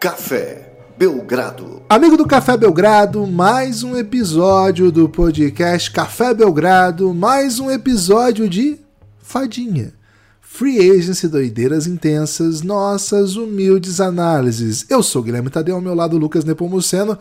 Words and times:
Café 0.00 0.72
Belgrado. 0.96 1.82
Amigo 1.86 2.16
do 2.16 2.26
Café 2.26 2.56
Belgrado, 2.56 3.26
mais 3.26 3.82
um 3.82 3.94
episódio 3.94 4.90
do 4.90 5.10
podcast 5.10 5.90
Café 5.90 6.32
Belgrado, 6.32 7.12
mais 7.12 7.60
um 7.60 7.70
episódio 7.70 8.48
de 8.48 8.78
Fadinha. 9.20 9.92
Free 10.40 10.78
Agency 10.90 11.28
Doideiras 11.28 11.86
Intensas, 11.86 12.62
nossas 12.62 13.36
humildes 13.36 14.00
análises. 14.00 14.86
Eu 14.88 15.02
sou 15.02 15.22
Guilherme 15.22 15.50
Tadeu, 15.50 15.74
ao 15.74 15.82
meu 15.82 15.94
lado 15.94 16.16
Lucas 16.16 16.46
Nepomuceno. 16.46 17.18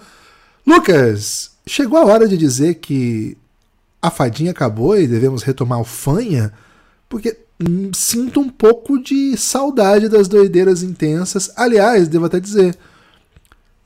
Lucas, 0.65 1.51
chegou 1.67 1.99
a 1.99 2.05
hora 2.05 2.29
de 2.29 2.37
dizer 2.37 2.75
que 2.75 3.37
a 4.01 4.09
fadinha 4.09 4.51
acabou 4.51 4.97
e 4.97 5.05
devemos 5.05 5.43
retomar 5.43 5.81
o 5.81 5.83
fanha? 5.85 6.53
Porque 7.09 7.37
sinto 7.93 8.39
um 8.39 8.49
pouco 8.49 9.01
de 9.01 9.35
saudade 9.35 10.07
das 10.07 10.27
doideiras 10.27 10.81
intensas. 10.81 11.51
Aliás, 11.55 12.07
devo 12.07 12.25
até 12.25 12.39
dizer, 12.39 12.77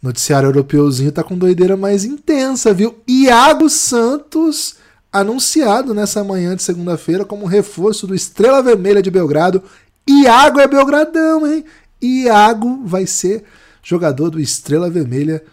noticiário 0.02 0.48
europeuzinho 0.48 1.12
tá 1.12 1.24
com 1.24 1.38
doideira 1.38 1.76
mais 1.76 2.06
intensa, 2.06 2.74
viu? 2.74 2.96
Iago 3.08 3.70
Santos 3.70 4.76
anunciado 5.12 5.94
nessa 5.94 6.24
manhã 6.24 6.56
de 6.56 6.64
segunda-feira 6.64 7.24
como 7.24 7.46
reforço 7.46 8.08
do 8.08 8.16
Estrela 8.16 8.62
Vermelha 8.62 9.02
de 9.02 9.12
Belgrado. 9.12 9.64
Iago 10.08 10.60
é 10.60 10.68
Belgradão, 10.68 11.46
hein? 11.48 11.64
Iago 12.02 12.84
vai 12.86 13.06
ser 13.08 13.44
jogador 13.82 14.30
do 14.30 14.40
Estrela 14.40 14.90
Vermelha 14.90 15.44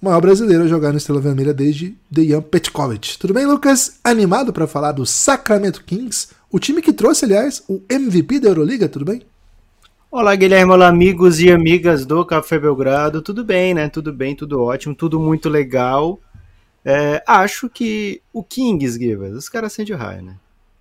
o 0.00 0.04
maior 0.04 0.20
brasileiro 0.20 0.62
a 0.62 0.68
jogar 0.68 0.92
no 0.92 0.98
Estrela 0.98 1.20
Vermelha 1.20 1.52
desde 1.52 1.96
Dejan 2.08 2.40
Petkovic. 2.40 3.18
Tudo 3.18 3.34
bem, 3.34 3.44
Lucas? 3.46 3.98
Animado 4.04 4.52
para 4.52 4.68
falar 4.68 4.92
do 4.92 5.04
Sacramento 5.04 5.82
Kings, 5.84 6.28
o 6.50 6.58
time 6.58 6.80
que 6.80 6.92
trouxe, 6.92 7.24
aliás, 7.24 7.62
o 7.68 7.82
MVP 7.90 8.40
da 8.40 8.48
Euroliga, 8.48 8.88
tudo 8.88 9.04
bem? 9.04 9.22
Olá, 10.10 10.34
Guilherme, 10.34 10.72
olá, 10.72 10.88
amigos 10.88 11.40
e 11.40 11.50
amigas 11.50 12.06
do 12.06 12.24
Café 12.24 12.58
Belgrado. 12.58 13.20
Tudo 13.20 13.44
bem, 13.44 13.74
né? 13.74 13.88
Tudo 13.90 14.12
bem, 14.12 14.34
tudo 14.34 14.62
ótimo, 14.62 14.94
tudo 14.94 15.20
muito 15.20 15.48
legal. 15.50 16.18
É, 16.82 17.22
acho 17.26 17.68
que 17.68 18.22
o 18.32 18.42
Kings, 18.42 18.98
Givas, 18.98 19.34
os 19.34 19.48
caras 19.48 19.72
acendem 19.72 19.94
o 19.94 19.98
raio, 19.98 20.22
né? 20.22 20.36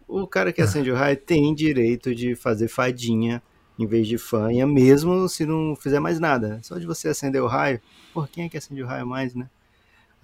O 0.08 0.26
cara 0.26 0.54
que 0.54 0.62
acende 0.62 0.90
o 0.90 0.96
raio 0.96 1.18
tem 1.18 1.54
direito 1.54 2.16
de 2.16 2.34
fazer 2.34 2.70
fadinha 2.70 3.44
em 3.78 3.86
vez 3.86 4.08
de 4.08 4.18
fanha, 4.18 4.66
mesmo 4.66 5.28
se 5.28 5.46
não 5.46 5.76
fizer 5.76 6.00
mais 6.00 6.18
nada. 6.18 6.60
Só 6.64 6.78
de 6.78 6.86
você 6.86 7.10
acender 7.10 7.42
o 7.42 7.48
raio, 7.48 7.82
por 8.14 8.30
quem 8.30 8.46
é 8.46 8.50
que 8.50 8.58
acende 8.58 8.82
o 8.82 8.88
raio 8.88 9.06
mais, 9.06 9.36
né? 9.36 9.50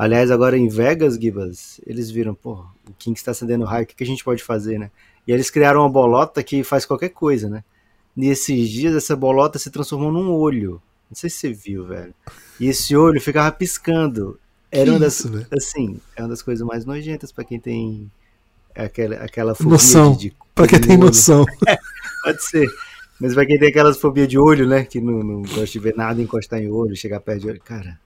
Aliás, 0.03 0.29
agora 0.29 0.57
em 0.57 0.67
Vegas, 0.67 1.15
Gibas, 1.15 1.79
eles 1.87 2.11
viram, 2.11 2.35
pô, 2.35 2.55
o 2.89 2.93
King 2.99 3.17
está 3.17 3.31
acendendo 3.31 3.63
raio, 3.63 3.85
o 3.85 3.87
que, 3.87 3.95
que 3.95 4.03
a 4.03 4.07
gente 4.07 4.21
pode 4.21 4.43
fazer, 4.43 4.77
né? 4.77 4.91
E 5.25 5.31
eles 5.31 5.49
criaram 5.49 5.79
uma 5.79 5.89
bolota 5.89 6.43
que 6.43 6.61
faz 6.61 6.85
qualquer 6.85 7.07
coisa, 7.07 7.49
né? 7.49 7.63
Nesses 8.13 8.67
dias, 8.69 8.93
essa 8.95 9.15
bolota 9.15 9.57
se 9.57 9.71
transformou 9.71 10.11
num 10.11 10.29
olho. 10.33 10.81
Não 11.09 11.15
sei 11.15 11.29
se 11.29 11.37
você 11.37 11.53
viu, 11.53 11.85
velho. 11.85 12.13
E 12.59 12.67
esse 12.67 12.97
olho 12.97 13.21
ficava 13.21 13.49
piscando. 13.53 14.37
Era 14.69 14.91
uma 14.91 14.99
das, 14.99 15.21
isso, 15.21 15.47
assim, 15.53 16.01
é 16.17 16.21
uma 16.21 16.27
das 16.27 16.41
coisas 16.41 16.67
mais 16.67 16.83
nojentas 16.83 17.31
para 17.31 17.45
quem 17.45 17.57
tem 17.57 18.11
aquela, 18.75 19.15
aquela 19.15 19.55
fobia 19.55 19.71
noção. 19.71 20.11
de, 20.11 20.31
de 20.31 20.35
Pra 20.53 20.67
quem 20.67 20.81
tem 20.81 20.97
olho. 20.97 21.05
noção. 21.05 21.45
Pode 22.25 22.43
ser. 22.43 22.67
Mas 23.21 23.33
vai 23.33 23.45
quem 23.45 23.57
tem 23.57 23.69
aquelas 23.69 23.97
fobias 23.97 24.27
de 24.27 24.37
olho, 24.37 24.67
né? 24.67 24.83
Que 24.83 24.99
não, 24.99 25.23
não 25.23 25.41
gosta 25.43 25.65
de 25.67 25.79
ver 25.79 25.95
nada 25.95 26.21
encostar 26.21 26.59
em 26.61 26.69
olho, 26.69 26.93
chegar 26.93 27.21
perto 27.21 27.39
de 27.43 27.47
olho. 27.47 27.61
Cara, 27.63 27.97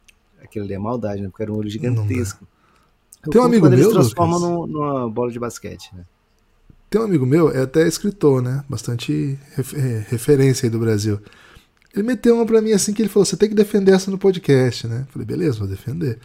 aquilo 0.43 0.65
ali 0.65 0.73
é 0.73 0.79
maldade, 0.79 1.21
né? 1.21 1.29
Porque 1.29 1.43
era 1.43 1.51
um 1.51 1.57
olho 1.57 1.69
gigantesco. 1.69 2.47
Tem 3.29 3.41
um 3.41 3.45
amigo 3.45 3.67
meu. 3.67 3.79
Eles 3.79 3.87
transformam 3.93 4.39
no, 4.39 4.67
numa 4.67 5.09
bola 5.09 5.31
de 5.31 5.39
basquete, 5.39 5.89
né? 5.93 6.05
Tem 6.89 7.01
um 7.01 7.03
amigo 7.03 7.25
meu, 7.25 7.51
é 7.51 7.63
até 7.63 7.85
escritor, 7.85 8.41
né? 8.41 8.63
Bastante 8.69 9.37
é, 9.57 10.05
referência 10.07 10.65
aí 10.65 10.69
do 10.69 10.79
Brasil. 10.79 11.19
Ele 11.93 12.03
meteu 12.03 12.35
uma 12.35 12.45
pra 12.45 12.61
mim 12.61 12.71
assim 12.71 12.93
que 12.93 13.01
ele 13.01 13.09
falou: 13.09 13.25
você 13.25 13.35
tem 13.35 13.49
que 13.49 13.55
defender 13.55 13.91
essa 13.91 14.09
no 14.09 14.17
podcast, 14.17 14.87
né? 14.87 15.05
falei, 15.09 15.25
beleza, 15.25 15.59
vou 15.59 15.67
defender. 15.67 16.19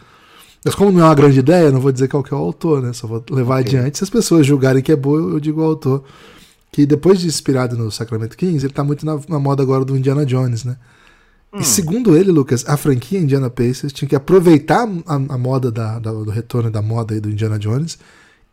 Mas 0.63 0.73
como 0.73 0.91
não 0.91 1.01
é 1.01 1.03
uma 1.03 1.15
grande 1.15 1.39
ideia, 1.39 1.71
não 1.71 1.81
vou 1.81 1.91
dizer 1.91 2.07
qual 2.07 2.23
que 2.23 2.33
é 2.33 2.37
o 2.37 2.39
autor, 2.39 2.81
né? 2.81 2.93
Só 2.93 3.05
vou 3.05 3.23
levar 3.31 3.59
okay. 3.59 3.77
adiante. 3.77 3.97
Se 3.97 4.03
as 4.05 4.09
pessoas 4.09 4.45
julgarem 4.45 4.81
que 4.81 4.91
é 4.91 4.95
boa, 4.95 5.19
eu 5.19 5.39
digo 5.39 5.59
o 5.59 5.65
autor 5.65 6.05
que 6.71 6.85
depois 6.85 7.19
de 7.19 7.27
inspirado 7.27 7.77
no 7.77 7.91
Sacramento 7.91 8.37
Kings, 8.37 8.65
ele 8.65 8.73
tá 8.73 8.83
muito 8.83 9.05
na, 9.05 9.19
na 9.27 9.39
moda 9.39 9.61
agora 9.61 9.83
do 9.83 9.95
Indiana 9.97 10.25
Jones, 10.25 10.63
né? 10.63 10.77
Hum. 11.53 11.59
E 11.59 11.63
segundo 11.63 12.17
ele, 12.17 12.31
Lucas, 12.31 12.65
a 12.67 12.75
franquia 12.75 13.19
Indiana 13.19 13.49
Pacers 13.49 13.93
tinha 13.93 14.09
que 14.09 14.15
aproveitar 14.15 14.87
a, 15.05 15.13
a 15.13 15.37
moda 15.37 15.71
da, 15.71 15.99
da, 15.99 16.11
do 16.11 16.31
retorno 16.31 16.71
da 16.71 16.81
moda 16.81 17.13
aí 17.13 17.19
do 17.19 17.29
Indiana 17.29 17.59
Jones 17.59 17.97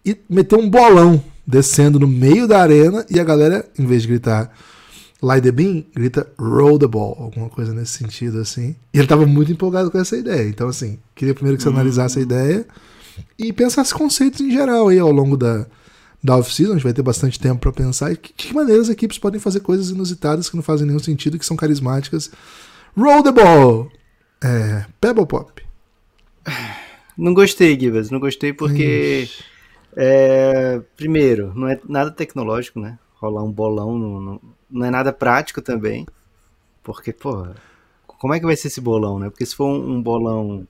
e 0.04 0.16
meter 0.28 0.56
um 0.56 0.68
bolão 0.68 1.22
descendo 1.46 1.98
no 1.98 2.06
meio 2.06 2.46
da 2.46 2.60
arena 2.60 3.04
e 3.10 3.18
a 3.18 3.24
galera, 3.24 3.68
em 3.78 3.86
vez 3.86 4.02
de 4.02 4.08
gritar 4.08 4.52
Light 5.22 5.42
the 5.42 5.52
Beam, 5.52 5.84
grita 5.94 6.26
Roll 6.38 6.78
the 6.78 6.86
Ball, 6.86 7.16
alguma 7.18 7.48
coisa 7.48 7.74
nesse 7.74 7.92
sentido, 7.92 8.38
assim. 8.38 8.76
E 8.92 8.98
ele 8.98 9.06
tava 9.06 9.26
muito 9.26 9.52
empolgado 9.52 9.90
com 9.90 9.98
essa 9.98 10.16
ideia. 10.16 10.48
Então, 10.48 10.68
assim, 10.68 10.98
queria 11.14 11.34
primeiro 11.34 11.56
que 11.56 11.62
você 11.62 11.68
hum. 11.68 11.72
analisasse 11.72 12.18
a 12.18 12.22
ideia 12.22 12.66
e 13.38 13.52
pensasse 13.52 13.92
conceitos 13.92 14.40
em 14.40 14.50
geral 14.50 14.88
aí 14.88 14.98
ao 14.98 15.10
longo 15.10 15.36
da, 15.36 15.66
da 16.22 16.36
off-season, 16.36 16.72
a 16.72 16.74
gente 16.76 16.84
vai 16.84 16.92
ter 16.92 17.02
bastante 17.02 17.38
tempo 17.38 17.60
para 17.60 17.72
pensar 17.72 18.10
de 18.10 18.16
que 18.16 18.54
maneira 18.54 18.80
as 18.80 18.88
equipes 18.88 19.18
podem 19.18 19.40
fazer 19.40 19.60
coisas 19.60 19.90
inusitadas 19.90 20.48
que 20.48 20.56
não 20.56 20.62
fazem 20.62 20.86
nenhum 20.86 20.98
sentido, 20.98 21.38
que 21.38 21.44
são 21.44 21.56
carismáticas. 21.56 22.30
Roll 22.96 23.22
the 23.22 23.32
ball! 23.32 23.90
É, 24.42 24.86
Pebble 25.00 25.26
Pop. 25.26 25.62
Não 27.16 27.34
gostei, 27.34 27.78
Gibas, 27.78 28.10
não 28.10 28.18
gostei 28.18 28.52
porque. 28.52 29.28
É, 29.94 30.80
primeiro, 30.96 31.52
não 31.54 31.68
é 31.68 31.78
nada 31.86 32.10
tecnológico, 32.10 32.80
né? 32.80 32.98
Rolar 33.16 33.42
um 33.42 33.52
bolão 33.52 33.98
não, 33.98 34.20
não, 34.20 34.40
não, 34.70 34.86
é 34.86 34.90
nada 34.90 35.12
prático 35.12 35.60
também. 35.60 36.06
Porque, 36.82 37.12
porra, 37.12 37.54
como 38.06 38.32
é 38.32 38.40
que 38.40 38.46
vai 38.46 38.56
ser 38.56 38.68
esse 38.68 38.80
bolão, 38.80 39.18
né? 39.18 39.28
Porque 39.28 39.44
se 39.44 39.54
for 39.54 39.66
um, 39.66 39.96
um 39.96 40.02
bolão 40.02 40.66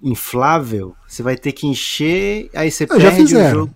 inflável, 0.00 0.94
você 1.06 1.22
vai 1.22 1.36
ter 1.36 1.52
que 1.52 1.66
encher, 1.66 2.50
aí 2.54 2.70
você 2.70 2.84
ah, 2.84 2.96
perde 2.96 3.36
o 3.36 3.50
jogo. 3.50 3.74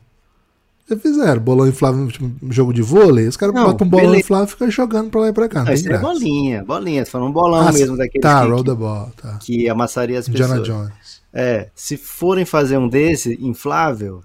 Já 0.88 0.96
fizeram 0.96 1.40
bolão 1.40 1.68
inflável, 1.68 2.08
tipo, 2.08 2.30
jogo 2.50 2.72
de 2.72 2.80
vôlei, 2.80 3.28
os 3.28 3.36
caras 3.36 3.54
botam 3.54 3.86
um 3.86 3.90
bolão 3.90 4.14
inflável 4.14 4.46
e 4.46 4.50
ficam 4.50 4.70
jogando 4.70 5.10
pra 5.10 5.20
lá 5.20 5.28
e 5.28 5.32
pra 5.32 5.48
cá. 5.48 5.64
Não, 5.64 5.72
isso 5.72 5.92
é 5.92 5.98
bolinha, 5.98 6.64
bolinha, 6.64 7.04
tô 7.04 7.10
falando 7.10 7.28
um 7.28 7.32
bolão 7.32 7.68
ah, 7.68 7.72
mesmo 7.72 7.94
daquele 7.96 8.22
tá, 8.22 8.42
que, 8.42 8.50
roll 8.50 8.64
the 8.64 8.74
ball, 8.74 9.12
tá. 9.20 9.36
que 9.38 9.68
amassaria 9.68 10.18
as 10.18 10.26
pessoas. 10.26 10.50
Indiana 10.50 10.64
Jones. 10.64 11.22
É, 11.30 11.68
se 11.74 11.98
forem 11.98 12.46
fazer 12.46 12.78
um 12.78 12.88
desse 12.88 13.38
inflável, 13.40 14.22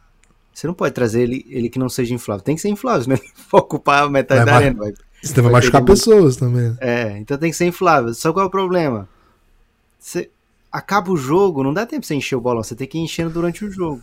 você 0.53 0.65
não 0.65 0.73
pode 0.73 0.93
trazer 0.93 1.23
ele, 1.23 1.45
ele 1.49 1.69
que 1.69 1.77
não 1.77 1.89
seja 1.89 2.13
inflável. 2.13 2.43
Tem 2.43 2.55
que 2.55 2.61
ser 2.61 2.69
inflável, 2.69 3.03
senão 3.03 3.17
ele 3.21 3.31
vai 3.51 3.61
ocupar 3.61 4.09
metade 4.09 4.45
vai, 4.45 4.53
da 4.53 4.55
arena. 4.55 4.79
Vai, 4.79 4.93
você 5.21 5.41
vai 5.41 5.51
machucar 5.51 5.83
pessoas 5.83 6.37
também. 6.37 6.77
É, 6.79 7.17
então 7.17 7.37
tem 7.37 7.51
que 7.51 7.57
ser 7.57 7.65
inflável. 7.65 8.13
Só 8.13 8.31
qual 8.31 8.45
é 8.45 8.47
o 8.47 8.51
problema? 8.51 9.09
Você 9.99 10.29
acaba 10.71 11.11
o 11.11 11.17
jogo, 11.17 11.61
não 11.61 11.73
dá 11.73 11.85
tempo 11.85 12.01
pra 12.01 12.07
você 12.07 12.15
encher 12.15 12.35
o 12.35 12.41
bolão, 12.41 12.63
você 12.63 12.73
tem 12.73 12.87
que 12.87 12.97
ir 12.97 13.01
enchendo 13.01 13.31
durante 13.31 13.65
o 13.65 13.71
jogo. 13.71 14.01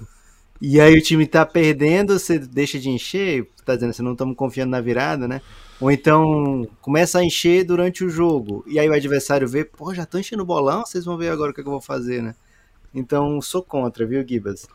E 0.61 0.81
aí 0.81 0.95
o 0.95 1.03
time 1.03 1.27
tá 1.27 1.47
perdendo, 1.47 2.19
você 2.19 2.39
deixa 2.39 2.79
de 2.79 2.91
encher, 2.91 3.49
tá 3.65 3.75
dizendo, 3.75 3.95
você 3.95 4.03
não 4.03 4.13
estamos 4.13 4.37
confiando 4.37 4.71
na 4.71 4.81
virada, 4.81 5.27
né? 5.27 5.41
Ou 5.81 5.91
então 5.91 6.69
começa 6.83 7.19
a 7.19 7.25
encher 7.25 7.65
durante 7.65 8.05
o 8.05 8.11
jogo. 8.11 8.63
E 8.67 8.79
aí 8.79 8.89
o 8.89 8.93
adversário 8.93 9.49
vê, 9.49 9.65
pô, 9.65 9.95
já 9.95 10.05
tô 10.05 10.19
enchendo 10.19 10.43
o 10.43 10.47
bolão, 10.47 10.85
vocês 10.85 11.05
vão 11.05 11.17
ver 11.17 11.31
agora 11.31 11.51
o 11.51 11.55
que, 11.55 11.61
é 11.61 11.65
que 11.65 11.69
eu 11.69 11.73
vou 11.73 11.81
fazer, 11.81 12.23
né? 12.23 12.35
Então 12.95 13.41
sou 13.41 13.63
contra, 13.63 14.07
viu, 14.07 14.27
Gibas? 14.27 14.67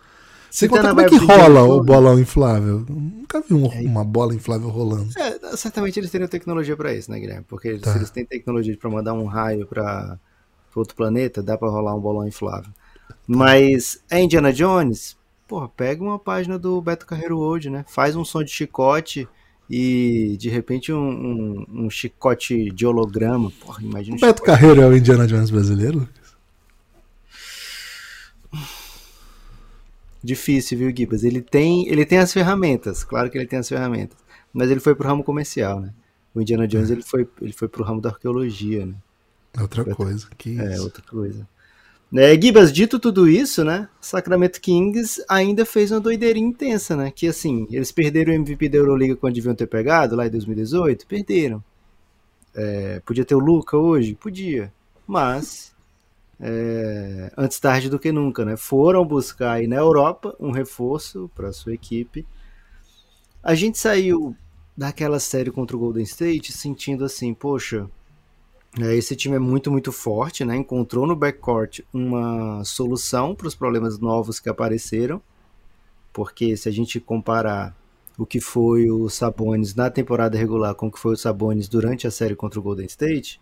Você 0.49 0.69
conta 0.69 0.89
como 0.89 1.01
é 1.01 1.09
que 1.09 1.17
rola 1.17 1.63
o 1.63 1.83
bolão 1.83 2.17
inflável? 2.17 2.85
Nunca 2.89 3.41
vi 3.41 3.53
um, 3.53 3.67
uma 3.67 4.05
bola 4.05 4.33
inflável 4.33 4.69
rolando. 4.69 5.09
É, 5.19 5.57
certamente 5.57 5.99
eles 5.99 6.09
teriam 6.09 6.29
tecnologia 6.29 6.77
para 6.77 6.93
isso, 6.93 7.11
né, 7.11 7.19
Guilherme? 7.19 7.43
Porque 7.47 7.77
tá. 7.77 7.91
se 7.91 7.97
eles 7.97 8.09
têm 8.09 8.25
tecnologia 8.25 8.75
para 8.77 8.89
mandar 8.89 9.13
um 9.13 9.25
raio 9.25 9.67
para 9.67 10.17
outro 10.73 10.95
planeta, 10.95 11.43
dá 11.43 11.57
para 11.57 11.69
rolar 11.69 11.93
um 11.93 11.99
bolão 11.99 12.25
inflável. 12.25 12.71
Mas 13.27 14.01
é 14.09 14.21
Indiana 14.21 14.53
Jones? 14.53 15.17
Porra, 15.47 15.69
pega 15.69 16.03
uma 16.03 16.19
página 16.19 16.57
do 16.57 16.81
Beto 16.81 17.05
Carreiro 17.05 17.37
hoje, 17.37 17.69
né? 17.69 17.85
Faz 17.87 18.15
um 18.15 18.25
som 18.25 18.43
de 18.43 18.51
chicote 18.51 19.27
e 19.69 20.35
de 20.39 20.49
repente 20.49 20.91
um, 20.93 20.99
um, 20.99 21.65
um 21.85 21.89
chicote 21.89 22.71
de 22.71 22.85
holograma. 22.85 23.51
Porra, 23.59 23.83
imagina. 23.83 24.17
O 24.17 24.19
Beto 24.19 24.39
chicote. 24.39 24.59
Carreiro 24.59 24.81
é 24.81 24.87
o 24.87 24.95
Indiana 24.95 25.27
Jones 25.27 25.49
brasileiro? 25.49 26.07
Difícil, 30.23 30.77
viu, 30.77 30.95
Gibas? 30.95 31.23
Ele 31.23 31.39
tem, 31.39 31.87
ele 31.87 32.03
tem 32.03 32.17
as 32.17 32.33
ferramentas, 32.33 33.03
claro 33.03 33.29
que 33.29 33.37
ele 33.37 33.45
tem 33.45 33.59
as 33.59 33.69
ferramentas, 33.69 34.17
mas 34.51 34.71
ele 34.71 34.79
foi 34.79 34.95
pro 34.95 35.07
ramo 35.07 35.23
comercial, 35.23 35.79
né? 35.79 35.93
O 36.33 36.41
Indiana 36.41 36.67
Jones 36.67 36.89
é. 36.89 36.93
ele 36.93 37.03
foi, 37.03 37.29
ele 37.39 37.53
foi 37.53 37.67
pro 37.67 37.83
ramo 37.83 38.01
da 38.01 38.09
arqueologia, 38.09 38.87
né? 38.87 38.95
Outra 39.61 39.85
coisa. 39.85 40.27
Que 40.37 40.59
é, 40.59 40.73
isso. 40.73 40.83
outra 40.83 41.03
coisa. 41.03 41.47
É, 42.17 42.39
Gibas, 42.39 42.71
dito 42.71 42.97
tudo 42.97 43.27
isso, 43.27 43.63
né? 43.65 43.89
Sacramento 43.99 44.61
Kings 44.61 45.21
ainda 45.27 45.65
fez 45.65 45.91
uma 45.91 45.99
doideirinha 45.99 46.47
intensa, 46.47 46.95
né? 46.95 47.11
Que 47.11 47.27
assim, 47.27 47.67
eles 47.69 47.91
perderam 47.91 48.31
o 48.31 48.35
MVP 48.35 48.69
da 48.69 48.77
Euroliga 48.77 49.17
quando 49.17 49.33
deviam 49.33 49.53
ter 49.53 49.67
pegado, 49.67 50.15
lá 50.15 50.25
em 50.25 50.29
2018, 50.29 51.05
perderam. 51.07 51.61
É, 52.55 53.01
podia 53.05 53.25
ter 53.25 53.35
o 53.35 53.39
Luca 53.39 53.77
hoje? 53.77 54.15
Podia. 54.15 54.71
Mas, 55.05 55.75
é, 56.39 57.33
antes 57.35 57.59
tarde 57.59 57.89
do 57.89 57.99
que 57.99 58.13
nunca, 58.13 58.45
né? 58.45 58.55
Foram 58.55 59.05
buscar 59.05 59.53
aí 59.53 59.67
na 59.67 59.75
Europa 59.75 60.33
um 60.39 60.51
reforço 60.51 61.29
para 61.35 61.51
sua 61.51 61.73
equipe. 61.73 62.25
A 63.43 63.53
gente 63.55 63.77
saiu 63.77 64.33
daquela 64.77 65.19
série 65.19 65.51
contra 65.51 65.75
o 65.75 65.79
Golden 65.79 66.03
State 66.03 66.53
sentindo 66.53 67.03
assim, 67.03 67.33
poxa, 67.33 67.89
esse 68.79 69.15
time 69.15 69.35
é 69.35 69.39
muito, 69.39 69.71
muito 69.71 69.91
forte, 69.91 70.43
né? 70.43 70.55
Encontrou 70.55 71.07
no 71.07 71.15
backcourt 71.15 71.79
uma 71.93 72.63
solução 72.65 73.33
para 73.33 73.47
os 73.47 73.55
problemas 73.55 73.99
novos 73.99 74.39
que 74.39 74.49
apareceram. 74.49 75.21
Porque 76.11 76.55
se 76.57 76.67
a 76.67 76.71
gente 76.71 76.99
comparar 76.99 77.75
o 78.17 78.25
que 78.25 78.39
foi 78.39 78.89
o 78.89 79.09
Sabonis 79.09 79.75
na 79.75 79.89
temporada 79.89 80.37
regular 80.37 80.75
com 80.75 80.87
o 80.87 80.91
que 80.91 80.99
foi 80.99 81.13
o 81.13 81.17
Sabonis 81.17 81.67
durante 81.67 82.07
a 82.07 82.11
série 82.11 82.35
contra 82.35 82.59
o 82.59 82.63
Golden 82.63 82.85
State, 82.85 83.39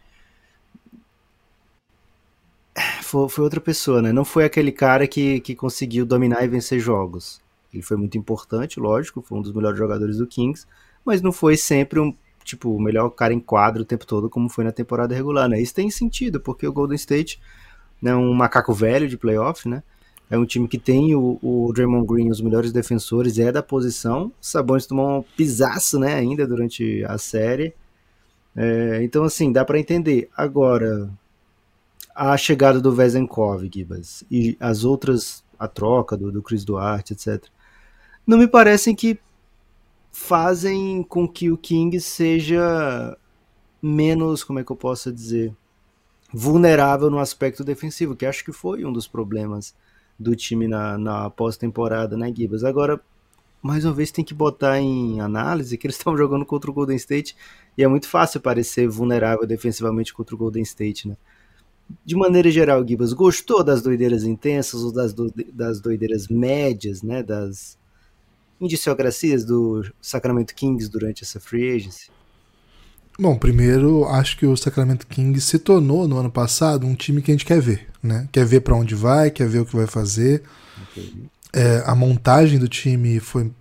foi, 3.01 3.29
foi 3.29 3.43
outra 3.43 3.61
pessoa, 3.61 4.01
né? 4.01 4.11
Não 4.11 4.25
foi 4.25 4.45
aquele 4.45 4.71
cara 4.71 5.07
que, 5.07 5.39
que 5.41 5.55
conseguiu 5.55 6.05
dominar 6.05 6.43
e 6.43 6.47
vencer 6.47 6.79
jogos. 6.79 7.41
Ele 7.73 7.83
foi 7.83 7.97
muito 7.97 8.17
importante, 8.17 8.79
lógico, 8.79 9.21
foi 9.21 9.37
um 9.37 9.41
dos 9.41 9.53
melhores 9.53 9.77
jogadores 9.77 10.17
do 10.17 10.27
Kings, 10.27 10.65
mas 11.05 11.21
não 11.21 11.31
foi 11.31 11.57
sempre 11.57 11.99
um 11.99 12.15
tipo 12.43 12.75
o 12.75 12.81
melhor 12.81 13.09
cara 13.09 13.33
em 13.33 13.39
quadro 13.39 13.81
o 13.81 13.85
tempo 13.85 14.05
todo 14.05 14.29
como 14.29 14.49
foi 14.49 14.63
na 14.63 14.71
temporada 14.71 15.15
regular, 15.15 15.47
né? 15.49 15.61
Isso 15.61 15.73
tem 15.73 15.89
sentido, 15.89 16.39
porque 16.39 16.67
o 16.67 16.73
Golden 16.73 16.95
State 16.95 17.39
é 18.01 18.05
né, 18.05 18.15
um 18.15 18.33
macaco 18.33 18.73
velho 18.73 19.07
de 19.07 19.17
playoff, 19.17 19.67
né? 19.67 19.83
É 20.29 20.37
um 20.37 20.45
time 20.45 20.67
que 20.67 20.79
tem 20.79 21.15
o, 21.15 21.37
o 21.41 21.71
Draymond 21.73 22.07
Green, 22.07 22.29
os 22.29 22.41
melhores 22.41 22.71
defensores, 22.71 23.37
é 23.37 23.51
da 23.51 23.61
posição. 23.61 24.27
O 24.27 24.33
Sabonis 24.41 24.87
tomou 24.87 25.19
um 25.19 25.23
pisaço, 25.37 25.99
né, 25.99 26.15
ainda 26.15 26.47
durante 26.47 27.03
a 27.05 27.17
série. 27.17 27.73
É, 28.55 29.03
então, 29.03 29.23
assim, 29.23 29.51
dá 29.51 29.63
para 29.63 29.79
entender. 29.79 30.29
Agora, 30.35 31.09
a 32.15 32.35
chegada 32.37 32.79
do 32.79 32.91
Vezenkov, 32.91 33.69
Gibas, 33.71 34.23
e 34.29 34.57
as 34.59 34.83
outras, 34.83 35.43
a 35.57 35.67
troca 35.67 36.15
do, 36.17 36.31
do 36.31 36.41
Chris 36.41 36.63
Duarte, 36.63 37.13
etc., 37.13 37.45
não 38.25 38.37
me 38.37 38.47
parecem 38.47 38.95
que 38.95 39.19
fazem 40.13 41.01
com 41.01 41.27
que 41.27 41.51
o 41.51 41.57
King 41.57 41.99
seja 41.99 43.17
menos, 43.81 44.43
como 44.43 44.59
é 44.59 44.63
que 44.63 44.71
eu 44.71 44.75
posso 44.75 45.11
dizer, 45.11 45.53
vulnerável 46.31 47.09
no 47.09 47.17
aspecto 47.17 47.63
defensivo, 47.63 48.15
que 48.15 48.25
acho 48.25 48.45
que 48.45 48.53
foi 48.53 48.85
um 48.85 48.93
dos 48.93 49.07
problemas 49.07 49.75
do 50.17 50.35
time 50.35 50.67
na, 50.67 50.99
na 50.99 51.29
pós-temporada, 51.31 52.15
né, 52.15 52.31
Gibas? 52.33 52.63
Agora, 52.63 53.01
mais 53.59 53.83
uma 53.85 53.93
vez, 53.93 54.11
tem 54.11 54.23
que 54.23 54.35
botar 54.35 54.79
em 54.79 55.19
análise 55.19 55.77
que 55.77 55.87
eles 55.87 55.97
estão 55.97 56.15
jogando 56.15 56.45
contra 56.45 56.69
o 56.69 56.73
Golden 56.73 56.95
State 56.95 57.35
e 57.75 57.83
é 57.83 57.87
muito 57.87 58.07
fácil 58.07 58.39
parecer 58.39 58.87
vulnerável 58.87 59.47
defensivamente 59.47 60.13
contra 60.13 60.35
o 60.35 60.37
Golden 60.37 60.63
State, 60.63 61.07
né? 61.07 61.17
De 62.05 62.15
maneira 62.15 62.49
geral, 62.51 62.87
Gibas, 62.87 63.13
gostou 63.13 63.63
das 63.63 63.81
doideiras 63.81 64.23
intensas 64.23 64.83
ou 64.83 64.91
das, 64.93 65.11
do, 65.11 65.33
das 65.51 65.81
doideiras 65.81 66.27
médias, 66.27 67.01
né? 67.01 67.21
Das 67.23 67.77
indiciocracias 68.59 69.43
do 69.43 69.85
Sacramento 70.01 70.53
Kings 70.55 70.89
durante 70.89 71.23
essa 71.23 71.39
free 71.39 71.75
agency? 71.75 72.09
Bom, 73.19 73.37
primeiro, 73.37 74.05
acho 74.05 74.37
que 74.37 74.45
o 74.45 74.57
Sacramento 74.57 75.05
Kings 75.05 75.45
se 75.45 75.59
tornou 75.59 76.07
no 76.07 76.17
ano 76.17 76.31
passado 76.31 76.87
um 76.87 76.95
time 76.95 77.21
que 77.21 77.31
a 77.31 77.33
gente 77.33 77.45
quer 77.45 77.61
ver, 77.61 77.87
né? 78.01 78.27
Quer 78.31 78.45
ver 78.45 78.61
para 78.61 78.75
onde 78.75 78.95
vai, 78.95 79.29
quer 79.29 79.47
ver 79.47 79.59
o 79.59 79.65
que 79.65 79.75
vai 79.75 79.85
fazer. 79.85 80.41
Okay. 80.89 81.13
É, 81.53 81.83
a 81.85 81.93
montagem 81.93 82.57
do 82.57 82.67
time 82.67 83.19
foi, 83.19 83.51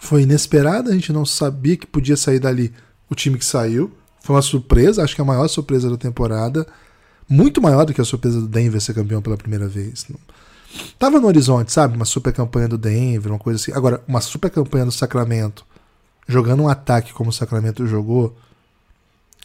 foi 0.00 0.22
inesperada, 0.22 0.90
a 0.90 0.94
gente 0.94 1.12
não 1.12 1.24
sabia 1.24 1.76
que 1.76 1.86
podia 1.86 2.16
sair 2.16 2.40
dali 2.40 2.72
o 3.08 3.14
time 3.14 3.38
que 3.38 3.44
saiu. 3.44 3.92
Foi 4.20 4.34
uma 4.34 4.42
surpresa, 4.42 5.04
acho 5.04 5.14
que 5.14 5.20
a 5.20 5.24
maior 5.24 5.46
surpresa 5.46 5.88
da 5.88 5.96
temporada. 5.96 6.66
Muito 7.28 7.62
maior 7.62 7.84
do 7.84 7.94
que 7.94 8.00
a 8.00 8.04
surpresa 8.04 8.40
do 8.40 8.48
Denver 8.48 8.80
ser 8.80 8.94
campeão 8.94 9.22
pela 9.22 9.36
primeira 9.36 9.68
vez. 9.68 10.08
Tava 10.98 11.20
no 11.20 11.26
horizonte, 11.26 11.72
sabe? 11.72 11.96
Uma 11.96 12.04
super 12.04 12.32
campanha 12.32 12.68
do 12.68 12.78
Denver, 12.78 13.32
uma 13.32 13.38
coisa 13.38 13.60
assim. 13.60 13.72
Agora, 13.72 14.02
uma 14.06 14.20
super 14.20 14.50
campanha 14.50 14.84
do 14.84 14.92
Sacramento, 14.92 15.64
jogando 16.26 16.62
um 16.62 16.68
ataque 16.68 17.12
como 17.12 17.30
o 17.30 17.32
Sacramento 17.32 17.86
jogou, 17.86 18.36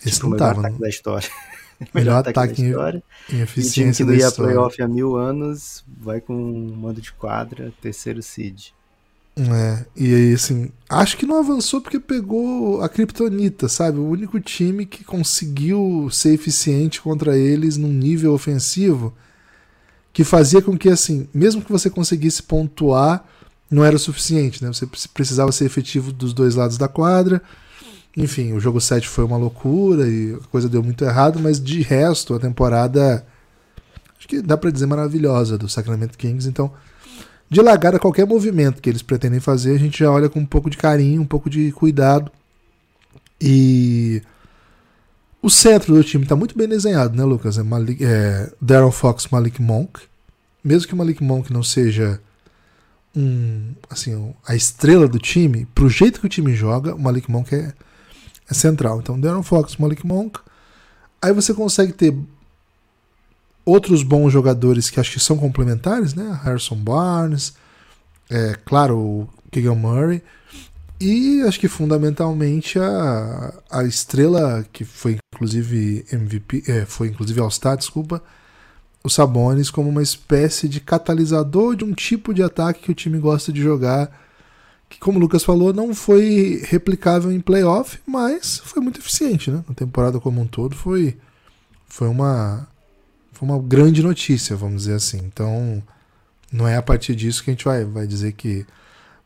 esse 0.05 0.15
tipo, 0.15 0.29
não 0.29 0.37
tava. 0.37 0.61
Melhor 0.61 0.65
ataque 0.65 0.81
da 0.81 0.89
história. 0.89 1.29
melhor, 1.79 1.93
melhor 1.93 2.17
ataque, 2.19 2.39
ataque 2.39 2.61
da 2.61 2.67
história. 2.69 3.03
Em, 3.29 3.35
em 3.35 3.41
eficiência 3.41 4.03
e 4.03 4.05
o 4.05 4.07
time 4.07 4.17
que 4.17 4.23
não 4.23 4.29
ia 4.29 4.31
playoff 4.31 4.81
há 4.81 4.87
mil 4.87 5.15
anos, 5.15 5.83
vai 5.99 6.21
com 6.21 6.33
um 6.33 6.75
mando 6.75 7.01
de 7.01 7.11
quadra, 7.11 7.71
terceiro 7.81 8.21
seed. 8.21 8.69
É, 9.37 9.85
e 9.95 10.13
aí, 10.13 10.33
assim, 10.33 10.69
acho 10.89 11.15
que 11.15 11.25
não 11.25 11.39
avançou 11.39 11.79
porque 11.79 11.99
pegou 11.99 12.81
a 12.81 12.89
Kryptonita, 12.89 13.69
sabe? 13.69 13.97
O 13.97 14.07
único 14.07 14.39
time 14.39 14.85
que 14.85 15.03
conseguiu 15.03 16.09
ser 16.11 16.33
eficiente 16.33 17.01
contra 17.01 17.37
eles 17.37 17.77
num 17.77 17.91
nível 17.91 18.33
ofensivo 18.33 19.13
que 20.13 20.23
fazia 20.23 20.61
com 20.61 20.77
que, 20.77 20.89
assim, 20.89 21.27
mesmo 21.33 21.61
que 21.61 21.71
você 21.71 21.89
conseguisse 21.89 22.43
pontuar, 22.43 23.25
não 23.69 23.83
era 23.83 23.95
o 23.95 23.99
suficiente, 23.99 24.63
né? 24.63 24.71
Você 24.71 24.85
precisava 25.13 25.51
ser 25.51 25.65
efetivo 25.65 26.11
dos 26.11 26.33
dois 26.33 26.55
lados 26.55 26.77
da 26.77 26.87
quadra. 26.87 27.41
Enfim, 28.15 28.51
o 28.51 28.59
jogo 28.59 28.81
7 28.81 29.07
foi 29.07 29.23
uma 29.23 29.37
loucura 29.37 30.07
e 30.07 30.33
a 30.33 30.47
coisa 30.47 30.67
deu 30.67 30.83
muito 30.83 31.05
errado, 31.05 31.39
mas 31.39 31.63
de 31.63 31.81
resto, 31.81 32.33
a 32.33 32.39
temporada 32.39 33.25
acho 34.19 34.27
que 34.27 34.41
dá 34.41 34.57
para 34.57 34.69
dizer 34.69 34.85
maravilhosa 34.85 35.57
do 35.57 35.69
Sacramento 35.69 36.17
Kings, 36.17 36.47
então 36.47 36.71
de 37.49 37.61
largar 37.61 37.95
a 37.95 37.99
qualquer 37.99 38.25
movimento 38.25 38.81
que 38.81 38.89
eles 38.89 39.01
pretendem 39.01 39.39
fazer, 39.39 39.75
a 39.75 39.77
gente 39.77 39.99
já 39.99 40.11
olha 40.11 40.29
com 40.29 40.39
um 40.39 40.45
pouco 40.45 40.69
de 40.69 40.77
carinho, 40.77 41.21
um 41.21 41.25
pouco 41.25 41.49
de 41.49 41.71
cuidado. 41.73 42.31
E 43.39 44.21
o 45.41 45.49
centro 45.49 45.93
do 45.93 46.03
time 46.03 46.23
está 46.23 46.35
muito 46.35 46.57
bem 46.57 46.67
desenhado, 46.67 47.17
né, 47.17 47.23
Lucas? 47.23 47.57
É, 47.57 47.61
é 48.01 48.53
Darren 48.61 48.91
Fox, 48.91 49.27
Malik 49.27 49.61
Monk. 49.61 50.01
Mesmo 50.63 50.87
que 50.87 50.93
o 50.93 50.97
Malik 50.97 51.23
Monk 51.23 51.51
não 51.51 51.63
seja 51.63 52.21
um, 53.15 53.73
assim, 53.89 54.33
a 54.47 54.55
estrela 54.55 55.07
do 55.07 55.17
time, 55.17 55.65
pro 55.73 55.89
jeito 55.89 56.19
que 56.19 56.25
o 56.25 56.29
time 56.29 56.53
joga, 56.53 56.93
o 56.93 56.99
Malik 56.99 57.29
Monk 57.29 57.53
é, 57.53 57.73
é 58.49 58.53
central. 58.53 58.99
Então, 58.99 59.19
Darren 59.19 59.43
Fox, 59.43 59.77
Malik 59.77 60.05
Monk. 60.05 60.39
Aí 61.21 61.33
você 61.33 61.53
consegue 61.53 61.93
ter 61.93 62.15
outros 63.65 64.03
bons 64.03 64.31
jogadores 64.31 64.89
que 64.89 64.99
acho 64.99 65.11
que 65.11 65.19
são 65.19 65.37
complementares, 65.37 66.13
né? 66.13 66.39
Harrison 66.43 66.75
Barnes, 66.75 67.53
é, 68.29 68.55
claro, 68.65 68.97
o 68.97 69.29
Keegan 69.51 69.75
Murray. 69.75 70.21
E 71.01 71.41
acho 71.47 71.59
que 71.59 71.67
fundamentalmente 71.67 72.77
a, 72.77 73.53
a 73.71 73.83
estrela 73.83 74.63
que 74.71 74.85
foi 74.85 75.17
inclusive 75.33 76.05
MVP, 76.11 76.63
é, 76.67 76.85
foi 76.85 77.07
inclusive 77.07 77.39
All-Star, 77.39 77.75
desculpa, 77.75 78.21
o 79.03 79.09
Sabonis 79.09 79.71
como 79.71 79.89
uma 79.89 80.03
espécie 80.03 80.69
de 80.69 80.79
catalisador 80.79 81.75
de 81.75 81.83
um 81.83 81.91
tipo 81.91 82.35
de 82.35 82.43
ataque 82.43 82.83
que 82.83 82.91
o 82.91 82.93
time 82.93 83.17
gosta 83.17 83.51
de 83.51 83.59
jogar, 83.59 84.15
que 84.87 84.99
como 84.99 85.17
o 85.17 85.21
Lucas 85.21 85.43
falou, 85.43 85.73
não 85.73 85.95
foi 85.95 86.61
replicável 86.65 87.31
em 87.31 87.39
playoff, 87.39 87.97
mas 88.05 88.59
foi 88.63 88.83
muito 88.83 88.99
eficiente, 88.99 89.49
né? 89.49 89.63
Na 89.67 89.73
temporada 89.73 90.19
como 90.19 90.39
um 90.39 90.45
todo 90.45 90.75
foi 90.75 91.17
foi 91.87 92.07
uma 92.09 92.67
foi 93.31 93.49
uma 93.49 93.59
grande 93.59 94.03
notícia, 94.03 94.55
vamos 94.55 94.83
dizer 94.83 94.93
assim. 94.93 95.17
Então, 95.17 95.81
não 96.51 96.67
é 96.67 96.77
a 96.77 96.81
partir 96.83 97.15
disso 97.15 97.43
que 97.43 97.49
a 97.49 97.53
gente 97.53 97.65
vai, 97.65 97.83
vai 97.85 98.05
dizer 98.05 98.33
que 98.33 98.67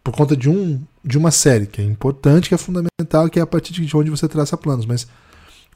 por 0.02 0.16
conta 0.16 0.38
de, 0.38 0.50
um, 0.50 0.82
de 1.06 1.18
uma 1.18 1.30
série 1.30 1.68
que 1.68 1.80
é 1.80 1.86
importante, 1.86 2.50
que 2.50 2.56
é 2.56 2.58
fundamental, 2.58 3.30
que 3.30 3.40
é 3.40 3.42
a 3.42 3.48
partir 3.48 3.74
de 3.74 3.96
onde 3.96 4.10
você 4.10 4.28
traça 4.28 4.58
planos. 4.58 4.88
Mas 4.88 5.08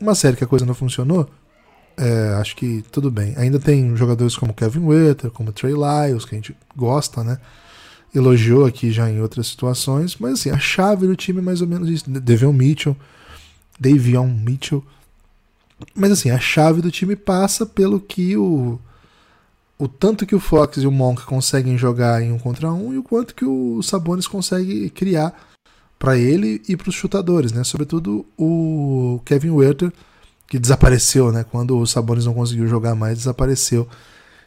uma 0.01 0.15
série 0.15 0.35
que 0.35 0.43
a 0.43 0.47
coisa 0.47 0.65
não 0.65 0.73
funcionou, 0.73 1.29
é, 1.95 2.35
acho 2.39 2.55
que 2.55 2.83
tudo 2.91 3.11
bem. 3.11 3.35
Ainda 3.37 3.59
tem 3.59 3.95
jogadores 3.95 4.35
como 4.35 4.53
Kevin 4.53 4.85
Witter, 4.85 5.29
como 5.29 5.51
Trey 5.51 5.73
Lyles, 5.73 6.25
que 6.25 6.33
a 6.33 6.37
gente 6.37 6.57
gosta, 6.75 7.23
né? 7.23 7.37
Elogiou 8.15 8.65
aqui 8.65 8.91
já 8.91 9.07
em 9.07 9.21
outras 9.21 9.47
situações, 9.47 10.17
mas 10.17 10.33
assim, 10.33 10.49
a 10.49 10.57
chave 10.57 11.05
do 11.05 11.15
time 11.15 11.39
é 11.39 11.43
mais 11.43 11.61
ou 11.61 11.67
menos 11.67 11.87
isso. 11.89 12.09
Devion 12.09 12.51
Mitchell, 12.51 12.97
Davion 13.79 14.27
Mitchell. 14.27 14.83
Mas 15.93 16.11
assim, 16.11 16.31
a 16.31 16.39
chave 16.39 16.81
do 16.81 16.89
time 16.89 17.15
passa 17.15 17.67
pelo 17.67 17.99
que 17.99 18.35
o 18.35 18.79
o 19.79 19.87
tanto 19.87 20.25
que 20.25 20.35
o 20.35 20.39
Fox 20.41 20.77
e 20.77 20.85
o 20.85 20.91
Monk 20.91 21.23
conseguem 21.23 21.77
jogar 21.77 22.21
em 22.21 22.33
um 22.33 22.37
contra 22.37 22.71
um 22.71 22.93
e 22.93 22.97
o 22.97 23.03
quanto 23.03 23.33
que 23.33 23.45
o 23.45 23.81
Sabonis 23.81 24.27
consegue 24.27 24.89
criar 24.89 25.33
para 25.97 26.17
ele 26.17 26.61
e 26.67 26.75
para 26.75 26.89
os 26.89 26.95
chutadores, 26.95 27.53
né? 27.53 27.63
Sobretudo 27.63 28.25
o 28.37 29.21
Kevin 29.23 29.51
Werther, 29.51 29.91
que 30.47 30.59
desapareceu, 30.59 31.31
né? 31.31 31.45
Quando 31.49 31.77
o 31.77 31.87
Sabonis 31.87 32.25
não 32.25 32.33
conseguiu 32.33 32.67
jogar 32.67 32.93
mais, 32.93 33.19
desapareceu. 33.19 33.87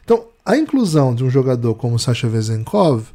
Então, 0.03 0.25
a 0.45 0.55
inclusão 0.55 1.15
de 1.15 1.23
um 1.23 1.29
jogador 1.31 1.73
como 1.75 1.95
o 1.95 1.99
Sasha 1.99 2.29
Vezenkov 2.29 3.07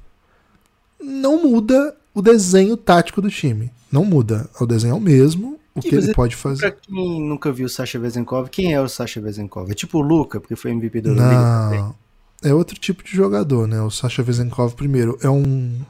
não 1.00 1.42
muda 1.42 1.96
o 2.12 2.20
desenho 2.20 2.76
tático 2.76 3.22
do 3.22 3.30
time. 3.30 3.70
Não 3.92 4.04
muda. 4.04 4.50
O 4.60 4.66
desenho 4.66 4.92
é 4.92 4.96
o 4.96 5.00
mesmo, 5.00 5.58
o 5.72 5.80
que, 5.80 5.90
que 5.90 5.94
ele 5.94 6.12
pode 6.14 6.34
fazer. 6.34 6.62
Pra 6.62 6.70
quem 6.72 7.22
nunca 7.22 7.52
viu 7.52 7.66
o 7.66 7.68
Sasha 7.68 7.98
Vezenkov, 7.98 8.48
quem 8.50 8.75
é 8.75 8.80
o 8.80 8.88
Sasha 8.88 9.20
Vezenkov? 9.20 9.70
É 9.70 9.75
tipo 9.75 9.98
o 9.98 10.02
Luca, 10.02 10.40
porque 10.40 10.56
foi 10.56 10.72
MVP 10.72 11.00
do 11.00 11.14
Não, 11.14 11.94
é 12.42 12.54
outro 12.54 12.78
tipo 12.78 13.02
de 13.02 13.14
jogador, 13.14 13.66
né? 13.66 13.80
O 13.83 13.90
Sasha 13.90 14.23
Vezenkov, 14.23 14.75
primeiro, 14.75 15.18
é 15.23 15.28
um. 15.28 15.80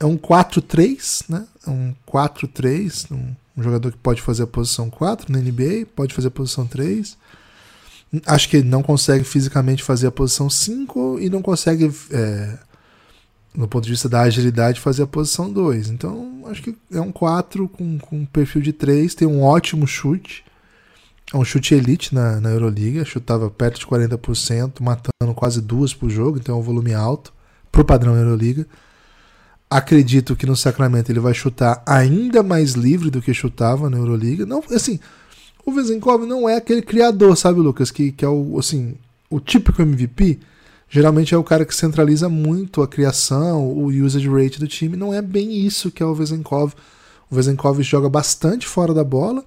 É 0.00 0.04
um 0.04 0.16
4-3, 0.16 1.24
né? 1.28 1.46
É 1.66 1.70
um 1.70 1.94
4-3, 2.10 3.12
um, 3.12 3.34
um, 3.56 3.62
jogador 3.62 3.92
que 3.92 3.98
pode 3.98 4.20
fazer 4.20 4.42
a 4.42 4.46
posição 4.46 4.90
4 4.90 5.32
na 5.32 5.38
NBA, 5.38 5.86
pode 5.94 6.12
fazer 6.12 6.28
a 6.28 6.32
posição 6.32 6.66
3. 6.66 7.16
Acho 8.26 8.48
que 8.48 8.58
ele 8.58 8.68
não 8.68 8.82
consegue 8.82 9.24
fisicamente 9.24 9.82
fazer 9.82 10.08
a 10.08 10.10
posição 10.10 10.50
5 10.50 11.20
e 11.20 11.30
não 11.30 11.40
consegue, 11.40 11.92
é, 12.10 12.58
no 13.54 13.68
ponto 13.68 13.84
de 13.84 13.90
vista 13.90 14.08
da 14.08 14.22
agilidade, 14.22 14.80
fazer 14.80 15.04
a 15.04 15.06
posição 15.06 15.50
2. 15.52 15.90
Então, 15.90 16.42
acho 16.46 16.62
que 16.62 16.76
é 16.92 17.00
um 17.00 17.12
4 17.12 17.68
com, 17.68 17.98
com 17.98 18.18
um 18.18 18.26
perfil 18.26 18.62
de 18.62 18.72
3, 18.72 19.14
tem 19.14 19.28
um 19.28 19.42
ótimo 19.42 19.86
chute. 19.86 20.44
É 21.32 21.36
um 21.36 21.44
chute 21.44 21.74
elite 21.74 22.14
na, 22.14 22.40
na 22.40 22.50
Euroliga, 22.50 23.04
chutava 23.04 23.50
perto 23.50 23.80
de 23.80 23.86
40%, 23.86 24.80
matando 24.80 25.34
quase 25.34 25.60
duas 25.60 25.94
por 25.94 26.10
jogo, 26.10 26.38
então 26.38 26.56
é 26.56 26.58
um 26.58 26.62
volume 26.62 26.94
alto 26.94 27.32
pro 27.72 27.84
padrão 27.84 28.14
Euroliga. 28.14 28.66
Acredito 29.68 30.36
que 30.36 30.46
no 30.46 30.54
Sacramento 30.54 31.10
ele 31.10 31.20
vai 31.20 31.34
chutar 31.34 31.82
ainda 31.86 32.42
mais 32.42 32.72
livre 32.72 33.10
do 33.10 33.22
que 33.22 33.34
chutava 33.34 33.90
na 33.90 33.96
Euroliga. 33.96 34.46
Não, 34.46 34.62
assim, 34.70 35.00
o 35.66 35.72
Vezenkov 35.72 36.26
não 36.26 36.48
é 36.48 36.56
aquele 36.56 36.82
criador, 36.82 37.36
sabe, 37.36 37.58
Lucas, 37.60 37.90
que, 37.90 38.12
que 38.12 38.24
é 38.24 38.28
o, 38.28 38.58
assim, 38.58 38.94
o 39.30 39.40
típico 39.40 39.82
MVP. 39.82 40.38
Geralmente 40.88 41.34
é 41.34 41.38
o 41.38 41.42
cara 41.42 41.64
que 41.64 41.74
centraliza 41.74 42.28
muito 42.28 42.82
a 42.82 42.86
criação, 42.86 43.66
o 43.66 43.86
usage 43.86 44.28
rate 44.28 44.60
do 44.60 44.68
time. 44.68 44.96
Não 44.96 45.12
é 45.12 45.20
bem 45.20 45.56
isso 45.56 45.90
que 45.90 46.02
é 46.02 46.06
o 46.06 46.14
Vezenkov. 46.14 46.74
O 47.30 47.34
Vezenkov 47.34 47.82
joga 47.82 48.08
bastante 48.08 48.66
fora 48.66 48.94
da 48.94 49.02
bola, 49.02 49.44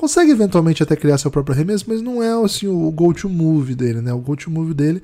consegue 0.00 0.30
eventualmente 0.30 0.82
até 0.82 0.96
criar 0.96 1.18
seu 1.18 1.30
próprio 1.30 1.54
arremesso, 1.54 1.84
mas 1.86 2.00
não 2.00 2.22
é 2.22 2.32
assim 2.42 2.66
o 2.66 2.90
go-to 2.90 3.28
move 3.28 3.74
dele, 3.74 4.00
né? 4.00 4.10
O 4.14 4.18
go-to 4.18 4.50
move 4.50 4.72
dele 4.72 5.02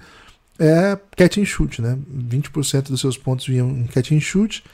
é 0.58 0.98
catch 1.14 1.36
and 1.36 1.44
shoot, 1.44 1.82
né? 1.82 1.98
20% 2.10 2.84
dos 2.88 3.02
seus 3.02 3.18
pontos 3.18 3.46
vinham 3.46 3.68
em 3.68 3.84
catch 3.84 4.12
and 4.12 4.20
shoot, 4.20 4.64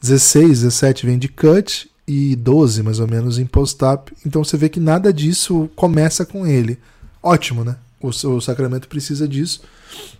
16, 0.00 0.62
17 0.62 1.04
vem 1.04 1.18
de 1.18 1.28
cut 1.28 1.90
e 2.08 2.34
12 2.36 2.82
mais 2.82 3.00
ou 3.00 3.06
menos 3.06 3.38
em 3.38 3.44
post-up. 3.44 4.10
Então 4.24 4.42
você 4.42 4.56
vê 4.56 4.70
que 4.70 4.80
nada 4.80 5.12
disso 5.12 5.68
começa 5.76 6.24
com 6.24 6.46
ele. 6.46 6.78
Ótimo, 7.22 7.62
né? 7.62 7.76
O, 8.00 8.08
o 8.08 8.40
Sacramento 8.40 8.88
precisa 8.88 9.28
disso. 9.28 9.60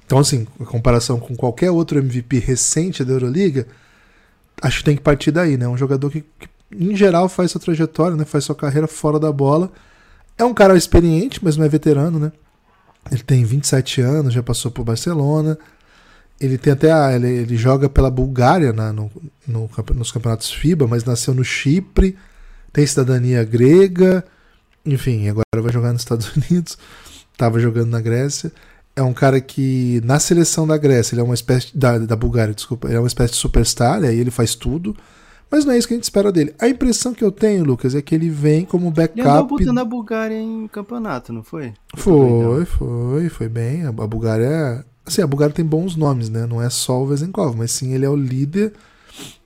Então, 0.04 0.18
assim, 0.18 0.46
em 0.60 0.64
comparação 0.66 1.18
com 1.18 1.34
qualquer 1.34 1.70
outro 1.70 1.98
MVP 1.98 2.40
recente 2.40 3.02
da 3.02 3.14
Euroliga, 3.14 3.66
acho 4.60 4.80
que 4.80 4.84
tem 4.84 4.96
que 4.96 5.02
partir 5.02 5.30
daí, 5.30 5.56
né? 5.56 5.66
Um 5.66 5.78
jogador 5.78 6.10
que, 6.10 6.20
que 6.20 6.48
em 6.72 6.94
geral 6.94 7.28
faz 7.28 7.50
sua 7.50 7.60
trajetória, 7.60 8.16
né? 8.16 8.24
Faz 8.24 8.44
sua 8.44 8.54
carreira 8.54 8.86
fora 8.86 9.18
da 9.18 9.32
bola. 9.32 9.70
É 10.38 10.44
um 10.44 10.54
cara 10.54 10.76
experiente, 10.76 11.40
mas 11.42 11.56
não 11.56 11.64
é 11.64 11.68
veterano, 11.68 12.18
né? 12.18 12.32
Ele 13.10 13.22
tem 13.22 13.44
27 13.44 14.00
anos, 14.00 14.34
já 14.34 14.42
passou 14.42 14.70
por 14.70 14.84
Barcelona. 14.84 15.58
Ele 16.40 16.56
tem 16.56 16.72
até 16.72 16.90
a, 16.90 17.12
ele, 17.14 17.28
ele, 17.28 17.56
joga 17.56 17.88
pela 17.88 18.10
Bulgária 18.10 18.72
na, 18.72 18.92
no, 18.92 19.10
no, 19.46 19.70
nos 19.94 20.10
campeonatos 20.10 20.50
FIBA, 20.50 20.86
mas 20.86 21.04
nasceu 21.04 21.34
no 21.34 21.44
Chipre, 21.44 22.16
tem 22.72 22.86
cidadania 22.86 23.44
grega, 23.44 24.24
enfim, 24.84 25.28
agora 25.28 25.44
vai 25.60 25.70
jogar 25.70 25.92
nos 25.92 26.00
Estados 26.00 26.32
Unidos, 26.34 26.78
estava 27.32 27.60
jogando 27.60 27.90
na 27.90 28.00
Grécia. 28.00 28.50
É 28.96 29.02
um 29.02 29.12
cara 29.12 29.40
que 29.40 30.00
na 30.02 30.18
seleção 30.18 30.66
da 30.66 30.78
Grécia, 30.78 31.14
ele 31.14 31.20
é 31.20 31.24
uma 31.24 31.34
espécie 31.34 31.76
da, 31.76 31.98
da 31.98 32.16
Bulgária, 32.16 32.54
desculpa, 32.54 32.88
ele 32.88 32.96
é 32.96 33.00
uma 33.00 33.06
espécie 33.06 33.34
de 33.34 33.38
superstar, 33.38 34.02
e 34.02 34.06
aí 34.06 34.18
ele 34.18 34.30
faz 34.30 34.54
tudo. 34.54 34.96
Mas 35.50 35.64
não 35.64 35.72
é 35.72 35.78
isso 35.78 35.88
que 35.88 35.94
a 35.94 35.96
gente 35.96 36.04
espera 36.04 36.30
dele. 36.30 36.54
A 36.58 36.68
impressão 36.68 37.12
que 37.12 37.24
eu 37.24 37.32
tenho, 37.32 37.64
Lucas, 37.64 37.94
é 37.94 38.00
que 38.00 38.14
ele 38.14 38.30
vem 38.30 38.64
como 38.64 38.90
backup. 38.90 39.18
Ele 39.18 39.28
andou 39.28 39.46
botando 39.46 39.78
a 39.78 39.84
Bulgária 39.84 40.38
em 40.38 40.68
campeonato, 40.68 41.32
não 41.32 41.42
foi? 41.42 41.72
Foi, 41.96 42.64
foi, 42.64 43.28
foi 43.28 43.48
bem. 43.48 43.84
A 43.84 43.92
Bulgária. 43.92 44.84
Assim, 45.04 45.22
a 45.22 45.26
Bulgária 45.26 45.52
tem 45.52 45.64
bons 45.64 45.96
nomes, 45.96 46.28
né? 46.28 46.46
Não 46.46 46.62
é 46.62 46.70
só 46.70 47.02
o 47.02 47.06
Vezenkov, 47.06 47.56
mas 47.56 47.72
sim 47.72 47.94
ele 47.94 48.04
é 48.04 48.08
o 48.08 48.14
líder 48.14 48.72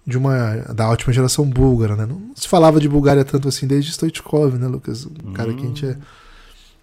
de 0.06 0.18
uma 0.18 0.56
da 0.74 0.90
última 0.90 1.12
geração 1.12 1.46
búlgara, 1.46 1.96
né? 1.96 2.04
Não 2.04 2.20
se 2.34 2.46
falava 2.46 2.78
de 2.78 2.88
Bulgária 2.88 3.24
tanto 3.24 3.48
assim 3.48 3.66
desde 3.66 3.92
Stoichkov, 3.92 4.58
né, 4.58 4.68
Lucas? 4.68 5.06
Um 5.06 5.32
cara 5.32 5.50
hum. 5.50 5.56
que 5.56 5.62
a 5.62 5.66
gente, 5.66 5.86
é, 5.86 5.90
a 5.90 5.96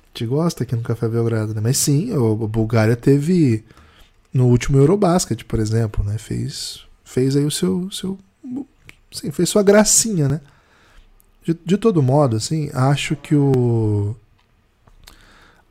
gente 0.07 0.25
gosta 0.25 0.63
aqui 0.63 0.75
no 0.75 0.81
Café 0.81 1.07
Belgrado, 1.07 1.53
né? 1.53 1.61
Mas 1.61 1.77
sim, 1.77 2.11
a 2.11 2.47
Bulgária 2.47 2.95
teve 2.95 3.63
no 4.33 4.47
último 4.47 4.79
Eurobasket, 4.79 5.43
por 5.45 5.59
exemplo, 5.59 6.03
né? 6.03 6.17
Fez 6.17 6.81
fez 7.03 7.35
aí 7.35 7.45
o 7.45 7.51
seu 7.51 7.91
seu 7.91 8.17
Sim, 9.11 9.31
fez 9.31 9.49
sua 9.49 9.63
gracinha, 9.63 10.27
né? 10.27 10.41
De, 11.43 11.57
de 11.65 11.77
todo 11.77 12.01
modo, 12.01 12.37
assim, 12.37 12.69
acho 12.73 13.15
que 13.15 13.35
o. 13.35 14.15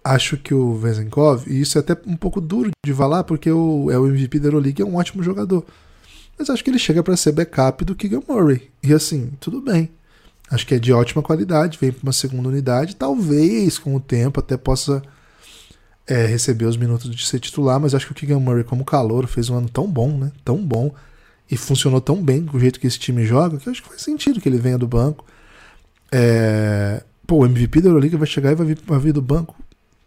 Acho 0.02 0.36
que 0.38 0.54
o 0.54 0.76
Vezenkov, 0.76 1.44
e 1.46 1.60
isso 1.60 1.76
é 1.76 1.80
até 1.80 1.96
um 2.06 2.16
pouco 2.16 2.40
duro 2.40 2.70
de 2.84 2.94
falar, 2.94 3.22
porque 3.22 3.50
o, 3.50 3.90
é 3.90 3.98
o 3.98 4.06
MVP 4.06 4.38
da 4.38 4.48
Euroleague, 4.48 4.80
é 4.80 4.84
um 4.84 4.96
ótimo 4.96 5.22
jogador. 5.22 5.64
Mas 6.38 6.48
acho 6.48 6.64
que 6.64 6.70
ele 6.70 6.78
chega 6.78 7.02
para 7.02 7.16
ser 7.18 7.32
backup 7.32 7.84
do 7.84 7.94
Keegan 7.94 8.22
Murray. 8.26 8.70
E 8.82 8.94
assim, 8.94 9.30
tudo 9.38 9.60
bem. 9.60 9.90
Acho 10.50 10.66
que 10.66 10.74
é 10.74 10.78
de 10.78 10.90
ótima 10.90 11.22
qualidade, 11.22 11.78
vem 11.78 11.92
para 11.92 12.02
uma 12.02 12.14
segunda 12.14 12.48
unidade. 12.48 12.96
Talvez 12.96 13.78
com 13.78 13.94
o 13.94 14.00
tempo 14.00 14.40
até 14.40 14.56
possa 14.56 15.02
é, 16.06 16.24
receber 16.24 16.64
os 16.64 16.78
minutos 16.78 17.14
de 17.14 17.26
ser 17.26 17.38
titular, 17.38 17.78
mas 17.78 17.94
acho 17.94 18.06
que 18.06 18.12
o 18.12 18.14
Keegan 18.14 18.40
Murray, 18.40 18.64
como 18.64 18.86
calor, 18.86 19.26
fez 19.26 19.50
um 19.50 19.58
ano 19.58 19.68
tão 19.68 19.86
bom, 19.86 20.16
né? 20.16 20.32
Tão 20.42 20.56
bom 20.56 20.92
e 21.50 21.56
funcionou 21.56 22.00
tão 22.00 22.22
bem 22.22 22.46
com 22.46 22.56
o 22.56 22.60
jeito 22.60 22.78
que 22.78 22.86
esse 22.86 22.98
time 22.98 23.24
joga 23.24 23.58
que 23.58 23.68
eu 23.68 23.72
acho 23.72 23.82
que 23.82 23.88
faz 23.88 24.02
sentido 24.02 24.40
que 24.40 24.48
ele 24.48 24.58
venha 24.58 24.78
do 24.78 24.86
banco. 24.86 25.24
É... 26.12 27.02
Pô, 27.26 27.38
o 27.38 27.46
MVP 27.46 27.80
da 27.80 27.88
Euroliga 27.88 28.16
vai 28.16 28.26
chegar 28.26 28.52
e 28.52 28.54
vai 28.54 28.66
vir, 28.66 28.78
vai 28.86 28.98
vir 28.98 29.12
do 29.12 29.22
banco? 29.22 29.56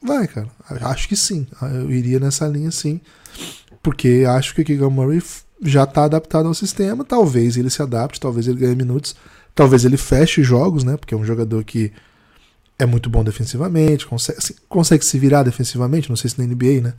Vai, 0.01 0.27
cara. 0.27 0.47
Acho 0.81 1.07
que 1.07 1.15
sim. 1.15 1.47
Eu 1.61 1.91
iria 1.91 2.19
nessa 2.19 2.47
linha 2.47 2.71
sim. 2.71 2.99
Porque 3.81 4.25
acho 4.27 4.53
que 4.53 4.61
o 4.61 4.65
Keegan 4.65 4.89
Murray 4.89 5.21
já 5.61 5.83
está 5.83 6.03
adaptado 6.05 6.47
ao 6.47 6.53
sistema. 6.53 7.05
Talvez 7.05 7.57
ele 7.57 7.69
se 7.69 7.81
adapte, 7.81 8.19
talvez 8.19 8.47
ele 8.47 8.59
ganhe 8.59 8.75
minutos, 8.75 9.15
talvez 9.55 9.85
ele 9.85 9.97
feche 9.97 10.43
jogos, 10.43 10.83
né? 10.83 10.97
Porque 10.97 11.13
é 11.13 11.17
um 11.17 11.25
jogador 11.25 11.63
que 11.63 11.91
é 12.77 12.85
muito 12.85 13.09
bom 13.09 13.23
defensivamente, 13.23 14.05
consegue, 14.05 14.39
assim, 14.39 14.55
consegue 14.67 15.05
se 15.05 15.17
virar 15.17 15.43
defensivamente, 15.43 16.09
não 16.09 16.15
sei 16.15 16.29
se 16.29 16.39
na 16.39 16.45
NBA, 16.45 16.81
né? 16.81 16.93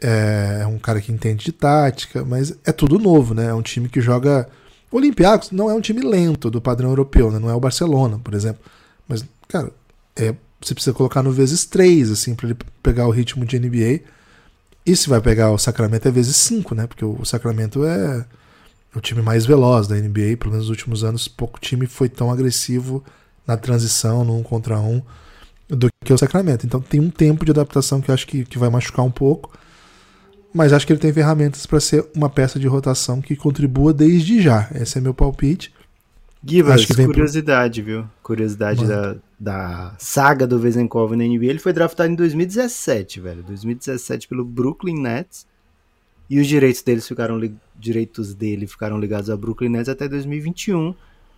É, 0.00 0.60
é 0.62 0.66
um 0.66 0.78
cara 0.78 1.00
que 1.00 1.10
entende 1.10 1.44
de 1.44 1.52
tática, 1.52 2.24
mas 2.24 2.56
é 2.64 2.72
tudo 2.72 2.98
novo, 2.98 3.34
né? 3.34 3.46
É 3.46 3.54
um 3.54 3.62
time 3.62 3.88
que 3.88 4.00
joga. 4.00 4.48
O 4.90 4.96
Olympiacos 4.96 5.50
não 5.50 5.68
é 5.68 5.74
um 5.74 5.80
time 5.80 6.00
lento 6.00 6.50
do 6.50 6.60
padrão 6.60 6.90
europeu, 6.90 7.30
né? 7.30 7.38
Não 7.38 7.50
é 7.50 7.54
o 7.54 7.60
Barcelona, 7.60 8.18
por 8.22 8.34
exemplo. 8.34 8.62
Mas, 9.08 9.24
cara, 9.48 9.72
é, 10.16 10.34
você 10.60 10.74
precisa 10.74 10.94
colocar 10.94 11.22
no 11.22 11.32
vezes 11.32 11.64
3, 11.64 12.10
assim, 12.10 12.34
para 12.34 12.46
ele 12.46 12.56
pegar 12.82 13.06
o 13.06 13.10
ritmo 13.10 13.44
de 13.44 13.58
NBA. 13.58 14.00
E 14.86 14.96
se 14.96 15.08
vai 15.08 15.20
pegar 15.20 15.50
o 15.50 15.58
Sacramento 15.58 16.08
é 16.08 16.10
vezes 16.10 16.36
5, 16.36 16.74
né? 16.74 16.86
Porque 16.86 17.04
o 17.04 17.24
Sacramento 17.24 17.84
é 17.84 18.24
o 18.94 19.00
time 19.00 19.20
mais 19.20 19.44
veloz 19.46 19.86
da 19.86 19.96
NBA, 19.96 20.36
pelo 20.38 20.52
menos 20.52 20.66
nos 20.66 20.70
últimos 20.70 21.04
anos, 21.04 21.28
pouco 21.28 21.60
time 21.60 21.86
foi 21.86 22.08
tão 22.08 22.30
agressivo 22.30 23.04
na 23.46 23.56
transição, 23.56 24.24
no 24.24 24.36
um 24.36 24.42
contra 24.42 24.78
um, 24.78 25.02
do 25.68 25.88
que 26.04 26.12
o 26.12 26.18
Sacramento. 26.18 26.66
Então 26.66 26.80
tem 26.80 27.00
um 27.00 27.10
tempo 27.10 27.44
de 27.44 27.50
adaptação 27.50 28.00
que 28.00 28.10
eu 28.10 28.14
acho 28.14 28.26
que, 28.26 28.44
que 28.44 28.58
vai 28.58 28.70
machucar 28.70 29.04
um 29.04 29.10
pouco 29.10 29.52
mas 30.52 30.72
acho 30.72 30.86
que 30.86 30.92
ele 30.92 31.00
tem 31.00 31.12
ferramentas 31.12 31.66
para 31.66 31.80
ser 31.80 32.06
uma 32.14 32.30
peça 32.30 32.58
de 32.58 32.66
rotação 32.66 33.20
que 33.20 33.36
contribua 33.36 33.92
desde 33.92 34.40
já. 34.40 34.68
Esse 34.74 34.98
é 34.98 35.00
meu 35.00 35.14
palpite. 35.14 35.72
Givas, 36.44 36.86
curiosidade, 36.86 37.82
por... 37.82 37.86
viu? 37.86 38.04
Curiosidade 38.22 38.86
da, 38.86 39.16
da 39.38 39.94
saga 39.98 40.46
do 40.46 40.58
Vezenkov 40.58 41.14
na 41.16 41.24
NBA. 41.24 41.46
Ele 41.46 41.58
foi 41.58 41.72
draftado 41.72 42.12
em 42.12 42.14
2017, 42.14 43.20
velho. 43.20 43.42
2017 43.42 44.28
pelo 44.28 44.44
Brooklyn 44.44 45.00
Nets. 45.00 45.46
E 46.30 46.38
os 46.38 46.46
direitos 46.46 46.82
deles 46.82 47.08
ficaram 47.08 47.40
direitos 47.74 48.34
dele 48.34 48.66
ficaram 48.66 48.98
ligados 48.98 49.30
ao 49.30 49.38
Brooklyn 49.38 49.70
Nets 49.70 49.88
até 49.88 50.06
2021, 50.06 50.94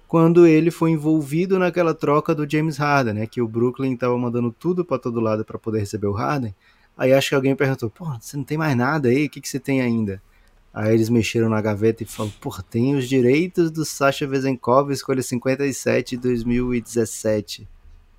quando 0.08 0.46
ele 0.46 0.70
foi 0.70 0.90
envolvido 0.90 1.58
naquela 1.58 1.94
troca 1.94 2.34
do 2.34 2.48
James 2.48 2.76
Harden, 2.76 3.14
né? 3.14 3.26
Que 3.26 3.40
o 3.40 3.46
Brooklyn 3.46 3.94
estava 3.94 4.18
mandando 4.18 4.50
tudo 4.50 4.84
para 4.84 4.98
todo 4.98 5.20
lado 5.20 5.44
para 5.44 5.58
poder 5.58 5.78
receber 5.78 6.08
o 6.08 6.12
Harden. 6.12 6.54
Aí 7.00 7.14
acho 7.14 7.30
que 7.30 7.34
alguém 7.34 7.56
perguntou, 7.56 7.88
pô, 7.88 8.04
você 8.20 8.36
não 8.36 8.44
tem 8.44 8.58
mais 8.58 8.76
nada 8.76 9.08
aí? 9.08 9.24
O 9.24 9.30
que, 9.30 9.40
que 9.40 9.48
você 9.48 9.58
tem 9.58 9.80
ainda? 9.80 10.20
Aí 10.72 10.92
eles 10.92 11.08
mexeram 11.08 11.48
na 11.48 11.58
gaveta 11.58 12.02
e 12.02 12.06
falaram, 12.06 12.34
pô, 12.38 12.54
tem 12.62 12.94
os 12.94 13.08
direitos 13.08 13.70
do 13.70 13.86
Sasha 13.86 14.26
Vezenkov, 14.26 14.92
escolha 14.92 15.22
57 15.22 16.16
de 16.16 16.22
2017. 16.22 17.66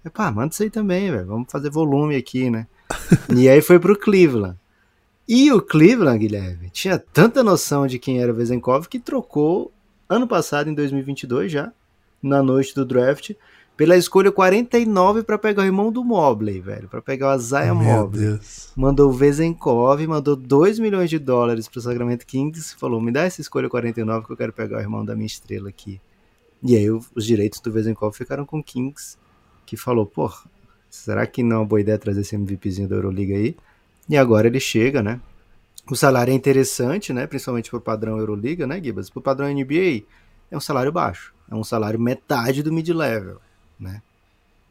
É, 0.03 0.09
pá, 0.09 0.31
manda 0.31 0.51
isso 0.51 0.63
aí 0.63 0.71
também, 0.71 1.11
velho. 1.11 1.27
Vamos 1.27 1.51
fazer 1.51 1.69
volume 1.69 2.15
aqui, 2.15 2.49
né? 2.49 2.65
e 3.37 3.47
aí 3.47 3.61
foi 3.61 3.77
pro 3.77 3.95
Cleveland. 3.95 4.57
E 5.27 5.51
o 5.51 5.61
Cleveland, 5.61 6.17
Guilherme, 6.17 6.71
tinha 6.71 6.97
tanta 6.97 7.43
noção 7.43 7.85
de 7.85 7.99
quem 7.99 8.19
era 8.19 8.31
o 8.31 8.35
Vezenkov 8.35 8.87
que 8.87 8.99
trocou 8.99 9.71
ano 10.09 10.27
passado, 10.27 10.71
em 10.71 10.73
2022 10.73 11.51
já, 11.51 11.71
na 12.19 12.41
noite 12.41 12.73
do 12.73 12.83
draft, 12.83 13.29
pela 13.75 13.97
escolha 13.97 14.31
49 14.31 15.23
para 15.23 15.37
pegar 15.37 15.63
o 15.63 15.65
irmão 15.65 15.91
do 15.91 16.03
Mobley, 16.03 16.59
velho, 16.59 16.87
para 16.87 17.01
pegar 17.01 17.33
o 17.33 17.35
Isaiah 17.35 17.73
Mobley. 17.73 18.25
Deus. 18.25 18.71
Mandou 18.75 19.09
o 19.09 19.13
Vezenkov, 19.13 20.05
mandou 20.05 20.35
2 20.35 20.79
milhões 20.79 21.09
de 21.09 21.17
dólares 21.17 21.67
pro 21.67 21.81
Sacramento 21.81 22.25
Kings, 22.25 22.75
falou: 22.75 23.01
"Me 23.01 23.11
dá 23.11 23.21
essa 23.23 23.41
escolha 23.41 23.69
49 23.69 24.27
que 24.27 24.33
eu 24.33 24.37
quero 24.37 24.53
pegar 24.53 24.77
o 24.77 24.81
irmão 24.81 25.03
da 25.03 25.15
minha 25.15 25.25
estrela 25.25 25.69
aqui". 25.69 25.99
E 26.61 26.75
aí 26.75 26.89
os 26.91 27.25
direitos 27.25 27.59
do 27.59 27.71
Vezenkov 27.71 28.15
ficaram 28.15 28.45
com 28.45 28.59
o 28.59 28.63
Kings, 28.63 29.17
que 29.65 29.75
falou: 29.75 30.05
"Pô, 30.05 30.31
será 30.89 31.25
que 31.25 31.41
não 31.41 31.55
é 31.55 31.59
uma 31.59 31.65
boa 31.65 31.81
ideia 31.81 31.97
trazer 31.97 32.21
esse 32.21 32.35
MVPzinho 32.35 32.87
da 32.87 32.97
Euroliga 32.97 33.35
aí?" 33.35 33.55
E 34.07 34.17
agora 34.17 34.47
ele 34.47 34.59
chega, 34.59 35.01
né? 35.01 35.19
O 35.89 35.95
salário 35.95 36.31
é 36.31 36.35
interessante, 36.35 37.11
né? 37.11 37.25
Principalmente 37.25 37.69
pro 37.69 37.81
padrão 37.81 38.17
Euroliga, 38.17 38.67
né, 38.67 38.79
Gibas? 38.79 39.09
Pro 39.09 39.21
padrão 39.21 39.47
NBA 39.47 40.03
é 40.51 40.57
um 40.57 40.59
salário 40.59 40.91
baixo, 40.91 41.33
é 41.49 41.55
um 41.55 41.63
salário 41.63 41.99
metade 41.99 42.61
do 42.61 42.71
mid-level 42.71 43.39
né? 43.81 44.01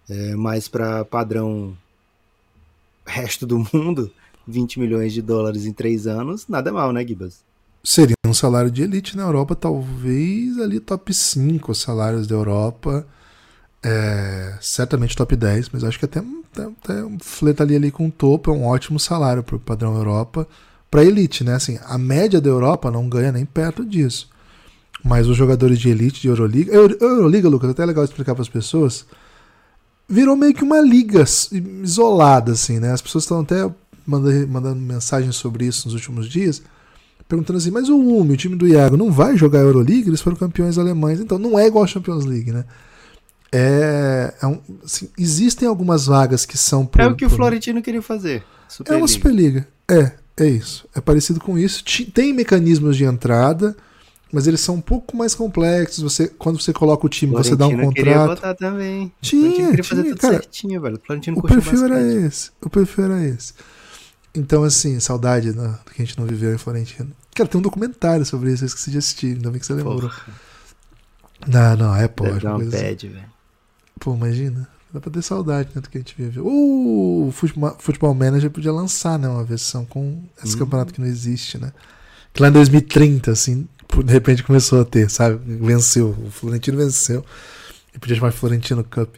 É, 0.09 0.35
mas 0.37 0.69
para 0.69 1.05
padrão 1.05 1.76
resto 3.05 3.47
do 3.47 3.59
mundo, 3.73 4.11
20 4.47 4.79
milhões 4.79 5.12
de 5.12 5.21
dólares 5.21 5.67
em 5.67 5.73
três 5.73 6.07
anos, 6.07 6.47
nada 6.49 6.73
mal, 6.73 6.93
né, 6.93 7.07
Gibas? 7.07 7.40
Seria 7.83 8.14
um 8.26 8.35
salário 8.35 8.71
de 8.71 8.83
elite 8.83 9.17
na 9.17 9.23
Europa, 9.23 9.55
talvez 9.55 10.59
ali 10.59 10.79
top 10.79 11.12
5 11.12 11.75
salários 11.75 12.26
da 12.26 12.35
Europa. 12.35 13.07
É, 13.83 14.59
certamente 14.61 15.17
top 15.17 15.35
10, 15.35 15.71
mas 15.71 15.85
acho 15.85 15.99
que 15.99 16.05
até, 16.05 16.21
até, 16.21 16.64
até 16.64 17.19
fletaria 17.21 17.79
ali 17.79 17.90
com 17.90 18.09
o 18.09 18.11
topo, 18.11 18.50
é 18.50 18.55
um 18.55 18.67
ótimo 18.67 19.00
salário 19.00 19.43
para 19.43 19.57
o 19.57 19.61
padrão 19.61 19.97
Europa, 19.97 20.47
para 20.90 21.02
elite, 21.02 21.43
né? 21.43 21.55
Assim, 21.55 21.79
a 21.87 21.97
média 21.97 22.40
da 22.40 22.50
Europa 22.50 22.90
não 22.90 23.09
ganha 23.09 23.33
nem 23.33 23.47
perto 23.47 23.83
disso. 23.83 24.29
Mas 25.02 25.26
os 25.26 25.37
jogadores 25.37 25.78
de 25.78 25.88
elite 25.88 26.21
de 26.21 26.28
Euroliga. 26.28 26.73
Euro, 26.73 26.97
Euroliga, 27.00 27.49
Lucas, 27.49 27.71
até 27.71 27.83
é 27.83 27.87
legal 27.87 28.04
explicar 28.04 28.35
para 28.35 28.42
as 28.42 28.49
pessoas. 28.49 29.07
Virou 30.09 30.37
meio 30.37 30.52
que 30.52 30.64
uma 30.64 30.80
liga 30.80 31.25
isolada, 31.83 32.52
assim, 32.52 32.78
né? 32.78 32.92
As 32.92 33.00
pessoas 33.00 33.25
estão 33.25 33.40
até 33.40 33.71
mandando, 34.07 34.49
mandando 34.49 34.80
mensagens 34.80 35.37
sobre 35.37 35.66
isso 35.66 35.87
nos 35.87 35.95
últimos 35.95 36.28
dias, 36.28 36.62
perguntando 37.28 37.59
assim: 37.59 37.71
mas 37.71 37.88
o 37.88 37.97
UME, 37.97 38.35
o 38.35 38.37
time 38.37 38.57
do 38.57 38.66
Iago, 38.66 38.97
não 38.97 39.11
vai 39.11 39.37
jogar 39.37 39.61
Euroliga? 39.61 40.09
Eles 40.09 40.21
foram 40.21 40.37
campeões 40.37 40.78
alemães. 40.78 41.21
Então 41.21 41.38
não 41.38 41.59
é 41.59 41.66
igual 41.66 41.85
a 41.85 41.87
Champions 41.87 42.25
League, 42.25 42.52
né? 42.52 42.64
É, 43.52 44.33
é 44.40 44.47
um, 44.47 44.61
assim, 44.85 45.09
existem 45.19 45.66
algumas 45.66 46.07
vagas 46.07 46.45
que 46.45 46.57
são. 46.57 46.87
Por, 46.87 47.00
é 47.00 47.07
o 47.07 47.16
que 47.16 47.26
o 47.26 47.30
Florentino 47.30 47.83
queria 47.83 48.02
fazer. 48.02 48.45
Superliga. 48.69 48.95
É 48.95 49.02
uma 49.02 49.09
Superliga. 49.09 49.69
É, 49.90 50.12
é 50.37 50.49
isso. 50.49 50.87
É 50.95 51.00
parecido 51.00 51.40
com 51.40 51.59
isso. 51.59 51.83
Tem 52.14 52.33
mecanismos 52.33 52.97
de 52.97 53.04
entrada, 53.04 53.76
mas 54.33 54.47
eles 54.47 54.61
são 54.61 54.77
um 54.77 54.81
pouco 54.81 55.17
mais 55.17 55.35
complexos. 55.35 56.03
Você, 56.03 56.29
quando 56.29 56.61
você 56.61 56.73
coloca 56.73 57.07
o 57.07 57.09
time, 57.09 57.33
Florentino 57.33 57.57
você 57.57 57.59
dá 57.59 57.67
um 57.67 57.71
contrato. 57.71 57.95
queria 57.95 58.27
botar 58.27 58.55
também. 58.55 59.13
Tinha, 59.21 59.51
queria 59.51 59.71
tinha, 59.73 59.85
fazer 59.85 60.03
tudo 60.05 60.19
cara, 60.19 60.35
certinho, 60.35 60.81
velho. 60.81 61.01
Florentino 61.05 61.39
o 61.39 61.43
perfil 61.43 61.85
era 61.85 62.01
esse. 62.01 62.51
O 62.61 62.71
perfil 62.71 63.05
era 63.05 63.25
esse. 63.25 63.55
Então, 64.35 64.63
assim, 64.63 65.01
saudade 65.01 65.53
né, 65.53 65.77
que 65.93 66.03
a 66.03 66.05
gente 66.05 66.19
não 66.19 66.27
viveu 66.27 66.55
em 66.55 66.59
Florentino. 66.59 67.11
Cara, 67.35 67.49
tem 67.49 67.59
um 67.59 67.63
documentário 67.63 68.25
sobre 68.25 68.53
isso, 68.53 68.65
eu 68.65 68.67
esqueci 68.67 68.91
de 68.91 68.99
assistir, 68.99 69.35
ainda 69.35 69.51
bem 69.51 69.61
que 69.61 69.67
você 69.67 69.75
lembrou. 69.75 70.01
Porra. 70.01 70.23
Não, 71.47 71.77
não, 71.77 71.97
é 71.97 72.07
pô. 72.07 72.25
Deve 72.25 72.41
dar 72.41 72.57
uma 72.57 72.65
bad, 72.65 73.09
velho. 73.09 73.25
Pô, 73.99 74.15
imagina. 74.15 74.69
Dá 74.93 75.01
pra 75.01 75.11
ter 75.11 75.23
saudade 75.23 75.71
né, 75.75 75.81
do 75.81 75.89
que 75.89 75.99
a 75.99 76.01
gente 76.01 76.15
viveu. 76.17 76.45
O 76.47 77.31
Futebol, 77.33 77.77
Futebol 77.79 78.15
Manager 78.15 78.51
podia 78.51 78.73
lançar, 78.73 79.19
né? 79.19 79.29
Uma 79.29 79.45
versão 79.45 79.85
com 79.85 80.23
esse 80.45 80.57
hum. 80.57 80.59
campeonato 80.59 80.93
que 80.93 81.01
não 81.01 81.07
existe, 81.07 81.59
né? 81.59 81.73
Que 82.33 82.43
lá 82.43 82.49
em 82.49 82.53
2030, 82.53 83.31
assim, 83.31 83.69
de 84.04 84.12
repente 84.12 84.42
começou 84.42 84.80
a 84.80 84.85
ter, 84.85 85.11
sabe? 85.11 85.40
Venceu. 85.44 86.16
O 86.26 86.30
Florentino 86.30 86.78
venceu. 86.78 87.25
E 87.94 87.99
podia 87.99 88.16
chamar 88.16 88.32
Florentino 88.32 88.85
Cup. 88.85 89.14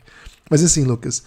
Mas 0.50 0.62
assim, 0.62 0.84
Lucas, 0.84 1.22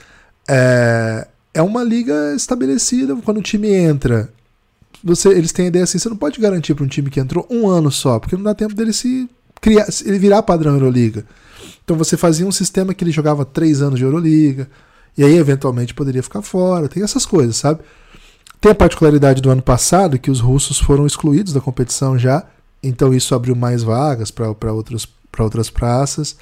é, 0.47 1.27
é 1.53 1.61
uma 1.61 1.83
liga 1.83 2.33
estabelecida. 2.35 3.15
Quando 3.17 3.37
o 3.37 3.43
time 3.43 3.69
entra, 3.71 4.29
você, 5.03 5.29
eles 5.29 5.51
têm 5.51 5.65
a 5.65 5.67
ideia 5.69 5.83
assim: 5.83 5.99
você 5.99 6.09
não 6.09 6.17
pode 6.17 6.39
garantir 6.39 6.73
para 6.73 6.83
um 6.83 6.87
time 6.87 7.09
que 7.09 7.19
entrou 7.19 7.47
um 7.49 7.67
ano 7.67 7.91
só, 7.91 8.19
porque 8.19 8.35
não 8.35 8.43
dá 8.43 8.53
tempo 8.53 8.73
dele 8.73 8.91
se 8.91 9.29
criar, 9.61 9.87
ele 10.03 10.19
virar 10.19 10.43
padrão 10.43 10.73
Euroliga. 10.73 11.25
Então 11.83 11.95
você 11.95 12.17
fazia 12.17 12.45
um 12.45 12.51
sistema 12.51 12.93
que 12.93 13.03
ele 13.03 13.11
jogava 13.11 13.45
três 13.45 13.81
anos 13.81 13.99
de 13.99 14.05
Euroliga, 14.05 14.67
e 15.17 15.23
aí 15.23 15.37
eventualmente 15.37 15.93
poderia 15.93 16.23
ficar 16.23 16.41
fora. 16.41 16.89
Tem 16.89 17.03
essas 17.03 17.25
coisas, 17.25 17.55
sabe? 17.55 17.81
Tem 18.59 18.71
a 18.71 18.75
particularidade 18.75 19.41
do 19.41 19.51
ano 19.51 19.61
passado 19.61 20.17
que 20.17 20.31
os 20.31 20.39
russos 20.39 20.79
foram 20.79 21.05
excluídos 21.05 21.53
da 21.53 21.61
competição 21.61 22.17
já, 22.17 22.43
então 22.87 23.13
isso 23.13 23.33
abriu 23.35 23.55
mais 23.55 23.83
vagas 23.83 24.31
para 24.31 24.71
outras 24.71 25.69
praças. 25.69 26.35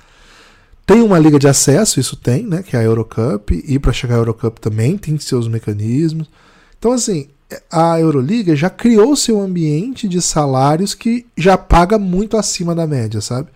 Tem 0.86 1.02
uma 1.02 1.18
liga 1.18 1.40
de 1.40 1.48
acesso, 1.48 2.00
isso 2.00 2.16
tem, 2.16 2.44
né? 2.44 2.62
Que 2.62 2.76
é 2.76 2.80
a 2.80 2.84
Eurocup, 2.84 3.52
e 3.52 3.80
para 3.80 3.94
chegar 3.94 4.16
à 4.16 4.18
Eurocup 4.18 4.60
também 4.60 4.98
tem 4.98 5.18
seus 5.18 5.48
mecanismos. 5.48 6.30
Então, 6.78 6.92
assim, 6.92 7.30
a 7.72 8.00
Euroliga 8.00 8.56
já 8.56 8.70
criou 8.70 9.16
seu 9.16 9.40
ambiente 9.42 10.08
de 10.08 10.22
salários 10.22 10.94
que 10.94 11.26
já 11.38 11.58
paga 11.58 11.98
muito 11.98 12.38
acima 12.38 12.76
da 12.76 12.86
média, 12.86 13.22
sabe? 13.22 13.50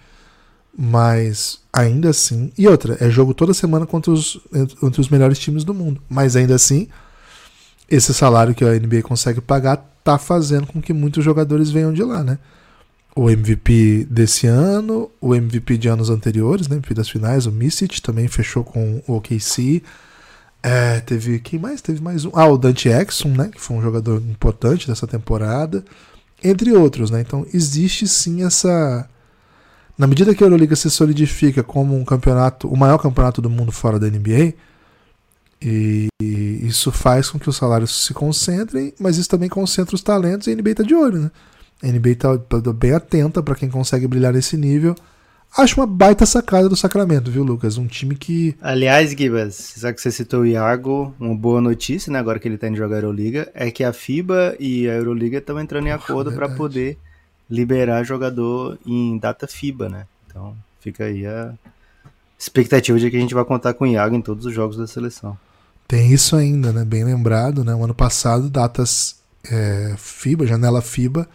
Mas 0.78 1.60
ainda 1.74 2.10
assim. 2.10 2.52
E 2.58 2.68
outra, 2.68 2.98
é 3.00 3.10
jogo 3.10 3.34
toda 3.34 3.54
semana 3.54 3.86
contra 3.86 4.12
os, 4.12 4.40
entre 4.54 5.02
os 5.02 5.10
melhores 5.10 5.40
times 5.40 5.64
do 5.64 5.74
mundo. 5.74 6.02
Mas 6.08 6.36
ainda 6.36 6.56
assim, 6.56 6.88
esse 7.90 8.14
salário 8.14 8.56
que 8.56 8.64
a 8.64 8.74
NBA 8.74 9.02
consegue 9.02 9.42
pagar 9.42 9.78
tá 10.04 10.18
fazendo 10.18 10.68
com 10.68 10.82
que 10.82 10.94
muitos 10.94 11.24
jogadores 11.26 11.70
venham 11.70 11.92
de 11.92 12.04
lá, 12.04 12.24
né? 12.24 12.38
O 13.18 13.32
MVP 13.32 14.06
desse 14.12 14.46
ano, 14.46 15.10
o 15.20 15.34
MVP 15.34 15.76
de 15.80 15.88
anos 15.88 16.12
anteriores, 16.12 16.68
né? 16.68 16.76
MVP 16.76 16.94
das 16.94 17.10
finais, 17.10 17.48
o 17.48 17.52
Misic 17.52 18.00
também 18.00 18.28
fechou 18.28 18.64
com 18.64 19.02
o 19.08 19.16
OKC. 19.16 19.82
É, 20.62 21.00
teve. 21.00 21.40
Quem 21.40 21.58
mais? 21.58 21.82
Teve 21.82 22.00
mais 22.00 22.26
um. 22.26 22.32
Ah, 22.36 22.48
o 22.48 22.60
Dante 22.60 22.90
Exum, 22.90 23.30
né? 23.36 23.50
Que 23.52 23.60
foi 23.60 23.76
um 23.76 23.82
jogador 23.82 24.22
importante 24.22 24.88
dessa 24.88 25.08
temporada. 25.08 25.84
Entre 26.44 26.72
outros, 26.72 27.10
né? 27.10 27.20
Então 27.22 27.44
existe 27.52 28.08
sim 28.08 28.46
essa 28.46 29.10
na 29.98 30.06
medida 30.06 30.36
que 30.36 30.44
a 30.44 30.46
Euroliga 30.46 30.76
se 30.76 30.92
solidifica 30.92 31.64
como 31.64 31.98
um 31.98 32.06
campeonato, 32.06 32.68
o 32.68 32.78
maior 32.78 33.00
campeonato 33.00 33.42
do 33.42 33.50
mundo 33.50 33.72
fora 33.72 33.98
da 33.98 34.08
NBA, 34.08 34.54
e 35.60 36.08
isso 36.22 36.92
faz 36.92 37.32
com 37.32 37.40
que 37.40 37.50
os 37.50 37.56
salários 37.58 38.06
se 38.06 38.14
concentrem, 38.14 38.94
mas 39.00 39.18
isso 39.18 39.28
também 39.28 39.50
concentra 39.50 39.96
os 39.96 40.04
talentos 40.04 40.46
e 40.46 40.52
a 40.52 40.56
NBA 40.56 40.70
está 40.70 40.84
de 40.84 40.94
olho, 40.94 41.20
né? 41.20 41.32
A 41.82 41.88
NBA 41.88 42.10
está 42.10 42.38
tá 42.38 42.74
bem 42.74 42.94
atenta 42.94 43.42
para 43.44 43.56
quem 43.56 43.70
consegue 43.70 44.08
brilhar 44.08 44.34
nesse 44.34 44.58
nível. 44.58 44.96
Acho 45.56 45.80
uma 45.80 45.88
baita 45.88 46.26
sacada 46.26 46.68
do 46.68 46.76
Sacramento, 46.76 47.32
viu, 47.32 47.44
Lucas? 47.44 47.78
Um 47.78 47.88
time 47.88 48.16
que. 48.16 48.56
Aliás, 48.62 49.12
Gibas, 49.12 49.74
já 49.78 49.94
que 49.94 50.02
você 50.02 50.12
citou 50.12 50.42
o 50.42 50.46
Iago, 50.46 51.16
uma 51.20 51.36
boa 51.36 51.62
notícia, 51.62 52.12
né, 52.12 52.20
agora 52.20 52.38
que 52.38 52.48
ele 52.48 52.56
está 52.56 52.68
indo 52.68 52.78
jogar 52.78 52.98
a 52.98 53.00
Euroliga, 53.00 53.50
é 53.54 53.72
que 53.72 53.84
a 53.84 53.94
FIBA 53.94 54.56
e 54.60 54.88
a 54.88 54.94
Euroliga 54.94 55.38
estão 55.38 55.60
entrando 55.60 55.88
em 55.88 55.92
acordo 55.92 56.32
para 56.32 56.50
poder 56.50 56.98
liberar 57.50 58.04
jogador 58.04 58.78
em 58.86 59.18
data 59.18 59.48
FIBA, 59.48 59.90
né? 59.90 60.06
Então 60.28 60.56
fica 60.80 61.06
aí 61.06 61.26
a 61.26 61.54
expectativa 62.38 63.00
de 63.00 63.10
que 63.10 63.18
a 63.18 63.20
gente 63.20 63.34
vai 63.34 63.46
contar 63.46 63.74
com 63.74 63.86
o 63.86 63.88
Iago 63.88 64.16
em 64.16 64.22
todos 64.22 64.46
os 64.46 64.54
jogos 64.54 64.78
da 64.78 64.86
seleção. 64.86 65.38
Tem 65.88 66.12
isso 66.12 66.36
ainda, 66.36 66.72
né? 66.72 66.84
Bem 66.84 67.04
lembrado, 67.04 67.64
né? 67.64 67.74
O 67.74 67.84
ano 67.84 67.96
passado, 67.96 68.50
datas 68.50 69.16
é, 69.50 69.96
FIBA, 69.98 70.46
janela 70.46 70.82
FIBA, 70.82 71.28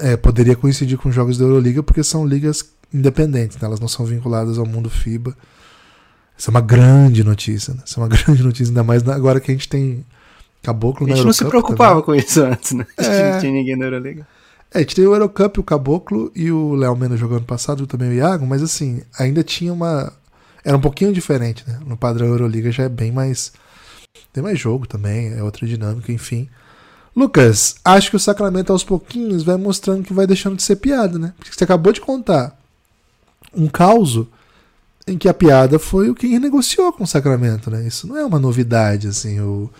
é, 0.00 0.16
poderia 0.16 0.56
coincidir 0.56 0.98
com 0.98 1.10
jogos 1.10 1.38
da 1.38 1.44
Euroliga 1.44 1.82
porque 1.82 2.02
são 2.02 2.26
ligas 2.26 2.64
independentes, 2.92 3.56
né? 3.58 3.66
elas 3.66 3.80
não 3.80 3.88
são 3.88 4.04
vinculadas 4.04 4.58
ao 4.58 4.66
mundo 4.66 4.90
FIBA. 4.90 5.36
Isso 6.36 6.50
é 6.50 6.52
uma 6.52 6.60
grande 6.60 7.22
notícia, 7.22 7.74
né? 7.74 7.82
Isso 7.84 8.00
é 8.00 8.02
uma 8.02 8.08
grande 8.10 8.42
notícia, 8.42 8.70
ainda 8.70 8.82
mais 8.82 9.06
agora 9.08 9.40
que 9.40 9.50
a 9.50 9.54
gente 9.54 9.68
tem 9.68 10.04
Caboclo 10.62 11.06
na 11.06 11.14
A 11.14 11.16
gente 11.16 11.26
não 11.26 11.32
se 11.32 11.44
preocupava 11.44 12.00
também. 12.00 12.04
com 12.04 12.14
isso 12.14 12.42
antes, 12.42 12.72
né? 12.72 12.86
A 12.96 13.02
gente 13.02 13.14
é... 13.14 13.32
não 13.32 13.40
tinha 13.40 13.52
ninguém 13.52 13.76
na 13.76 13.86
Euroliga. 13.86 14.26
É, 14.72 14.78
a 14.78 14.80
gente 14.80 14.94
tem 14.94 15.06
o 15.06 15.12
Eurocup, 15.12 15.58
o 15.58 15.62
Caboclo 15.62 16.32
e 16.34 16.50
o 16.50 16.74
Léo 16.74 16.96
Mena 16.96 17.16
jogando 17.16 17.44
passado, 17.44 17.86
também 17.86 18.08
o 18.08 18.12
Iago, 18.14 18.46
mas 18.46 18.62
assim, 18.62 19.02
ainda 19.18 19.42
tinha 19.42 19.72
uma. 19.72 20.12
Era 20.64 20.76
um 20.76 20.80
pouquinho 20.80 21.12
diferente, 21.12 21.64
né? 21.66 21.78
No 21.84 21.96
padrão 21.96 22.28
Euroliga 22.28 22.70
já 22.70 22.84
é 22.84 22.88
bem 22.88 23.10
mais. 23.10 23.52
Tem 24.32 24.42
mais 24.42 24.58
jogo 24.58 24.86
também, 24.86 25.34
é 25.34 25.42
outra 25.42 25.66
dinâmica, 25.66 26.12
enfim. 26.12 26.48
Lucas, 27.14 27.76
acho 27.84 28.10
que 28.10 28.16
o 28.16 28.20
Sacramento 28.20 28.72
aos 28.72 28.82
pouquinhos 28.82 29.42
vai 29.42 29.56
mostrando 29.56 30.02
que 30.02 30.14
vai 30.14 30.26
deixando 30.26 30.56
de 30.56 30.62
ser 30.62 30.76
piada, 30.76 31.18
né? 31.18 31.34
Porque 31.36 31.52
você 31.52 31.64
acabou 31.64 31.92
de 31.92 32.00
contar 32.00 32.58
um 33.54 33.68
caos 33.68 34.26
em 35.06 35.18
que 35.18 35.28
a 35.28 35.34
piada 35.34 35.78
foi 35.78 36.08
o 36.08 36.14
que 36.14 36.26
renegociou 36.26 36.92
com 36.92 37.04
o 37.04 37.06
Sacramento, 37.06 37.70
né? 37.70 37.86
Isso 37.86 38.06
não 38.06 38.16
é 38.16 38.24
uma 38.24 38.38
novidade, 38.38 39.08
assim. 39.08 39.40
O, 39.40 39.70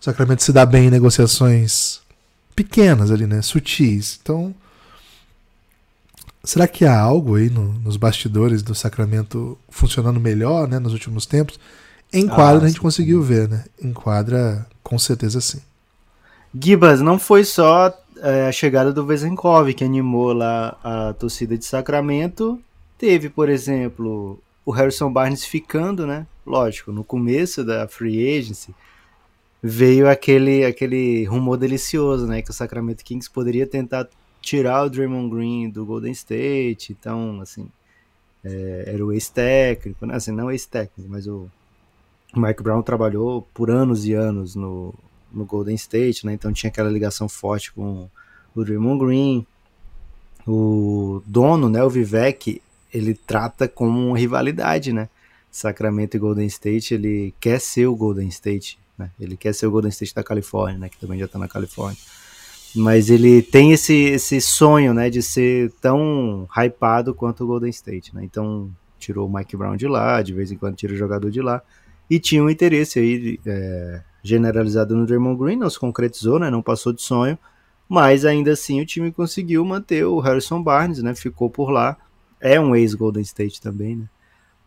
o 0.00 0.04
Sacramento 0.04 0.42
se 0.42 0.52
dá 0.52 0.64
bem 0.64 0.86
em 0.86 0.90
negociações 0.90 2.00
pequenas 2.54 3.10
ali, 3.10 3.26
né? 3.26 3.42
Sutis. 3.42 4.18
Então, 4.22 4.54
será 6.42 6.66
que 6.66 6.86
há 6.86 6.98
algo 6.98 7.36
aí 7.36 7.50
no, 7.50 7.72
nos 7.80 7.98
bastidores 7.98 8.62
do 8.62 8.74
Sacramento 8.74 9.58
funcionando 9.68 10.20
melhor, 10.20 10.68
né? 10.68 10.78
Nos 10.78 10.92
últimos 10.94 11.26
tempos? 11.26 11.58
Em 12.12 12.26
quadra 12.26 12.62
ah, 12.62 12.64
a 12.64 12.68
gente 12.68 12.76
sim. 12.76 12.82
conseguiu 12.82 13.22
ver, 13.22 13.48
né? 13.48 13.64
Em 13.82 13.92
quadra, 13.92 14.66
com 14.82 14.98
certeza 14.98 15.40
sim. 15.40 15.60
Gibas, 16.54 17.00
não 17.00 17.18
foi 17.18 17.44
só 17.44 17.96
é, 18.18 18.46
a 18.46 18.52
chegada 18.52 18.92
do 18.92 19.06
Vezenkov 19.06 19.72
que 19.72 19.84
animou 19.84 20.32
lá 20.32 20.78
a 20.84 21.12
torcida 21.14 21.56
de 21.56 21.64
Sacramento. 21.64 22.60
Teve, 22.98 23.28
por 23.28 23.48
exemplo, 23.48 24.38
o 24.64 24.70
Harrison 24.70 25.12
Barnes 25.12 25.44
ficando, 25.44 26.06
né? 26.06 26.26
Lógico, 26.46 26.92
no 26.92 27.02
começo 27.02 27.64
da 27.64 27.88
free 27.88 28.38
agency, 28.38 28.74
veio 29.62 30.08
aquele, 30.08 30.64
aquele 30.64 31.24
rumor 31.24 31.56
delicioso, 31.56 32.26
né? 32.26 32.42
Que 32.42 32.50
o 32.50 32.54
Sacramento 32.54 33.04
Kings 33.04 33.30
poderia 33.30 33.66
tentar 33.66 34.08
tirar 34.40 34.84
o 34.84 34.90
Draymond 34.90 35.34
Green 35.34 35.70
do 35.70 35.86
Golden 35.86 36.12
State. 36.12 36.92
Então, 36.92 37.40
assim, 37.40 37.66
é, 38.44 38.84
era 38.88 39.04
o 39.04 39.12
ex-técnico, 39.12 40.04
né? 40.04 40.16
Assim, 40.16 40.32
não 40.32 40.50
ex-técnico, 40.50 41.10
mas 41.10 41.26
o 41.26 41.48
Mike 42.34 42.62
Brown 42.62 42.82
trabalhou 42.82 43.46
por 43.54 43.70
anos 43.70 44.04
e 44.06 44.12
anos 44.12 44.54
no, 44.54 44.94
no 45.32 45.44
Golden 45.44 45.74
State, 45.74 46.26
né? 46.26 46.34
Então 46.34 46.52
tinha 46.52 46.68
aquela 46.70 46.90
ligação 46.90 47.28
forte 47.28 47.72
com 47.72 48.08
o 48.54 48.64
Draymond 48.64 49.04
Green. 49.04 49.46
O 50.46 51.22
dono, 51.26 51.68
né, 51.68 51.82
o 51.84 51.90
Vivek, 51.90 52.60
ele 52.92 53.14
trata 53.14 53.68
como 53.68 54.12
rivalidade, 54.12 54.92
né? 54.92 55.08
Sacramento 55.50 56.16
e 56.16 56.20
Golden 56.20 56.46
State, 56.46 56.94
ele 56.94 57.34
quer 57.38 57.60
ser 57.60 57.86
o 57.86 57.94
Golden 57.94 58.28
State 58.28 58.78
né? 59.02 59.10
Ele 59.18 59.36
quer 59.36 59.54
ser 59.54 59.66
o 59.66 59.70
Golden 59.70 59.90
State 59.90 60.14
da 60.14 60.22
Califórnia, 60.22 60.78
né? 60.78 60.88
Que 60.88 60.98
também 60.98 61.18
já 61.18 61.26
está 61.26 61.38
na 61.38 61.48
Califórnia. 61.48 61.98
Mas 62.74 63.10
ele 63.10 63.42
tem 63.42 63.72
esse, 63.72 63.94
esse 63.94 64.40
sonho, 64.40 64.94
né? 64.94 65.10
De 65.10 65.22
ser 65.22 65.72
tão 65.80 66.48
hypado 66.56 67.14
quanto 67.14 67.44
o 67.44 67.46
Golden 67.46 67.70
State, 67.70 68.14
né? 68.14 68.24
Então 68.24 68.70
tirou 68.98 69.28
o 69.28 69.32
Mike 69.32 69.56
Brown 69.56 69.76
de 69.76 69.88
lá, 69.88 70.22
de 70.22 70.32
vez 70.32 70.52
em 70.52 70.56
quando 70.56 70.76
tira 70.76 70.92
o 70.92 70.96
jogador 70.96 71.30
de 71.30 71.40
lá, 71.40 71.60
e 72.08 72.18
tinha 72.18 72.42
um 72.42 72.50
interesse 72.50 72.98
aí 72.98 73.40
é, 73.46 74.02
generalizado 74.22 74.96
no 74.96 75.06
Draymond 75.06 75.38
Green, 75.38 75.56
não 75.56 75.70
se 75.70 75.78
concretizou, 75.78 76.38
né, 76.38 76.50
não 76.50 76.62
passou 76.62 76.92
de 76.92 77.02
sonho, 77.02 77.38
mas 77.88 78.24
ainda 78.24 78.52
assim 78.52 78.80
o 78.80 78.86
time 78.86 79.10
conseguiu 79.12 79.64
manter 79.64 80.04
o 80.04 80.18
Harrison 80.20 80.62
Barnes, 80.62 81.02
né, 81.02 81.14
ficou 81.14 81.50
por 81.50 81.70
lá, 81.70 81.96
é 82.40 82.60
um 82.60 82.74
ex-Golden 82.74 83.22
State 83.22 83.60
também, 83.60 83.96
né, 83.96 84.08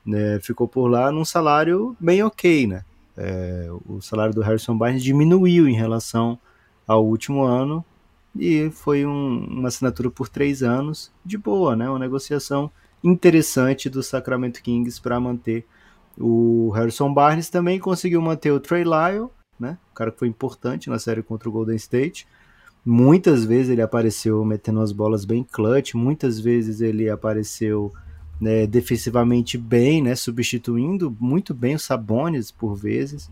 né, 0.06 0.40
ficou 0.42 0.68
por 0.68 0.88
lá 0.88 1.12
num 1.12 1.26
salário 1.26 1.96
bem 2.00 2.24
ok, 2.24 2.68
né, 2.68 2.84
é, 3.18 3.68
o 3.88 4.02
salário 4.02 4.34
do 4.34 4.42
Harrison 4.42 4.78
Barnes 4.78 5.04
diminuiu 5.04 5.68
em 5.68 5.76
relação 5.76 6.38
ao 6.88 7.06
último 7.06 7.44
ano, 7.44 7.84
e 8.38 8.70
foi 8.70 9.06
um, 9.06 9.46
uma 9.46 9.70
assinatura 9.70 10.12
por 10.12 10.28
três 10.28 10.62
anos, 10.62 11.12
de 11.24 11.38
boa, 11.38 11.76
né? 11.76 11.90
Uma 11.90 12.00
negociação 12.00 12.70
interessante 13.04 13.90
do 13.90 14.04
Sacramento 14.04 14.62
Kings 14.62 15.02
para 15.02 15.20
manter 15.20 15.66
o 16.18 16.70
Harrison 16.72 17.14
Barnes. 17.14 17.50
Também 17.50 17.80
conseguiu 17.80 18.22
manter 18.22 18.52
o 18.52 18.60
Trey 18.60 18.84
Lyle, 18.84 19.30
né? 19.60 19.78
O 19.92 19.96
cara 19.96 20.12
que 20.12 20.20
foi 20.20 20.28
importante 20.28 20.90
na 20.90 21.00
série 21.00 21.24
contra 21.24 21.50
o 21.50 21.52
Golden 21.52 21.76
State. 21.76 22.28
Muitas 22.86 23.44
vezes 23.44 23.72
ele 23.72 23.82
apareceu 23.82 24.46
metendo 24.46 24.80
as 24.80 24.92
bolas 24.92 25.26
bem 25.26 25.44
clutch, 25.44 25.96
muitas 25.96 26.40
vezes 26.40 26.82
ele 26.82 27.10
apareceu 27.10 27.92
né, 28.40 28.68
defensivamente 28.68 29.58
bem, 29.58 30.04
né, 30.04 30.14
substituindo 30.14 31.16
muito 31.20 31.54
bem 31.54 31.76
os 31.76 31.84
Sabonis 31.84 32.52
por 32.52 32.76
vezes. 32.76 33.32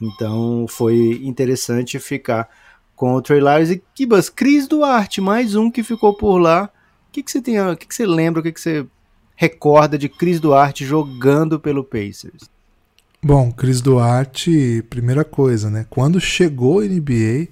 Então 0.00 0.66
foi 0.68 1.20
interessante 1.22 1.98
ficar 1.98 2.48
com 2.94 3.14
o 3.14 3.22
Trey 3.22 3.40
Lyles 3.40 3.70
e 3.70 3.82
Kibas, 3.94 4.30
Cris 4.30 4.66
Duarte, 4.66 5.20
mais 5.20 5.54
um 5.54 5.70
que 5.70 5.82
ficou 5.82 6.14
por 6.16 6.38
lá. 6.38 6.70
O 7.08 7.12
que, 7.12 7.22
que 7.22 7.30
você 7.30 7.42
tem, 7.42 7.60
o 7.60 7.76
que, 7.76 7.86
que 7.86 7.94
você 7.94 8.06
lembra, 8.06 8.40
o 8.40 8.42
que, 8.42 8.52
que 8.52 8.60
você 8.60 8.86
recorda 9.36 9.96
de 9.96 10.08
Cris 10.08 10.40
Duarte 10.40 10.84
jogando 10.84 11.60
pelo 11.60 11.84
Pacers? 11.84 12.50
Bom, 13.22 13.52
Cris 13.52 13.80
Duarte, 13.80 14.84
primeira 14.90 15.24
coisa, 15.24 15.70
né? 15.70 15.86
Quando 15.88 16.18
chegou 16.20 16.80
a 16.80 16.84
NBA, 16.84 17.48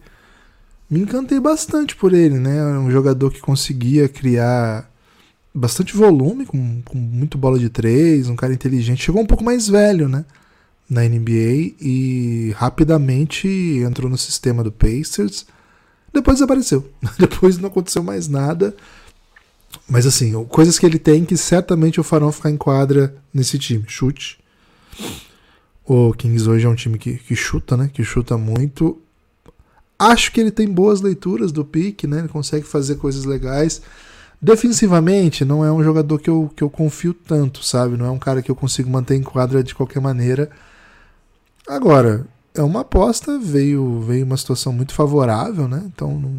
me 0.90 1.00
encantei 1.00 1.38
bastante 1.38 1.94
por 1.94 2.12
ele, 2.12 2.38
né? 2.38 2.62
Um 2.78 2.90
jogador 2.90 3.30
que 3.30 3.40
conseguia 3.40 4.08
criar 4.08 4.90
bastante 5.54 5.96
volume, 5.96 6.46
com, 6.46 6.82
com 6.82 6.98
muito 6.98 7.38
bola 7.38 7.58
de 7.58 7.68
três, 7.68 8.28
um 8.28 8.36
cara 8.36 8.52
inteligente. 8.52 9.04
Chegou 9.04 9.22
um 9.22 9.26
pouco 9.26 9.44
mais 9.44 9.68
velho, 9.68 10.08
né? 10.08 10.24
na 10.88 11.02
NBA 11.02 11.74
e 11.80 12.54
rapidamente 12.56 13.48
entrou 13.48 14.10
no 14.10 14.18
sistema 14.18 14.62
do 14.62 14.70
Pacers. 14.70 15.46
Depois 16.12 16.36
desapareceu. 16.36 16.88
Depois 17.18 17.58
não 17.58 17.68
aconteceu 17.68 18.02
mais 18.02 18.28
nada. 18.28 18.74
Mas 19.88 20.06
assim, 20.06 20.32
coisas 20.44 20.78
que 20.78 20.86
ele 20.86 20.98
tem 20.98 21.24
que 21.24 21.36
certamente 21.36 22.00
o 22.00 22.04
farão 22.04 22.32
ficar 22.32 22.50
em 22.50 22.56
quadra 22.56 23.14
nesse 23.32 23.58
time. 23.58 23.84
Chute. 23.86 24.38
O 25.86 26.12
Kings 26.14 26.48
hoje 26.48 26.66
é 26.66 26.68
um 26.68 26.74
time 26.74 26.98
que, 26.98 27.16
que 27.18 27.36
chuta, 27.36 27.76
né? 27.76 27.90
Que 27.92 28.02
chuta 28.02 28.38
muito. 28.38 28.98
Acho 29.98 30.32
que 30.32 30.40
ele 30.40 30.50
tem 30.50 30.68
boas 30.68 31.00
leituras 31.00 31.52
do 31.52 31.64
pique, 31.64 32.06
né? 32.06 32.20
Ele 32.20 32.28
consegue 32.28 32.66
fazer 32.66 32.96
coisas 32.96 33.24
legais. 33.24 33.82
Defensivamente, 34.40 35.44
não 35.44 35.64
é 35.64 35.72
um 35.72 35.82
jogador 35.82 36.18
que 36.18 36.28
eu, 36.28 36.50
que 36.54 36.62
eu 36.62 36.70
confio 36.70 37.14
tanto, 37.14 37.64
sabe? 37.64 37.96
Não 37.96 38.06
é 38.06 38.10
um 38.10 38.18
cara 38.18 38.42
que 38.42 38.50
eu 38.50 38.56
consigo 38.56 38.90
manter 38.90 39.14
em 39.14 39.22
quadra 39.22 39.62
de 39.62 39.74
qualquer 39.74 40.00
maneira. 40.00 40.50
Agora, 41.66 42.26
é 42.54 42.62
uma 42.62 42.80
aposta, 42.80 43.38
veio, 43.38 44.00
veio 44.00 44.24
uma 44.24 44.36
situação 44.36 44.72
muito 44.72 44.94
favorável, 44.94 45.66
né? 45.66 45.82
Então 45.86 46.18
não, 46.18 46.30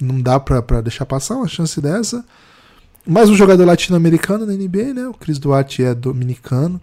não 0.00 0.20
dá 0.20 0.40
para 0.40 0.80
deixar 0.80 1.06
passar 1.06 1.36
uma 1.36 1.48
chance 1.48 1.80
dessa. 1.80 2.24
Mais 3.06 3.28
um 3.28 3.34
jogador 3.34 3.64
latino-americano 3.64 4.46
na 4.46 4.52
NBA, 4.52 4.94
né? 4.94 5.08
O 5.08 5.14
Chris 5.14 5.38
Duarte 5.38 5.82
é 5.82 5.94
dominicano. 5.94 6.80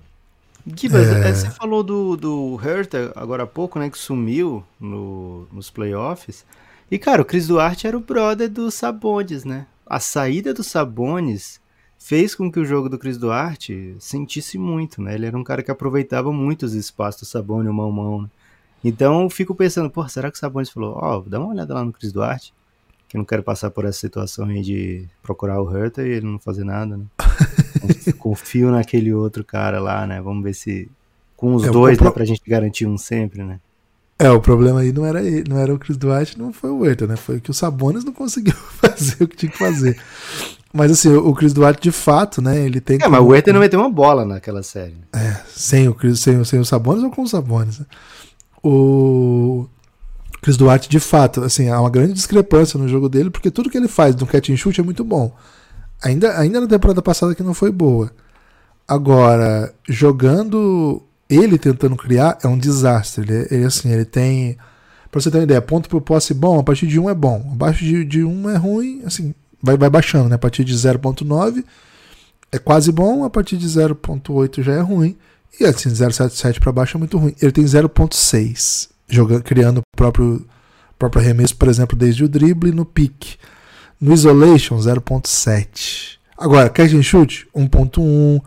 Gibas, 0.75 1.08
é... 1.08 1.34
você 1.34 1.49
falou 1.49 1.84
do, 1.84 2.17
do 2.17 2.56
Hertha 2.56 3.12
agora 3.15 3.43
há 3.43 3.47
pouco, 3.47 3.80
né? 3.80 3.89
Que 3.89 3.97
sumiu 3.97 4.63
no, 4.80 5.47
nos 5.51 5.69
playoffs. 5.69 6.45
E, 6.89 6.97
cara, 6.97 7.21
o 7.21 7.25
Chris 7.25 7.47
Duarte 7.47 7.88
era 7.88 7.97
o 7.97 8.01
brother 8.01 8.49
do 8.49 8.69
Sabones, 8.71 9.45
né? 9.45 9.65
A 9.86 9.99
saída 9.99 10.53
do 10.53 10.63
Sabones 10.63 11.60
fez 11.97 12.36
com 12.36 12.51
que 12.51 12.60
o 12.60 12.65
jogo 12.65 12.89
do 12.89 12.97
Cris 12.97 13.17
Duarte 13.17 13.95
sentisse 13.99 14.58
muito, 14.58 15.01
né? 15.01 15.15
Ele 15.15 15.25
era 15.25 15.38
um 15.38 15.43
cara 15.43 15.63
que 15.63 15.71
aproveitava 15.71 16.32
muito 16.32 16.65
os 16.65 16.73
espaços 16.73 17.21
do 17.21 17.25
Sabone, 17.25 17.69
o 17.69 17.73
mão 17.73 17.91
mão. 17.91 18.21
Né? 18.23 18.30
Então 18.84 19.23
eu 19.23 19.30
fico 19.30 19.56
pensando, 19.56 19.89
pô, 19.89 20.08
será 20.08 20.30
que 20.30 20.38
o 20.38 20.39
Sabonis 20.39 20.69
falou, 20.69 20.97
ó, 20.97 21.17
oh, 21.17 21.30
dá 21.30 21.39
uma 21.39 21.49
olhada 21.49 21.73
lá 21.73 21.84
no 21.84 21.91
Cris 21.91 22.12
Duarte, 22.12 22.53
que 23.08 23.17
não 23.17 23.26
quero 23.26 23.43
passar 23.43 23.72
por 23.72 23.86
essa 23.86 24.00
situação 24.00 24.46
aí 24.46 24.62
de 24.62 25.08
procurar 25.24 25.62
o 25.62 25.65
Hertha 25.65 26.02
e 26.02 26.10
ele 26.10 26.26
não 26.26 26.39
fazer 26.39 26.63
nada, 26.63 26.98
né? 26.98 27.06
Confio 28.20 28.72
naquele 28.72 29.13
outro 29.13 29.43
cara 29.43 29.80
lá, 29.80 30.06
né? 30.06 30.22
Vamos 30.22 30.43
ver 30.43 30.54
se 30.54 30.89
com 31.36 31.56
os 31.56 31.63
é, 31.63 31.70
dois 31.70 31.98
pro... 31.98 32.06
dá 32.06 32.12
pra 32.12 32.26
gente 32.26 32.41
garantir 32.46 32.86
um 32.86 32.98
sempre, 32.98 33.43
né? 33.43 33.60
É, 34.20 34.30
o 34.32 34.41
problema 34.41 34.80
aí 34.82 34.91
não 34.91 35.06
era 35.06 35.22
ele, 35.22 35.48
não 35.48 35.60
era 35.60 35.74
o 35.74 35.78
Chris 35.78 35.96
Duarte, 35.96 36.39
não 36.39 36.52
foi 36.52 36.72
o 36.72 36.84
Hertha, 36.84 37.06
né? 37.06 37.15
Foi 37.15 37.39
que 37.39 37.52
o 37.52 37.54
Sabonis 37.54 38.04
não 38.04 38.12
conseguiu 38.12 38.56
fazer 38.82 39.24
o 39.24 39.28
que 39.28 39.38
tinha 39.38 39.52
que 39.52 39.58
fazer. 39.58 39.98
Mas 40.74 40.91
assim, 40.91 41.10
o 41.10 41.34
Chris 41.34 41.54
Duarte, 41.54 41.82
de 41.82 41.91
fato, 41.91 42.41
né? 42.41 42.60
Ele 42.60 42.82
tem. 42.82 42.98
É, 42.98 43.00
como... 43.00 43.12
mas 43.12 43.22
o 43.22 43.34
Herter 43.34 43.54
não 43.54 43.62
meteu 43.62 43.80
uma 43.80 43.89
bola 43.89 44.26
naquela 44.26 44.62
série. 44.63 44.98
É, 45.13 45.38
sem 45.48 45.88
o 45.88 45.93
Chris, 45.93 46.20
sem, 46.20 46.43
sem 46.43 46.60
os 46.60 46.67
Sabones 46.67 47.04
ou 47.04 47.10
com 47.10 47.22
os 47.22 47.32
Sabones. 47.32 47.80
Né? 47.80 47.86
O 48.63 49.67
Chris 50.47 50.55
Duarte, 50.55 50.88
de 50.88 51.01
fato, 51.01 51.43
assim, 51.43 51.67
há 51.67 51.77
uma 51.77 51.89
grande 51.89 52.13
discrepância 52.13 52.79
no 52.79 52.88
jogo 52.88 53.10
dele, 53.10 53.29
porque 53.29 53.51
tudo 53.51 53.69
que 53.69 53.77
ele 53.77 53.89
faz 53.89 54.15
no 54.15 54.25
catch 54.25 54.49
and 54.49 54.55
shoot 54.55 54.79
é 54.79 54.83
muito 54.83 55.03
bom. 55.03 55.36
Ainda, 56.01 56.39
ainda 56.39 56.62
na 56.62 56.67
temporada 56.67 57.01
passada 57.01 57.36
que 57.36 57.43
não 57.43 57.53
foi 57.53 57.69
boa. 57.69 58.10
Agora, 58.88 59.73
jogando 59.89 61.03
ele 61.29 61.57
tentando 61.57 61.97
criar 61.97 62.38
é 62.41 62.47
um 62.47 62.57
desastre. 62.57 63.23
Ele, 63.23 63.47
ele 63.51 63.65
assim, 63.65 63.91
ele 63.91 64.05
tem. 64.05 64.57
Pra 65.12 65.19
você 65.19 65.29
ter 65.29 65.39
uma 65.39 65.43
ideia, 65.43 65.62
ponto 65.62 65.89
por 65.89 65.99
posse 65.99 66.33
bom, 66.33 66.57
a 66.57 66.63
partir 66.63 66.88
de 66.88 66.97
1 66.97 67.10
é 67.10 67.13
bom. 67.13 67.49
Abaixo 67.51 67.83
de, 67.83 68.05
de 68.05 68.23
1 68.23 68.49
é 68.49 68.55
ruim, 68.55 69.01
assim, 69.03 69.36
vai, 69.62 69.75
vai 69.75 69.89
baixando, 69.89 70.29
né? 70.29 70.36
A 70.36 70.39
partir 70.39 70.63
de 70.63 70.73
0.9 70.73 71.62
é 72.53 72.57
quase 72.57 72.89
bom, 72.93 73.25
a 73.25 73.29
partir 73.29 73.57
de 73.57 73.67
0.8 73.67 74.63
já 74.63 74.75
é 74.75 74.79
ruim. 74.79 75.17
E 75.60 75.65
assim, 75.65 75.89
0.77 75.89 76.62
para 76.62 76.71
baixo 76.71 76.95
é 76.95 76.99
muito 76.99 77.17
ruim. 77.17 77.36
Ele 77.41 77.51
tem 77.51 77.65
0.6, 77.65 78.91
jogando, 79.08 79.43
criando 79.43 79.80
o 79.80 79.82
próprio, 79.96 80.46
próprio 80.98 81.22
arremesso, 81.22 81.56
por 81.56 81.67
exemplo, 81.67 81.98
desde 81.98 82.24
o 82.24 82.30
drible 82.30 82.72
no 82.72 82.86
pique. 82.86 83.38
No 84.00 84.13
isolation, 84.13 84.78
0.7. 84.78 86.17
Agora, 86.38 86.70
catch 86.70 86.93
and 86.93 87.04
shoot, 87.04 87.48
1.1. 87.56 88.41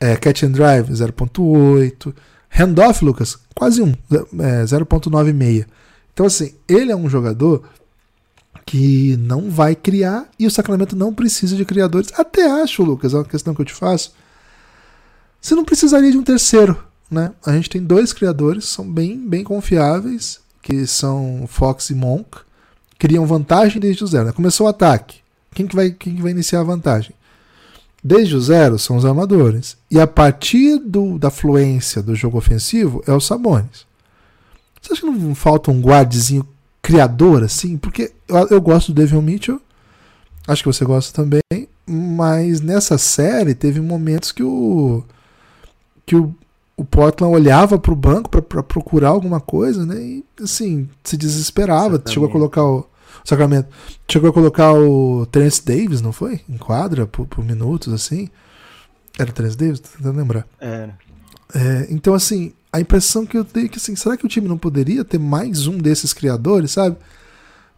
É, 0.00 0.16
catch 0.16 0.44
and 0.44 0.52
drive, 0.52 0.90
0.8. 0.90 2.14
Handoff, 2.50 3.04
Lucas, 3.04 3.38
quase 3.54 3.82
1, 3.82 3.94
é, 4.40 4.64
0.96. 4.64 5.66
Então, 6.12 6.26
assim, 6.26 6.54
ele 6.68 6.90
é 6.90 6.96
um 6.96 7.08
jogador 7.08 7.62
que 8.66 9.16
não 9.16 9.50
vai 9.50 9.74
criar 9.74 10.28
e 10.38 10.46
o 10.46 10.50
Sacramento 10.50 10.96
não 10.96 11.12
precisa 11.12 11.56
de 11.56 11.64
criadores. 11.64 12.12
Até 12.16 12.50
acho, 12.62 12.82
Lucas, 12.82 13.14
é 13.14 13.16
uma 13.18 13.24
questão 13.24 13.54
que 13.54 13.60
eu 13.60 13.66
te 13.66 13.74
faço. 13.74 14.14
Você 15.40 15.54
não 15.54 15.64
precisaria 15.64 16.10
de 16.10 16.18
um 16.18 16.22
terceiro, 16.22 16.82
né? 17.10 17.32
A 17.44 17.52
gente 17.52 17.68
tem 17.68 17.82
dois 17.82 18.12
criadores, 18.12 18.66
são 18.66 18.90
bem, 18.90 19.18
bem 19.18 19.42
confiáveis, 19.42 20.40
que 20.62 20.86
são 20.86 21.44
Fox 21.48 21.90
e 21.90 21.94
Monk. 21.94 22.38
Criam 22.98 23.26
vantagem 23.26 23.80
desde 23.80 24.04
o 24.04 24.06
zero. 24.06 24.26
Né? 24.26 24.32
Começou 24.32 24.66
o 24.66 24.70
ataque. 24.70 25.18
Quem 25.54 25.66
que, 25.66 25.74
vai, 25.74 25.90
quem 25.90 26.14
que 26.14 26.22
vai 26.22 26.30
iniciar 26.30 26.60
a 26.60 26.64
vantagem? 26.64 27.14
Desde 28.02 28.36
o 28.36 28.40
zero 28.40 28.78
são 28.78 28.96
os 28.96 29.04
armadores. 29.04 29.76
E 29.90 29.98
a 29.98 30.06
partir 30.06 30.78
do, 30.78 31.18
da 31.18 31.30
fluência 31.30 32.02
do 32.02 32.14
jogo 32.14 32.38
ofensivo 32.38 33.02
é 33.06 33.12
os 33.12 33.26
Sabones. 33.26 33.86
Você 34.80 34.92
acha 34.92 35.02
que 35.02 35.10
não 35.10 35.34
falta 35.34 35.70
um 35.70 35.80
guardezinho 35.80 36.46
criador, 36.80 37.42
assim, 37.42 37.76
porque 37.76 38.12
eu, 38.26 38.48
eu 38.48 38.60
gosto 38.60 38.92
do 38.92 39.00
Devin 39.00 39.20
Mitchell, 39.20 39.60
acho 40.46 40.62
que 40.62 40.68
você 40.68 40.84
gosta 40.84 41.12
também, 41.12 41.68
mas 41.86 42.60
nessa 42.60 42.96
série 42.96 43.54
teve 43.54 43.80
momentos 43.80 44.32
que 44.32 44.42
o 44.42 45.04
que 46.06 46.16
o, 46.16 46.34
o 46.80 46.84
Portland 46.84 47.34
olhava 47.34 47.78
para 47.78 47.92
o 47.92 47.96
banco 47.96 48.30
para 48.30 48.62
procurar 48.62 49.10
alguma 49.10 49.38
coisa, 49.38 49.84
né? 49.84 50.00
E 50.00 50.24
assim, 50.42 50.88
se 51.04 51.14
desesperava, 51.14 52.02
chegou 52.08 52.26
a 52.26 52.32
colocar 52.32 52.64
o 52.64 52.86
Sacramento, 53.22 53.68
chegou 54.10 54.30
a 54.30 54.32
colocar 54.32 54.72
o 54.72 55.26
Terence 55.26 55.62
Davis, 55.62 56.00
não 56.00 56.10
foi? 56.10 56.40
Em 56.48 56.56
quadra 56.56 57.06
por, 57.06 57.26
por 57.26 57.44
minutos 57.44 57.92
assim. 57.92 58.30
Era 59.18 59.28
o 59.28 59.32
Terence 59.34 59.58
Davis, 59.58 59.80
tô 59.80 59.90
tentando 59.98 60.16
lembrar. 60.16 60.46
Era. 60.58 60.96
É, 61.54 61.86
então 61.90 62.14
assim, 62.14 62.54
a 62.72 62.80
impressão 62.80 63.26
que 63.26 63.36
eu 63.36 63.44
tenho 63.44 63.66
é 63.66 63.68
que 63.68 63.76
assim, 63.76 63.94
será 63.94 64.16
que 64.16 64.24
o 64.24 64.28
time 64.28 64.48
não 64.48 64.56
poderia 64.56 65.04
ter 65.04 65.18
mais 65.18 65.66
um 65.66 65.76
desses 65.76 66.14
criadores, 66.14 66.70
sabe? 66.70 66.96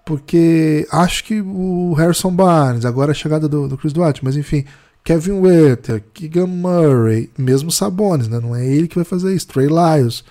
Porque 0.07 0.87
acho 0.93 1.25
que 1.25 1.41
o 1.41 1.93
Harrison 1.95 2.31
Barnes, 2.31 2.85
agora 2.85 3.11
a 3.11 3.15
chegada 3.15 3.49
do, 3.49 3.67
do 3.67 3.77
Chris 3.77 3.93
Duarte, 3.93 4.25
mas 4.25 4.37
enfim, 4.37 4.65
Kevin 5.05 5.41
Werther, 5.41 6.03
Keegan 6.15 6.47
Murray, 6.47 7.31
mesmo 7.37 7.71
Sabonis, 7.71 8.29
né? 8.29 8.39
Não 8.39 8.55
é 8.55 8.65
ele 8.67 8.87
que 8.87 8.95
vai 8.95 9.05
fazer 9.05 9.35
isso, 9.35 9.49
Trey 9.49 9.67
Lyles, 9.67 10.25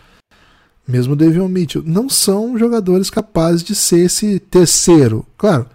mesmo 0.88 1.15
David 1.15 1.47
Mitchell, 1.47 1.84
não 1.86 2.10
são 2.10 2.57
jogadores 2.57 3.10
capazes 3.10 3.63
de 3.63 3.75
ser 3.75 4.05
esse 4.05 4.39
terceiro. 4.39 5.25
Claro, 5.38 5.65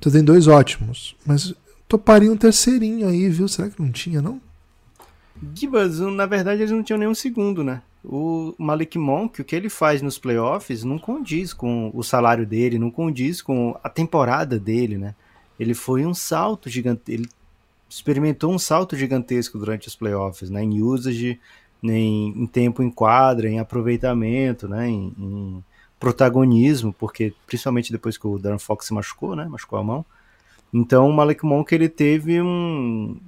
você 0.00 0.10
tem 0.10 0.22
dois 0.22 0.46
ótimos, 0.46 1.16
mas 1.24 1.54
toparia 1.88 2.30
um 2.30 2.36
terceirinho 2.36 3.08
aí, 3.08 3.28
viu? 3.28 3.48
Será 3.48 3.70
que 3.70 3.80
não 3.80 3.90
tinha, 3.90 4.20
não? 4.20 4.40
Gibas, 5.54 5.98
na 6.00 6.26
verdade, 6.26 6.62
eles 6.62 6.70
não 6.70 6.82
tinham 6.82 6.98
nenhum 6.98 7.14
segundo, 7.14 7.62
né? 7.62 7.82
O 8.04 8.54
Malik 8.56 8.96
Monk, 8.98 9.40
o 9.40 9.44
que 9.44 9.56
ele 9.56 9.68
faz 9.68 10.00
nos 10.00 10.18
playoffs 10.18 10.84
não 10.84 10.98
condiz 10.98 11.52
com 11.52 11.90
o 11.92 12.02
salário 12.02 12.46
dele, 12.46 12.78
não 12.78 12.90
condiz 12.90 13.42
com 13.42 13.76
a 13.82 13.88
temporada 13.88 14.58
dele, 14.58 14.96
né? 14.96 15.14
Ele 15.58 15.74
foi 15.74 16.06
um 16.06 16.14
salto 16.14 16.68
gigante, 16.68 17.00
ele 17.08 17.28
experimentou 17.88 18.52
um 18.52 18.58
salto 18.58 18.96
gigantesco 18.96 19.58
durante 19.58 19.88
os 19.88 19.96
playoffs, 19.96 20.50
né? 20.50 20.62
Em 20.62 20.80
usage, 20.80 21.40
em, 21.82 22.42
em 22.42 22.46
tempo 22.46 22.82
em 22.82 22.90
quadra, 22.90 23.48
em 23.48 23.58
aproveitamento, 23.58 24.68
né? 24.68 24.88
Em, 24.88 25.12
em, 25.18 25.64
protagonismo, 25.98 26.92
porque 26.92 27.32
principalmente 27.46 27.90
depois 27.90 28.18
que 28.18 28.26
o 28.26 28.38
Darren 28.38 28.58
Fox 28.58 28.86
se 28.86 28.94
machucou, 28.94 29.34
né? 29.34 29.46
Machucou 29.46 29.78
a 29.78 29.84
mão. 29.84 30.04
Então 30.72 31.08
o 31.08 31.12
Malik 31.12 31.44
Monk 31.44 31.74
ele 31.74 31.88
teve 31.88 32.40
um, 32.40 33.18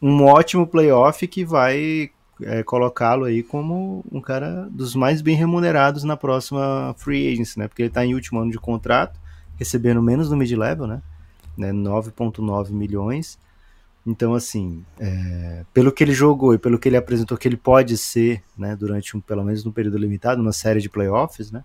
um 0.00 0.24
ótimo 0.24 0.66
playoff 0.66 1.26
que 1.26 1.44
vai 1.44 2.10
é, 2.42 2.62
colocá-lo 2.62 3.24
aí 3.24 3.42
como 3.42 4.04
um 4.10 4.20
cara 4.20 4.68
dos 4.70 4.94
mais 4.94 5.20
bem 5.20 5.36
remunerados 5.36 6.04
na 6.04 6.16
próxima 6.16 6.94
free 6.96 7.32
agency, 7.32 7.58
né? 7.58 7.68
Porque 7.68 7.82
ele 7.82 7.88
está 7.88 8.04
em 8.04 8.14
último 8.14 8.40
ano 8.40 8.50
de 8.50 8.58
contrato, 8.58 9.18
recebendo 9.58 10.00
menos 10.00 10.30
no 10.30 10.36
mid-level, 10.36 10.86
né? 10.86 11.02
né 11.56 11.72
9,9 11.72 12.70
milhões. 12.70 13.38
Então, 14.10 14.34
assim, 14.34 14.84
é, 14.98 15.64
pelo 15.72 15.92
que 15.92 16.02
ele 16.02 16.12
jogou 16.12 16.52
e 16.52 16.58
pelo 16.58 16.80
que 16.80 16.88
ele 16.88 16.96
apresentou 16.96 17.38
que 17.38 17.46
ele 17.46 17.56
pode 17.56 17.96
ser, 17.96 18.42
né, 18.58 18.74
durante 18.74 19.16
um, 19.16 19.20
pelo 19.20 19.44
menos 19.44 19.64
um 19.64 19.70
período 19.70 19.96
limitado, 19.96 20.42
uma 20.42 20.52
série 20.52 20.80
de 20.80 20.90
playoffs, 20.90 21.52
né, 21.52 21.62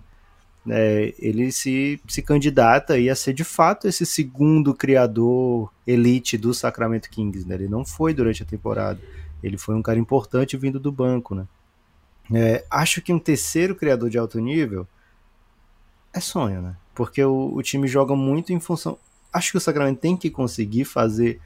é, 0.70 1.12
ele 1.18 1.52
se, 1.52 2.00
se 2.08 2.22
candidata 2.22 2.94
a 2.94 3.16
ser 3.16 3.34
de 3.34 3.44
fato 3.44 3.88
esse 3.88 4.06
segundo 4.06 4.76
criador 4.76 5.74
elite 5.88 6.38
do 6.38 6.54
Sacramento 6.54 7.10
Kings, 7.10 7.48
né, 7.48 7.56
ele 7.56 7.68
não 7.68 7.84
foi 7.84 8.14
durante 8.14 8.44
a 8.44 8.46
temporada, 8.46 9.00
ele 9.42 9.58
foi 9.58 9.74
um 9.74 9.82
cara 9.82 9.98
importante 9.98 10.56
vindo 10.56 10.80
do 10.80 10.92
banco, 10.92 11.34
né. 11.34 11.48
É, 12.32 12.64
acho 12.70 13.02
que 13.02 13.12
um 13.12 13.20
terceiro 13.20 13.74
criador 13.74 14.08
de 14.08 14.20
alto 14.20 14.40
nível 14.40 14.88
é 16.14 16.20
sonho, 16.20 16.62
né, 16.62 16.76
porque 16.94 17.24
o, 17.24 17.56
o 17.56 17.64
time 17.64 17.88
joga 17.88 18.16
muito 18.16 18.54
em 18.54 18.60
função... 18.60 19.00
Acho 19.34 19.52
que 19.52 19.58
o 19.58 19.62
Sacramento 19.62 20.00
tem 20.00 20.16
que 20.16 20.30
conseguir 20.30 20.86
fazer 20.86 21.42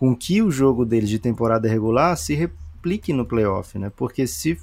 com 0.00 0.16
que 0.16 0.40
o 0.40 0.50
jogo 0.50 0.86
deles 0.86 1.10
de 1.10 1.18
temporada 1.18 1.68
regular 1.68 2.16
se 2.16 2.34
replique 2.34 3.12
no 3.12 3.26
playoff, 3.26 3.78
né? 3.78 3.92
Porque 3.94 4.26
se 4.26 4.58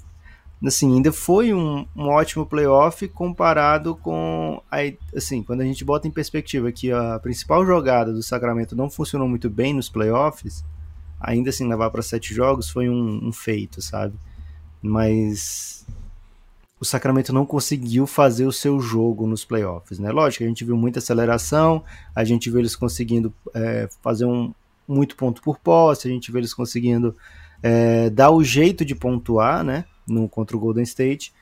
assim, 0.65 0.95
ainda 0.95 1.11
foi 1.11 1.53
um, 1.53 1.85
um 1.95 2.07
ótimo 2.07 2.43
playoff 2.43 3.07
comparado 3.09 3.95
com 3.95 4.59
a, 4.71 4.77
assim, 5.15 5.43
quando 5.43 5.61
a 5.61 5.63
gente 5.63 5.85
bota 5.85 6.07
em 6.07 6.11
perspectiva 6.11 6.71
que 6.71 6.91
a 6.91 7.19
principal 7.19 7.63
jogada 7.63 8.11
do 8.11 8.23
Sacramento 8.23 8.75
não 8.75 8.89
funcionou 8.89 9.27
muito 9.27 9.47
bem 9.47 9.75
nos 9.75 9.87
playoffs, 9.87 10.65
ainda 11.19 11.51
assim 11.51 11.67
levar 11.67 11.91
para 11.91 12.01
sete 12.01 12.33
jogos 12.33 12.71
foi 12.71 12.89
um, 12.89 13.27
um 13.27 13.31
feito, 13.31 13.79
sabe? 13.79 14.15
Mas 14.81 15.85
o 16.79 16.85
Sacramento 16.85 17.31
não 17.31 17.45
conseguiu 17.45 18.07
fazer 18.07 18.47
o 18.47 18.51
seu 18.51 18.79
jogo 18.79 19.27
nos 19.27 19.45
playoffs, 19.45 19.99
né? 19.99 20.09
Lógico, 20.11 20.43
a 20.43 20.47
gente 20.47 20.65
viu 20.65 20.75
muita 20.75 20.97
aceleração, 20.97 21.83
a 22.15 22.23
gente 22.23 22.49
viu 22.49 22.57
eles 22.57 22.75
conseguindo 22.75 23.31
é, 23.53 23.87
fazer 24.01 24.25
um, 24.25 24.51
muito 24.87 25.15
ponto 25.15 25.41
por 25.41 25.57
posse, 25.57 26.07
a 26.07 26.11
gente 26.11 26.31
vê 26.31 26.39
eles 26.39 26.53
conseguindo 26.53 27.15
é, 27.61 28.09
dar 28.09 28.31
o 28.31 28.43
jeito 28.43 28.85
de 28.85 28.95
pontuar, 28.95 29.63
né, 29.63 29.85
no, 30.07 30.29
contra 30.29 30.55
o 30.55 30.59
Golden 30.59 30.83
State, 30.83 31.33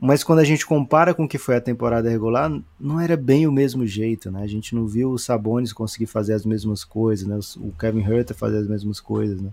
mas 0.00 0.24
quando 0.24 0.40
a 0.40 0.44
gente 0.44 0.66
compara 0.66 1.14
com 1.14 1.24
o 1.24 1.28
que 1.28 1.38
foi 1.38 1.56
a 1.56 1.60
temporada 1.60 2.10
regular, 2.10 2.50
não 2.78 3.00
era 3.00 3.16
bem 3.16 3.46
o 3.46 3.52
mesmo 3.52 3.86
jeito, 3.86 4.30
né, 4.30 4.42
a 4.42 4.46
gente 4.46 4.74
não 4.74 4.86
viu 4.86 5.10
o 5.10 5.18
Sabonis 5.18 5.72
conseguir 5.72 6.06
fazer 6.06 6.34
as 6.34 6.44
mesmas 6.44 6.84
coisas, 6.84 7.26
né, 7.26 7.38
o 7.56 7.72
Kevin 7.78 8.02
Herter 8.02 8.36
fazer 8.36 8.58
as 8.58 8.68
mesmas 8.68 9.00
coisas, 9.00 9.40
né, 9.40 9.50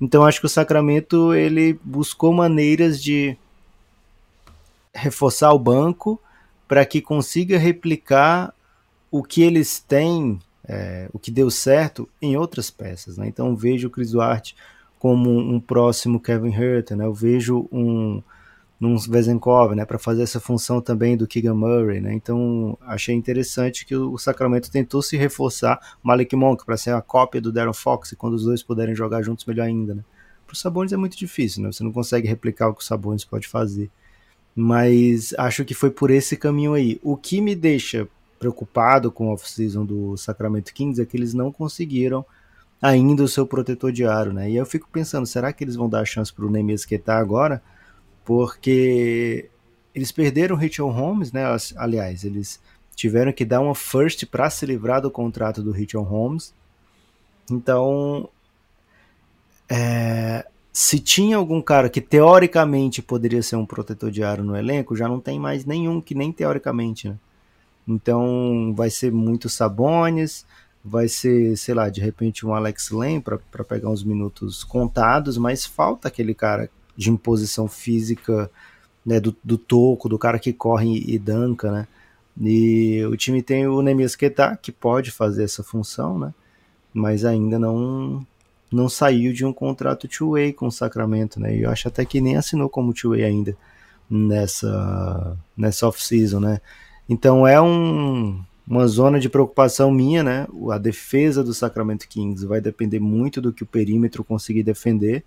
então 0.00 0.24
acho 0.24 0.40
que 0.40 0.46
o 0.46 0.50
Sacramento, 0.50 1.32
ele 1.32 1.78
buscou 1.84 2.32
maneiras 2.32 3.00
de 3.00 3.36
reforçar 4.92 5.52
o 5.52 5.58
banco 5.58 6.20
para 6.66 6.84
que 6.84 7.00
consiga 7.00 7.58
replicar 7.58 8.54
o 9.10 9.22
que 9.22 9.42
eles 9.42 9.78
têm 9.78 10.40
é, 10.68 11.08
o 11.12 11.18
que 11.18 11.30
deu 11.30 11.50
certo 11.50 12.08
em 12.20 12.36
outras 12.36 12.70
peças. 12.70 13.16
Né? 13.16 13.28
Então 13.28 13.54
vejo 13.56 13.88
o 13.88 13.90
Chris 13.90 14.12
Duarte 14.12 14.56
como 14.98 15.30
um 15.30 15.58
próximo 15.58 16.20
Kevin 16.20 16.54
Herter, 16.54 16.96
né? 16.96 17.04
eu 17.04 17.14
vejo 17.14 17.68
um 17.72 18.22
num 18.82 18.98
Vezenkov, 18.98 19.76
né, 19.76 19.84
para 19.84 19.96
fazer 19.96 20.24
essa 20.24 20.40
função 20.40 20.80
também 20.80 21.16
do 21.16 21.24
Keegan 21.24 21.54
Murray, 21.54 22.00
né? 22.00 22.12
Então 22.14 22.76
achei 22.80 23.14
interessante 23.14 23.86
que 23.86 23.94
o 23.94 24.18
Sacramento 24.18 24.72
tentou 24.72 25.00
se 25.00 25.16
reforçar 25.16 25.78
Malik 26.02 26.34
Monk 26.34 26.66
para 26.66 26.76
ser 26.76 26.90
a 26.90 27.00
cópia 27.00 27.40
do 27.40 27.52
Darren 27.52 27.72
Fox 27.72 28.10
e 28.10 28.16
quando 28.16 28.34
os 28.34 28.42
dois 28.42 28.60
puderem 28.60 28.92
jogar 28.92 29.22
juntos 29.22 29.44
melhor 29.44 29.68
ainda, 29.68 29.94
né? 29.94 30.02
Para 30.44 30.54
o 30.54 30.56
Sabonis 30.56 30.92
é 30.92 30.96
muito 30.96 31.16
difícil, 31.16 31.62
né? 31.62 31.70
Você 31.70 31.84
não 31.84 31.92
consegue 31.92 32.26
replicar 32.26 32.70
o 32.70 32.74
que 32.74 32.82
o 32.82 32.84
Sabonis 32.84 33.24
pode 33.24 33.46
fazer. 33.46 33.88
Mas 34.52 35.32
acho 35.38 35.64
que 35.64 35.74
foi 35.74 35.90
por 35.90 36.10
esse 36.10 36.36
caminho 36.36 36.74
aí. 36.74 36.98
O 37.04 37.16
que 37.16 37.40
me 37.40 37.54
deixa 37.54 38.08
preocupado 38.42 39.12
com 39.12 39.30
a 39.30 39.34
off-season 39.34 39.84
do 39.86 40.16
Sacramento 40.16 40.74
Kings 40.74 41.00
é 41.00 41.06
que 41.06 41.16
eles 41.16 41.32
não 41.32 41.52
conseguiram 41.52 42.26
ainda 42.80 43.22
o 43.22 43.28
seu 43.28 43.46
protetor 43.46 43.92
de 43.92 44.04
aro, 44.04 44.32
né? 44.32 44.50
E 44.50 44.56
eu 44.56 44.66
fico 44.66 44.88
pensando, 44.90 45.24
será 45.26 45.52
que 45.52 45.62
eles 45.62 45.76
vão 45.76 45.88
dar 45.88 46.00
a 46.00 46.04
chance 46.04 46.32
para 46.32 46.44
o 46.44 46.50
Nemias 46.50 46.84
agora? 47.06 47.62
Porque 48.24 49.48
eles 49.94 50.10
perderam 50.10 50.56
o 50.56 50.58
Richard 50.58 50.92
Holmes, 50.92 51.30
né? 51.30 51.44
Aliás, 51.76 52.24
eles 52.24 52.60
tiveram 52.96 53.32
que 53.32 53.44
dar 53.44 53.60
uma 53.60 53.76
first 53.76 54.26
para 54.26 54.50
se 54.50 54.66
livrar 54.66 55.00
do 55.00 55.10
contrato 55.10 55.62
do 55.62 55.70
Richard 55.70 56.08
Holmes. 56.08 56.52
Então, 57.48 58.28
é, 59.68 60.44
se 60.72 60.98
tinha 60.98 61.36
algum 61.36 61.62
cara 61.62 61.88
que 61.88 62.00
teoricamente 62.00 63.00
poderia 63.00 63.42
ser 63.42 63.54
um 63.54 63.64
protetor 63.64 64.10
de 64.10 64.24
aro 64.24 64.42
no 64.42 64.56
elenco, 64.56 64.96
já 64.96 65.06
não 65.06 65.20
tem 65.20 65.38
mais 65.38 65.64
nenhum 65.64 66.00
que 66.00 66.12
nem 66.12 66.32
teoricamente, 66.32 67.08
né? 67.08 67.16
Então 67.86 68.72
vai 68.76 68.90
ser 68.90 69.12
muito 69.12 69.48
Sabones, 69.48 70.46
vai 70.84 71.08
ser, 71.08 71.56
sei 71.56 71.74
lá, 71.74 71.88
de 71.88 72.00
repente 72.00 72.46
um 72.46 72.54
Alex 72.54 72.90
Len 72.90 73.20
para 73.20 73.38
pegar 73.64 73.88
uns 73.88 74.02
minutos 74.02 74.64
contados, 74.64 75.38
mas 75.38 75.64
falta 75.64 76.08
aquele 76.08 76.34
cara 76.34 76.68
de 76.96 77.10
imposição 77.10 77.68
física, 77.68 78.50
né, 79.04 79.18
do, 79.20 79.36
do 79.42 79.58
toco, 79.58 80.08
do 80.08 80.18
cara 80.18 80.38
que 80.38 80.52
corre 80.52 81.02
e 81.06 81.18
danca, 81.18 81.70
né? 81.70 81.88
E 82.40 83.04
o 83.06 83.16
time 83.16 83.42
tem 83.42 83.66
o 83.66 83.82
Nemias 83.82 84.16
Quetá, 84.16 84.56
que 84.56 84.72
pode 84.72 85.10
fazer 85.10 85.44
essa 85.44 85.62
função, 85.62 86.18
né? 86.18 86.34
Mas 86.92 87.24
ainda 87.24 87.58
não 87.58 88.26
não 88.70 88.88
saiu 88.88 89.34
de 89.34 89.44
um 89.44 89.52
contrato 89.52 90.08
two-way 90.08 90.50
com 90.52 90.66
o 90.66 90.72
Sacramento, 90.72 91.38
né? 91.38 91.54
E 91.54 91.62
eu 91.62 91.70
acho 91.70 91.88
até 91.88 92.06
que 92.06 92.22
nem 92.22 92.36
assinou 92.36 92.70
como 92.70 92.94
two-way 92.94 93.22
ainda 93.22 93.56
nessa 94.08 95.36
nessa 95.56 95.86
off-season, 95.86 96.40
né? 96.40 96.60
Então 97.08 97.46
é 97.46 97.60
um, 97.60 98.42
uma 98.66 98.86
zona 98.86 99.18
de 99.18 99.28
preocupação 99.28 99.90
minha, 99.90 100.22
né? 100.22 100.46
A 100.70 100.78
defesa 100.78 101.42
do 101.42 101.52
Sacramento 101.52 102.08
Kings 102.08 102.46
vai 102.46 102.60
depender 102.60 103.00
muito 103.00 103.40
do 103.40 103.52
que 103.52 103.62
o 103.62 103.66
perímetro 103.66 104.24
conseguir 104.24 104.62
defender, 104.62 105.24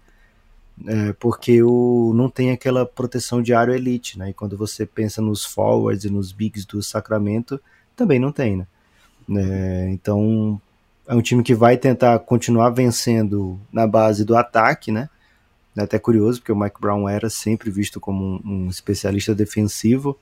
é, 0.85 1.13
porque 1.13 1.61
o, 1.61 2.13
não 2.15 2.29
tem 2.29 2.51
aquela 2.51 2.85
proteção 2.85 3.41
de 3.41 3.53
área 3.53 3.73
elite, 3.73 4.17
né? 4.17 4.29
E 4.29 4.33
quando 4.33 4.57
você 4.57 4.85
pensa 4.85 5.21
nos 5.21 5.45
forwards 5.45 6.05
e 6.05 6.09
nos 6.09 6.31
bigs 6.31 6.65
do 6.65 6.81
Sacramento, 6.81 7.59
também 7.95 8.19
não 8.19 8.31
tem, 8.31 8.57
né? 8.57 8.67
É, 9.37 9.89
então 9.91 10.59
é 11.07 11.15
um 11.15 11.21
time 11.21 11.43
que 11.43 11.55
vai 11.55 11.77
tentar 11.77 12.19
continuar 12.19 12.69
vencendo 12.69 13.59
na 13.71 13.85
base 13.87 14.25
do 14.25 14.35
ataque, 14.35 14.91
né? 14.91 15.09
É 15.77 15.81
até 15.81 15.99
curioso, 15.99 16.39
porque 16.39 16.51
o 16.51 16.55
Mike 16.55 16.79
Brown 16.79 17.07
era 17.07 17.29
sempre 17.29 17.69
visto 17.69 17.99
como 17.99 18.23
um, 18.23 18.65
um 18.65 18.69
especialista 18.69 19.35
defensivo, 19.35 20.17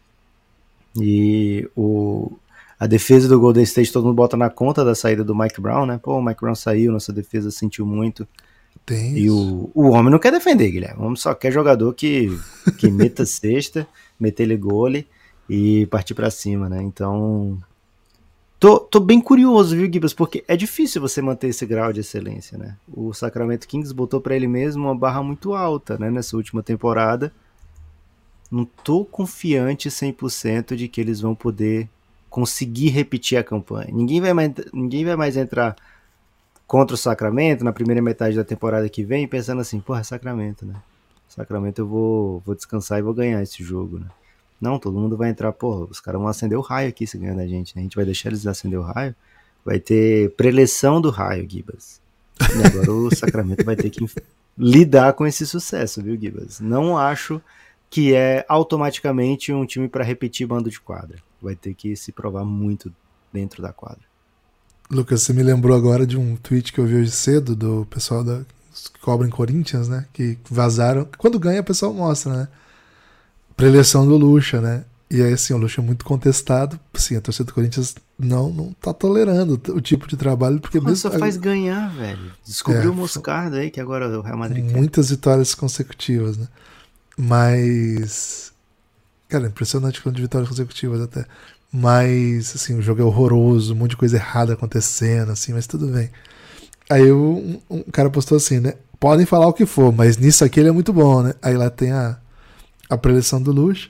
e 1.00 1.68
o, 1.76 2.32
a 2.80 2.86
defesa 2.86 3.28
do 3.28 3.40
Golden 3.40 3.64
State 3.64 3.92
todo 3.92 4.06
mundo 4.06 4.16
bota 4.16 4.38
na 4.38 4.50
conta 4.50 4.84
da 4.84 4.94
saída 4.94 5.24
do 5.24 5.36
Mike 5.36 5.60
Brown, 5.60 5.86
né? 5.86 6.00
Pô, 6.02 6.18
o 6.18 6.24
Mike 6.24 6.42
Brown 6.42 6.56
saiu, 6.56 6.92
nossa 6.92 7.12
defesa 7.12 7.50
sentiu 7.50 7.86
muito. 7.86 8.28
Tem 8.86 9.18
e 9.18 9.30
o, 9.30 9.72
o 9.74 9.90
homem 9.90 10.12
não 10.12 10.20
quer 10.20 10.32
defender, 10.32 10.70
Guilherme. 10.70 11.02
O 11.02 11.06
homem 11.06 11.16
só 11.16 11.34
quer 11.34 11.52
jogador 11.52 11.94
que, 11.94 12.38
que 12.78 12.92
meta 12.92 13.26
cesta, 13.26 13.88
meter 14.20 14.44
ele 14.44 14.58
gole 14.58 15.08
e 15.50 15.86
partir 15.88 16.14
para 16.14 16.30
cima, 16.30 16.70
né? 16.70 16.82
Então. 16.82 17.58
Tô, 18.60 18.80
tô 18.80 19.00
bem 19.02 19.20
curioso, 19.20 19.76
viu, 19.76 19.92
Gibbs? 19.92 20.14
Porque 20.14 20.44
é 20.48 20.56
difícil 20.56 21.02
você 21.02 21.22
manter 21.22 21.50
esse 21.50 21.66
grau 21.66 21.92
de 21.92 22.00
excelência, 22.00 22.58
né? 22.58 22.78
O 22.94 23.14
Sacramento 23.14 23.68
Kings 23.68 23.94
botou 23.94 24.22
para 24.22 24.36
ele 24.38 24.48
mesmo 24.48 24.84
uma 24.84 24.96
barra 24.96 25.22
muito 25.22 25.54
alta, 25.54 25.98
né? 25.98 26.10
Nessa 26.10 26.38
última 26.38 26.64
temporada 26.64 27.34
não 28.54 28.66
tô 28.66 29.04
confiante 29.04 29.90
100% 29.90 30.76
de 30.76 30.88
que 30.88 31.02
eles 31.02 31.20
vão 31.20 31.34
poder 31.34 31.90
conseguir 32.30 32.90
repetir 32.90 33.36
a 33.36 33.44
campanha. 33.44 33.90
Ninguém 33.92 34.22
vai 34.22 34.32
mais, 34.32 34.52
ninguém 34.72 35.04
vai 35.04 35.16
mais 35.16 35.36
entrar 35.36 35.76
contra 36.68 36.94
o 36.94 36.98
Sacramento 36.98 37.64
na 37.64 37.74
primeira 37.74 38.00
metade 38.00 38.36
da 38.36 38.44
temporada 38.44 38.88
que 38.88 39.04
vem 39.04 39.28
pensando 39.28 39.60
assim, 39.60 39.80
porra, 39.80 40.02
é 40.02 40.04
Sacramento, 40.04 40.68
né? 40.68 40.76
Sacramento 41.28 41.80
eu 41.80 41.88
vou, 41.88 42.44
vou 42.46 42.54
descansar 42.54 43.00
e 43.00 43.02
vou 43.02 43.14
ganhar 43.14 43.42
esse 43.42 43.64
jogo, 43.64 43.98
né? 43.98 44.06
Não, 44.62 44.78
todo 44.78 45.00
mundo 45.00 45.18
vai 45.18 45.32
entrar, 45.32 45.52
porra, 45.52 45.88
os 45.90 46.00
caras 46.00 46.22
vão 46.22 46.30
acender 46.30 46.58
o 46.58 46.62
raio 46.62 46.90
aqui 46.90 47.08
se 47.08 47.18
ganhar 47.18 47.36
da 47.36 47.48
gente, 47.48 47.76
né? 47.76 47.82
A 47.82 47.84
gente 47.84 47.96
vai 47.96 48.06
deixar 48.06 48.30
eles 48.30 48.46
acender 48.46 48.78
o 48.78 48.84
raio. 48.84 49.16
Vai 49.66 49.80
ter 49.80 50.30
preleção 50.36 51.02
do 51.02 51.10
raio, 51.10 51.50
Gibas. 51.50 52.00
E 52.40 52.68
agora 52.68 52.92
o 52.92 53.16
Sacramento 53.16 53.66
vai 53.66 53.76
ter 53.76 53.90
que 53.90 54.06
lidar 54.56 55.14
com 55.14 55.26
esse 55.26 55.46
sucesso, 55.48 56.04
viu, 56.04 56.16
Gibas? 56.16 56.60
Não 56.60 56.96
acho 56.96 57.42
que 57.94 58.16
é 58.16 58.44
automaticamente 58.50 59.54
um 59.54 59.68
time 59.68 59.88
para 59.88 60.04
repetir 60.04 60.48
bando 60.48 60.68
de 60.68 60.82
quadra. 60.82 61.20
Vai 61.40 61.56
ter 61.56 61.76
que 61.76 61.96
se 61.96 62.12
provar 62.12 62.44
muito 62.44 62.92
dentro 63.32 63.62
da 63.62 63.72
quadra. 63.72 64.02
Lucas, 64.90 65.22
você 65.22 65.32
me 65.32 65.44
lembrou 65.44 65.78
agora 65.78 66.04
de 66.04 66.18
um 66.18 66.36
tweet 66.36 66.74
que 66.74 66.80
eu 66.80 66.88
vi 66.88 66.96
hoje 66.96 67.12
cedo 67.12 67.56
do 67.56 67.86
pessoal 67.92 68.24
da 68.24 68.42
que 68.92 69.00
cobram 69.00 69.30
Corinthians, 69.30 69.88
né? 69.88 70.08
Que 70.12 70.40
vazaram. 70.50 71.08
Quando 71.20 71.38
ganha, 71.38 71.62
o 71.62 71.64
pessoal 71.64 71.94
mostra, 71.94 72.36
né? 72.36 72.48
Preleção 73.56 74.08
do 74.08 74.18
Lucha, 74.18 74.60
né? 74.60 74.86
E 75.12 75.22
aí, 75.22 75.34
assim, 75.34 75.54
o 75.54 75.58
Lucha 75.58 75.80
é 75.80 75.84
muito 75.86 76.04
contestado. 76.04 76.80
Sim, 76.96 77.18
a 77.18 77.22
torcida 77.22 77.46
do 77.46 77.54
Corinthians 77.54 77.94
não, 78.18 78.50
não 78.50 78.74
tá 78.74 78.92
tolerando 78.92 79.62
o 79.70 79.80
tipo 79.80 80.08
de 80.08 80.18
trabalho, 80.18 80.60
porque 80.60 80.80
Mas 80.80 81.04
mesmo. 81.04 81.12
só 81.12 81.20
faz 81.20 81.38
ganhar, 81.38 81.94
velho. 81.96 82.32
Descobriu 82.44 82.90
é, 82.90 82.92
o 82.92 82.96
Moscardo 82.96 83.58
aí, 83.58 83.70
que 83.70 83.80
agora 83.80 84.10
o 84.18 84.22
Real 84.24 84.38
Madrid 84.38 84.66
Muitas 84.72 85.10
quer. 85.10 85.16
vitórias 85.16 85.54
consecutivas, 85.54 86.38
né? 86.38 86.48
Mas. 87.18 88.52
Cara, 89.30 89.48
impressionante 89.48 90.02
quanto 90.02 90.16
de 90.16 90.22
vitórias 90.22 90.50
consecutivas 90.50 91.02
até. 91.02 91.26
Mas, 91.72 92.56
assim, 92.56 92.78
o 92.78 92.82
jogo 92.82 93.02
é 93.02 93.04
horroroso, 93.04 93.74
um 93.74 93.78
monte 93.78 93.92
de 93.92 93.98
coisa 93.98 94.18
errada 94.18 94.54
acontecendo, 94.54 95.32
assim, 95.32 95.54
mas 95.54 95.66
tudo 95.66 95.88
bem. 95.88 96.12
Aí 96.90 97.12
um, 97.12 97.60
um 97.70 97.82
cara 97.84 98.10
postou 98.10 98.38
assim, 98.38 98.60
né? 98.60 98.76
Podem 99.00 99.26
falar 99.26 99.48
o 99.48 99.54
que 99.54 99.66
for, 99.66 99.92
mas 99.92 100.18
nisso 100.18 100.46
aqui 100.46 100.60
ele 100.60 100.70
é 100.70 100.72
muito 100.72 100.94
bom, 100.94 101.24
né? 101.24 101.34
Aí 101.42 101.58
lá 101.58 101.70
tem 101.70 101.92
a, 101.92 102.18
a 102.90 102.98
preleção 102.98 103.42
do 103.42 103.52
luxo. 103.52 103.90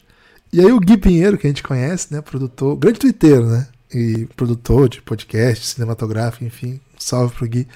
E 0.52 0.62
aí 0.62 0.72
o 0.72 0.80
Gui 0.80 0.98
Pinheiro, 0.98 1.38
que 1.38 1.46
a 1.46 1.50
gente 1.50 1.64
conhece, 1.64 2.14
né? 2.14 2.22
Produtor, 2.22 2.76
grande 2.78 3.00
twitteiro, 3.00 3.46
né? 3.48 3.68
E 3.94 4.26
produtor 4.36 4.88
de 4.88 5.02
podcast, 5.02 5.66
cinematográfico, 5.66 6.46
enfim. 6.46 6.80
Salve 6.98 7.36
pro 7.36 7.48
Gui. 7.48 7.68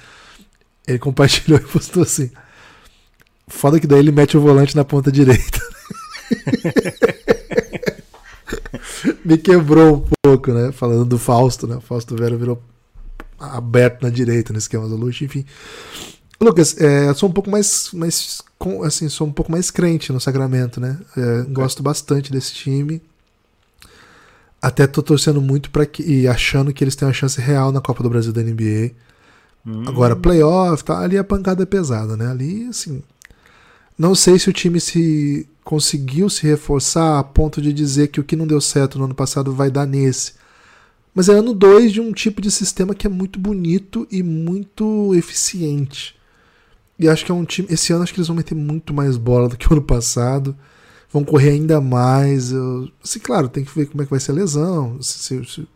Ele 0.86 0.98
compartilhou 0.98 1.58
e 1.58 1.62
postou 1.68 2.02
assim. 2.02 2.30
Foda 3.48 3.80
que 3.80 3.86
daí 3.86 3.98
ele 3.98 4.12
mete 4.12 4.36
o 4.36 4.40
volante 4.40 4.76
na 4.76 4.84
ponta 4.84 5.10
direita. 5.10 5.60
Me 9.24 9.38
quebrou 9.38 9.96
um 9.96 10.04
pouco, 10.22 10.52
né? 10.52 10.72
Falando 10.72 11.04
do 11.04 11.18
Fausto, 11.18 11.66
né? 11.66 11.76
O 11.76 11.80
Fausto 11.80 12.16
Vera 12.16 12.36
virou 12.36 12.62
aberto 13.38 14.02
na 14.02 14.10
direita 14.10 14.52
no 14.52 14.58
esquema 14.58 14.88
do 14.88 14.96
Luxo, 14.96 15.24
enfim. 15.24 15.44
Lucas, 16.40 16.80
é, 16.80 17.08
eu 17.08 17.14
sou 17.14 17.28
um 17.28 17.32
pouco 17.32 17.50
mais, 17.50 17.90
mais 17.92 18.42
assim, 18.84 19.08
sou 19.08 19.26
um 19.26 19.32
pouco 19.32 19.50
mais 19.50 19.70
crente 19.70 20.12
no 20.12 20.20
Sacramento, 20.20 20.80
né? 20.80 20.98
É, 21.16 21.42
gosto 21.50 21.82
bastante 21.82 22.30
desse 22.30 22.54
time. 22.54 23.02
Até 24.60 24.86
tô 24.86 25.02
torcendo 25.02 25.40
muito 25.40 25.70
para 25.70 25.86
que 25.86 26.02
e 26.02 26.26
achando 26.26 26.72
que 26.72 26.82
eles 26.82 26.96
têm 26.96 27.06
uma 27.06 27.14
chance 27.14 27.40
real 27.40 27.70
na 27.70 27.80
Copa 27.80 28.02
do 28.02 28.10
Brasil 28.10 28.32
da 28.32 28.42
NBA. 28.42 28.92
Hum. 29.66 29.84
Agora 29.86 30.16
playoff, 30.16 30.84
tá, 30.84 30.98
ali 30.98 31.18
a 31.18 31.24
pancada 31.24 31.62
é 31.62 31.66
pesada, 31.66 32.16
né? 32.16 32.28
Ali, 32.28 32.66
assim, 32.68 33.02
não 33.98 34.14
sei 34.14 34.38
se 34.38 34.48
o 34.48 34.52
time 34.52 34.80
se 34.80 35.48
conseguiu 35.64 36.30
se 36.30 36.46
reforçar 36.46 37.18
a 37.18 37.24
ponto 37.24 37.60
de 37.60 37.72
dizer 37.72 38.08
que 38.08 38.20
o 38.20 38.24
que 38.24 38.36
não 38.36 38.46
deu 38.46 38.60
certo 38.60 38.98
no 38.98 39.04
ano 39.04 39.14
passado 39.14 39.52
vai 39.52 39.70
dar 39.70 39.86
nesse. 39.86 40.34
Mas 41.14 41.28
é 41.28 41.32
ano 41.32 41.52
2 41.52 41.92
de 41.92 42.00
um 42.00 42.12
tipo 42.12 42.40
de 42.40 42.50
sistema 42.50 42.94
que 42.94 43.06
é 43.06 43.10
muito 43.10 43.38
bonito 43.40 44.06
e 44.10 44.22
muito 44.22 45.14
eficiente. 45.14 46.16
E 46.98 47.08
acho 47.08 47.24
que 47.24 47.32
é 47.32 47.34
um 47.34 47.44
time. 47.44 47.68
Esse 47.70 47.92
ano 47.92 48.02
acho 48.02 48.14
que 48.14 48.20
eles 48.20 48.28
vão 48.28 48.36
meter 48.36 48.54
muito 48.54 48.94
mais 48.94 49.16
bola 49.16 49.48
do 49.48 49.56
que 49.56 49.68
o 49.68 49.72
ano 49.72 49.82
passado. 49.82 50.56
Vão 51.10 51.24
correr 51.24 51.50
ainda 51.50 51.80
mais. 51.80 52.52
Eu, 52.52 52.88
assim, 53.02 53.18
claro, 53.18 53.48
tem 53.48 53.64
que 53.64 53.74
ver 53.74 53.86
como 53.86 54.02
é 54.02 54.04
que 54.04 54.10
vai 54.10 54.20
ser 54.20 54.32
a 54.32 54.34
lesão. 54.34 55.00
Se, 55.02 55.44
se, 55.44 55.68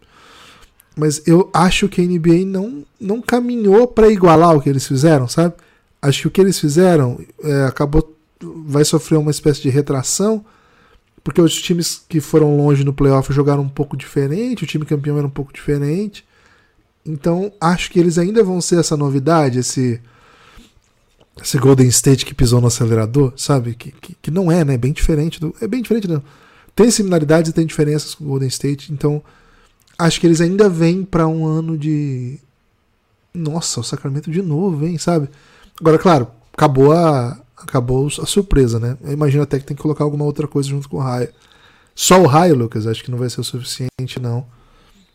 mas 0.97 1.23
eu 1.27 1.51
acho 1.53 1.89
que 1.89 2.01
a 2.01 2.05
NBA 2.05 2.45
não, 2.47 2.85
não 3.01 3.21
caminhou 3.21 3.87
para 3.87 4.11
igualar 4.11 4.57
o 4.57 4.61
que 4.61 4.69
eles 4.69 4.87
fizeram, 4.87 5.27
sabe? 5.27 5.55
Acho 6.03 6.23
que 6.23 6.29
o 6.29 6.31
que 6.33 6.41
eles 6.41 6.59
fizeram 6.59 7.19
é, 7.43 7.65
acabou. 7.65 8.17
Vai 8.67 8.85
sofrer 8.85 9.17
uma 9.17 9.31
espécie 9.31 9.63
de 9.63 9.71
retração 9.71 10.45
porque 11.25 11.41
os 11.41 11.55
times 11.61 12.05
que 12.09 12.21
foram 12.21 12.57
longe 12.57 12.85
no 12.85 12.93
playoff 12.93 13.33
jogaram 13.33 13.63
um 13.63 13.69
pouco 13.69 13.97
diferente, 13.97 14.65
o 14.65 14.67
time 14.67 14.85
campeão 14.85 15.19
era 15.19 15.27
um 15.27 15.31
pouco 15.31 15.53
diferente. 15.53 16.25
Então, 17.07 17.53
acho 17.61 17.91
que 17.91 17.99
eles 17.99 18.19
ainda 18.19 18.43
vão 18.43 18.61
ser 18.61 18.79
essa 18.79 18.97
novidade, 18.97 19.59
esse 19.59 20.01
esse 21.41 21.57
Golden 21.59 21.89
State 21.89 22.27
que 22.27 22.35
pisou 22.35 22.61
no 22.61 22.67
acelerador, 22.67 23.33
sabe? 23.37 23.75
Que, 23.75 23.91
que, 23.91 24.15
que 24.21 24.31
não 24.31 24.53
é, 24.53 24.65
né? 24.65 24.75
É 24.75 24.79
bem 24.79 24.93
diferente. 24.93 25.41
Do, 25.41 25.55
é 25.61 25.67
bem 25.67 25.81
diferente, 25.81 26.07
não. 26.07 26.23
Tem 26.77 26.91
similaridades 26.91 27.51
e 27.51 27.55
tem 27.55 27.65
diferenças 27.65 28.15
com 28.15 28.25
o 28.25 28.29
Golden 28.29 28.49
State. 28.49 28.93
Então, 28.93 29.23
acho 29.99 30.21
que 30.21 30.27
eles 30.27 30.41
ainda 30.41 30.69
vêm 30.69 31.05
para 31.05 31.27
um 31.27 31.47
ano 31.47 31.79
de. 31.79 32.39
Nossa, 33.33 33.81
o 33.81 33.85
Sacramento 33.85 34.31
de 34.31 34.43
novo, 34.43 34.85
hein, 34.87 34.99
sabe? 34.99 35.31
Agora, 35.83 35.99
claro, 35.99 36.29
acabou 36.53 36.93
a, 36.93 37.37
acabou 37.57 38.07
a 38.07 38.25
surpresa, 38.25 38.79
né? 38.79 38.97
Eu 39.03 39.13
imagino 39.13 39.43
até 39.43 39.59
que 39.59 39.65
tem 39.65 39.77
que 39.77 39.83
colocar 39.83 40.05
alguma 40.05 40.25
outra 40.25 40.47
coisa 40.47 40.69
junto 40.69 40.89
com 40.89 40.99
o 40.99 41.01
raio. 41.01 41.29
Só 41.93 42.23
o 42.23 42.27
raio, 42.29 42.55
Lucas, 42.55 42.87
acho 42.87 43.03
que 43.03 43.11
não 43.11 43.19
vai 43.19 43.29
ser 43.29 43.41
o 43.41 43.45
suficiente, 43.45 44.21
não. 44.21 44.47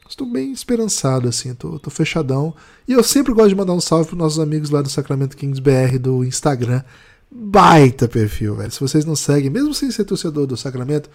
Estou 0.09 0.29
bem 0.29 0.51
esperançado, 0.51 1.29
assim, 1.29 1.53
tô, 1.53 1.79
tô 1.79 1.89
fechadão. 1.89 2.53
E 2.85 2.91
eu 2.91 3.01
sempre 3.01 3.33
gosto 3.33 3.47
de 3.47 3.55
mandar 3.55 3.71
um 3.71 3.79
salve 3.79 4.09
para 4.09 4.17
nossos 4.17 4.39
amigos 4.39 4.69
lá 4.69 4.81
do 4.81 4.89
Sacramento 4.89 5.37
Kings 5.37 5.61
BR 5.61 5.97
do 5.97 6.25
Instagram. 6.25 6.83
Baita 7.31 8.05
perfil, 8.05 8.57
velho. 8.57 8.69
Se 8.71 8.81
vocês 8.81 9.05
não 9.05 9.15
seguem, 9.15 9.49
mesmo 9.49 9.73
sem 9.73 9.89
ser 9.89 10.03
torcedor 10.03 10.45
do 10.45 10.57
Sacramento, 10.57 11.09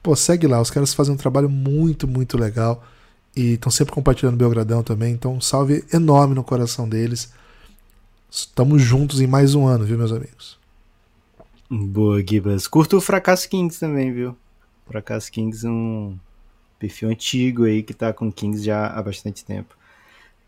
pô, 0.00 0.14
segue 0.14 0.46
lá. 0.46 0.60
Os 0.60 0.70
caras 0.70 0.94
fazem 0.94 1.12
um 1.12 1.16
trabalho 1.16 1.50
muito, 1.50 2.06
muito 2.06 2.38
legal. 2.38 2.84
E 3.34 3.54
estão 3.54 3.72
sempre 3.72 3.92
compartilhando 3.92 4.36
Belgradão 4.36 4.84
também. 4.84 5.12
Então, 5.12 5.34
um 5.34 5.40
salve 5.40 5.84
enorme 5.92 6.36
no 6.36 6.44
coração 6.44 6.88
deles. 6.88 7.30
Estamos 8.36 8.82
juntos 8.82 9.22
em 9.22 9.26
mais 9.26 9.54
um 9.54 9.66
ano, 9.66 9.86
viu, 9.86 9.96
meus 9.96 10.12
amigos? 10.12 10.58
Boa, 11.70 12.20
Gibas. 12.20 12.68
Curto 12.68 12.98
o 12.98 13.00
Fracasso 13.00 13.48
Kings 13.48 13.80
também, 13.80 14.12
viu? 14.12 14.36
Fracasso 14.86 15.32
Kings 15.32 15.66
é 15.66 15.70
um 15.70 16.18
perfil 16.78 17.08
antigo 17.08 17.64
aí 17.64 17.82
que 17.82 17.94
tá 17.94 18.12
com 18.12 18.30
Kings 18.30 18.62
já 18.62 18.88
há 18.88 19.02
bastante 19.02 19.42
tempo. 19.42 19.74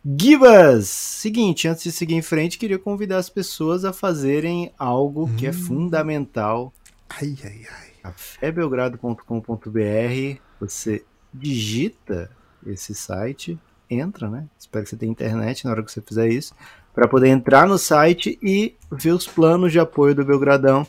Gibas! 0.05 0.87
Seguinte, 0.87 1.67
antes 1.67 1.83
de 1.83 1.91
seguir 1.91 2.15
em 2.15 2.21
frente, 2.21 2.59
queria 2.59 2.79
convidar 2.79 3.17
as 3.17 3.31
pessoas 3.31 3.87
a 3.87 3.93
fazerem 3.93 4.71
algo 4.79 5.25
hum. 5.25 5.35
que 5.35 5.47
é 5.47 5.51
hum. 5.51 5.55
fundamental. 5.55 6.75
Ai, 7.09 7.39
ai, 7.43 7.67
ai. 7.71 7.93
cafébelgrado.com.br 8.03 10.41
Você 10.61 11.07
digita 11.33 12.31
esse 12.67 12.95
site, 12.95 13.59
entra, 13.89 14.29
né? 14.29 14.47
Espero 14.59 14.85
que 14.85 14.91
você 14.91 14.97
tenha 14.99 15.11
internet 15.11 15.65
na 15.65 15.71
hora 15.71 15.83
que 15.83 15.91
você 15.91 16.03
fizer 16.03 16.29
isso 16.29 16.55
para 16.95 17.09
poder 17.09 17.29
entrar 17.29 17.67
no 17.67 17.79
site 17.79 18.39
e 18.43 18.75
ver 18.91 19.13
os 19.13 19.27
planos 19.27 19.73
de 19.73 19.79
apoio 19.79 20.15
do 20.15 20.25
Belgradão. 20.25 20.87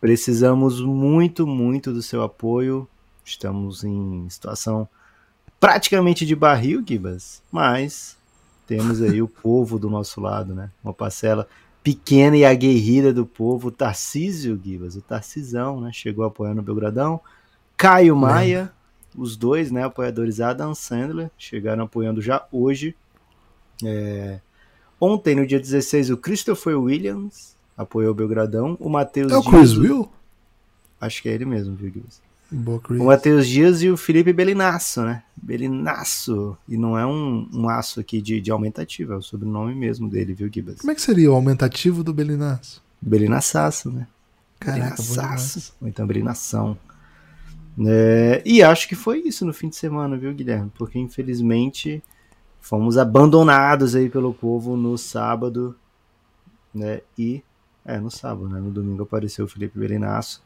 Precisamos 0.00 0.80
muito, 0.80 1.46
muito 1.46 1.92
do 1.92 2.02
seu 2.02 2.22
apoio. 2.22 2.88
Estamos 3.24 3.84
em 3.84 4.28
situação 4.28 4.88
praticamente 5.58 6.26
de 6.26 6.36
barril, 6.36 6.84
Gibas, 6.86 7.42
mas 7.50 8.16
temos 8.66 9.00
aí 9.00 9.22
o 9.22 9.28
povo 9.28 9.78
do 9.78 9.88
nosso 9.88 10.20
lado, 10.20 10.54
né? 10.54 10.70
Uma 10.82 10.92
parcela 10.92 11.48
pequena 11.82 12.36
e 12.36 12.44
aguerrida 12.44 13.12
do 13.12 13.26
povo, 13.26 13.68
o 13.68 13.70
Tarcísio 13.70 14.60
Gibas, 14.62 14.96
o 14.96 15.02
Tarcisão, 15.02 15.80
né? 15.80 15.90
Chegou 15.92 16.24
apoiando 16.24 16.60
o 16.60 16.64
Belgradão. 16.64 17.20
Caio 17.76 18.16
Maia, 18.16 18.72
os 19.16 19.36
dois, 19.36 19.70
né? 19.70 19.84
Apoiadores 19.84 20.40
Adam 20.40 20.74
Sandler, 20.74 21.30
chegaram 21.38 21.84
apoiando 21.84 22.20
já 22.20 22.46
hoje. 22.50 22.94
É, 23.84 24.40
Ontem, 25.00 25.34
no 25.34 25.46
dia 25.46 25.60
16, 25.60 26.10
o 26.10 26.16
Christopher 26.16 26.78
Williams 26.78 27.54
apoiou 27.76 28.12
o 28.12 28.14
Belgradão. 28.14 28.76
O 28.80 28.88
Matheus 28.88 29.32
É 29.32 29.36
o 29.36 29.42
Chris 29.42 29.72
Dias, 29.72 29.78
Will? 29.78 30.08
Acho 31.00 31.22
que 31.22 31.28
é 31.28 31.32
ele 31.32 31.44
mesmo, 31.44 31.74
viu, 31.74 31.92
Boa, 32.50 32.80
Chris. 32.80 33.00
O 33.00 33.04
Matheus 33.04 33.48
Dias 33.48 33.82
e 33.82 33.90
o 33.90 33.96
Felipe 33.96 34.32
Belinasso, 34.32 35.02
né? 35.02 35.22
Belinasso. 35.36 36.56
E 36.68 36.76
não 36.76 36.96
é 36.96 37.04
um, 37.04 37.48
um 37.52 37.68
aço 37.68 38.00
aqui 38.00 38.20
de, 38.22 38.40
de 38.40 38.50
aumentativo, 38.50 39.12
é 39.12 39.16
o 39.16 39.22
sobrenome 39.22 39.74
mesmo 39.74 40.08
dele, 40.08 40.34
viu, 40.34 40.48
Gibas? 40.52 40.80
Como 40.80 40.90
é 40.90 40.94
que 40.94 41.02
seria 41.02 41.30
o 41.30 41.34
aumentativo 41.34 42.04
do 42.04 42.14
Belinasso? 42.14 42.82
Belinassaço, 43.00 43.90
né? 43.90 44.06
Caraca. 44.60 45.02
Ou 45.80 45.88
então 45.88 46.06
Belinação. 46.06 46.78
É, 47.86 48.40
e 48.44 48.62
acho 48.62 48.88
que 48.88 48.94
foi 48.94 49.20
isso 49.20 49.44
no 49.44 49.52
fim 49.52 49.68
de 49.68 49.76
semana, 49.76 50.16
viu, 50.16 50.32
Guilherme? 50.32 50.70
Porque 50.76 50.98
infelizmente 50.98 52.02
fomos 52.64 52.96
abandonados 52.96 53.94
aí 53.94 54.08
pelo 54.08 54.32
povo 54.32 54.74
no 54.74 54.96
sábado, 54.96 55.76
né? 56.74 57.02
E 57.16 57.42
é 57.84 57.98
no 57.98 58.10
sábado, 58.10 58.48
né? 58.48 58.58
No 58.58 58.70
domingo 58.70 59.02
apareceu 59.02 59.44
o 59.44 59.48
Felipe 59.48 59.78
Belinasso 59.78 60.42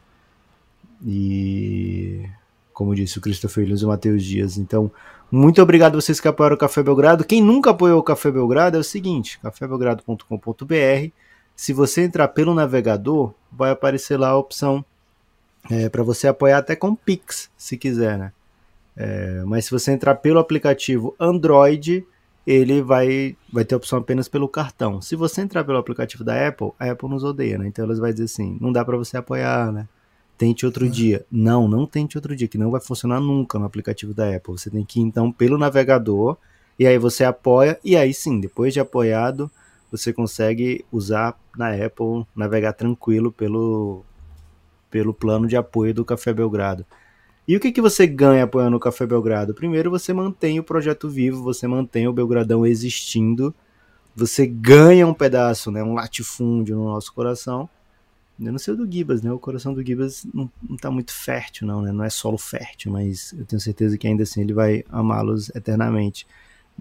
e 1.06 2.28
como 2.72 2.92
disse 2.92 3.18
o 3.18 3.20
Christopher 3.20 3.62
Williams 3.62 3.82
e 3.82 3.84
o 3.84 3.88
Matheus 3.88 4.24
Dias. 4.24 4.58
Então, 4.58 4.90
muito 5.30 5.62
obrigado 5.62 5.94
a 5.94 6.00
vocês 6.00 6.18
que 6.18 6.26
apoiaram 6.26 6.56
o 6.56 6.58
Café 6.58 6.82
Belgrado. 6.82 7.24
Quem 7.24 7.40
nunca 7.40 7.70
apoiou 7.70 8.00
o 8.00 8.02
Café 8.02 8.32
Belgrado 8.32 8.76
é 8.76 8.80
o 8.80 8.84
seguinte, 8.84 9.38
cafébelgrado.com.br. 9.38 11.10
Se 11.54 11.72
você 11.72 12.02
entrar 12.02 12.26
pelo 12.28 12.52
navegador, 12.52 13.32
vai 13.50 13.70
aparecer 13.70 14.16
lá 14.16 14.30
a 14.30 14.36
opção 14.36 14.84
é, 15.70 15.88
para 15.88 16.02
você 16.02 16.26
apoiar 16.26 16.58
até 16.58 16.74
com 16.74 16.96
Pix, 16.96 17.48
se 17.56 17.76
quiser, 17.76 18.18
né? 18.18 18.32
É, 19.00 19.44
mas 19.46 19.66
se 19.66 19.70
você 19.70 19.92
entrar 19.92 20.16
pelo 20.16 20.40
aplicativo 20.40 21.14
Android, 21.20 22.04
ele 22.44 22.82
vai, 22.82 23.36
vai 23.52 23.64
ter 23.64 23.76
opção 23.76 24.00
apenas 24.00 24.28
pelo 24.28 24.48
cartão. 24.48 25.00
Se 25.00 25.14
você 25.14 25.40
entrar 25.40 25.62
pelo 25.62 25.78
aplicativo 25.78 26.24
da 26.24 26.48
Apple, 26.48 26.72
a 26.80 26.90
Apple 26.90 27.08
nos 27.08 27.22
odeia, 27.22 27.56
né? 27.56 27.68
Então 27.68 27.84
elas 27.84 28.00
vai 28.00 28.10
dizer 28.10 28.24
assim, 28.24 28.58
não 28.60 28.72
dá 28.72 28.84
para 28.84 28.96
você 28.96 29.16
apoiar, 29.16 29.70
né? 29.70 29.86
Tente 30.36 30.66
outro 30.66 30.86
é. 30.86 30.88
dia. 30.88 31.24
Não, 31.30 31.68
não 31.68 31.86
tente 31.86 32.18
outro 32.18 32.34
dia, 32.34 32.48
que 32.48 32.58
não 32.58 32.72
vai 32.72 32.80
funcionar 32.80 33.20
nunca 33.20 33.56
no 33.56 33.66
aplicativo 33.66 34.12
da 34.12 34.34
Apple. 34.34 34.58
Você 34.58 34.68
tem 34.68 34.84
que 34.84 34.98
ir 34.98 35.04
então 35.04 35.30
pelo 35.30 35.56
navegador 35.56 36.36
e 36.76 36.84
aí 36.84 36.98
você 36.98 37.22
apoia 37.22 37.78
e 37.84 37.96
aí 37.96 38.12
sim, 38.12 38.40
depois 38.40 38.74
de 38.74 38.80
apoiado, 38.80 39.48
você 39.92 40.12
consegue 40.12 40.84
usar 40.90 41.38
na 41.56 41.72
Apple, 41.72 42.26
navegar 42.34 42.72
tranquilo 42.72 43.30
pelo 43.30 44.04
pelo 44.90 45.14
plano 45.14 45.46
de 45.46 45.56
apoio 45.56 45.94
do 45.94 46.04
Café 46.04 46.32
Belgrado. 46.32 46.84
E 47.48 47.56
o 47.56 47.60
que, 47.60 47.72
que 47.72 47.80
você 47.80 48.06
ganha 48.06 48.44
apoiando 48.44 48.76
o 48.76 48.80
Café 48.80 49.06
Belgrado? 49.06 49.54
Primeiro, 49.54 49.90
você 49.90 50.12
mantém 50.12 50.60
o 50.60 50.62
projeto 50.62 51.08
vivo, 51.08 51.42
você 51.42 51.66
mantém 51.66 52.06
o 52.06 52.12
Belgradão 52.12 52.66
existindo, 52.66 53.54
você 54.14 54.46
ganha 54.46 55.06
um 55.06 55.14
pedaço, 55.14 55.70
né, 55.70 55.82
um 55.82 55.94
latifúndio 55.94 56.76
no 56.76 56.84
nosso 56.84 57.10
coração. 57.14 57.66
Eu 58.38 58.52
não 58.52 58.58
sei 58.58 58.74
o 58.74 58.76
do 58.76 58.92
Gibas, 58.92 59.22
né? 59.22 59.32
O 59.32 59.38
coração 59.38 59.72
do 59.74 59.84
Gibas 59.84 60.26
não, 60.32 60.48
não 60.68 60.76
tá 60.76 60.90
muito 60.90 61.12
fértil, 61.12 61.66
não, 61.66 61.82
né? 61.82 61.90
Não 61.90 62.04
é 62.04 62.10
solo 62.10 62.38
fértil, 62.38 62.92
mas 62.92 63.32
eu 63.36 63.44
tenho 63.44 63.58
certeza 63.58 63.98
que 63.98 64.06
ainda 64.06 64.22
assim 64.22 64.42
ele 64.42 64.52
vai 64.52 64.84
amá-los 64.90 65.48
eternamente. 65.56 66.24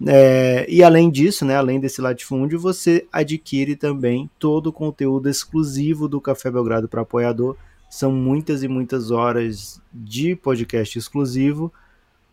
É, 0.06 0.68
e 0.70 0.84
além 0.84 1.10
disso, 1.10 1.46
né, 1.46 1.56
além 1.56 1.80
desse 1.80 2.02
latifúndio, 2.02 2.60
você 2.60 3.08
adquire 3.12 3.76
também 3.76 4.30
todo 4.38 4.68
o 4.68 4.74
conteúdo 4.74 5.30
exclusivo 5.30 6.08
do 6.08 6.22
Café 6.22 6.52
Belgrado 6.52 6.88
para 6.88 7.02
apoiador 7.02 7.58
são 7.90 8.12
muitas 8.12 8.64
e 8.64 8.68
muitas 8.68 9.12
horas 9.12 9.82
de 9.94 10.36
podcast 10.36 10.98
exclusivo, 10.98 11.72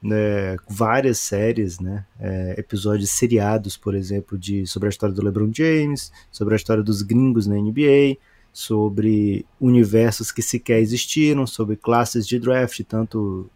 né, 0.03 0.57
várias 0.69 1.19
séries, 1.19 1.81
né, 1.81 2.05
é, 2.21 2.55
episódios 2.59 3.11
seriados, 3.11 3.77
por 3.77 3.95
exemplo, 3.95 4.37
de 4.37 4.67
sobre 4.67 4.89
a 4.89 4.91
história 4.91 5.15
do 5.15 5.25
LeBron 5.25 5.51
James, 5.53 6.13
sobre 6.31 6.55
a 6.55 6.57
história 6.57 6.83
dos 6.83 7.01
gringos 7.01 7.47
na 7.47 7.55
NBA, 7.55 8.19
sobre 8.53 9.47
universos 9.61 10.31
que 10.31 10.43
sequer 10.43 10.79
existiram, 10.81 11.47
sobre 11.47 11.77
classes 11.77 12.27
de 12.27 12.39
draft, 12.39 12.81
tanto 12.87 13.51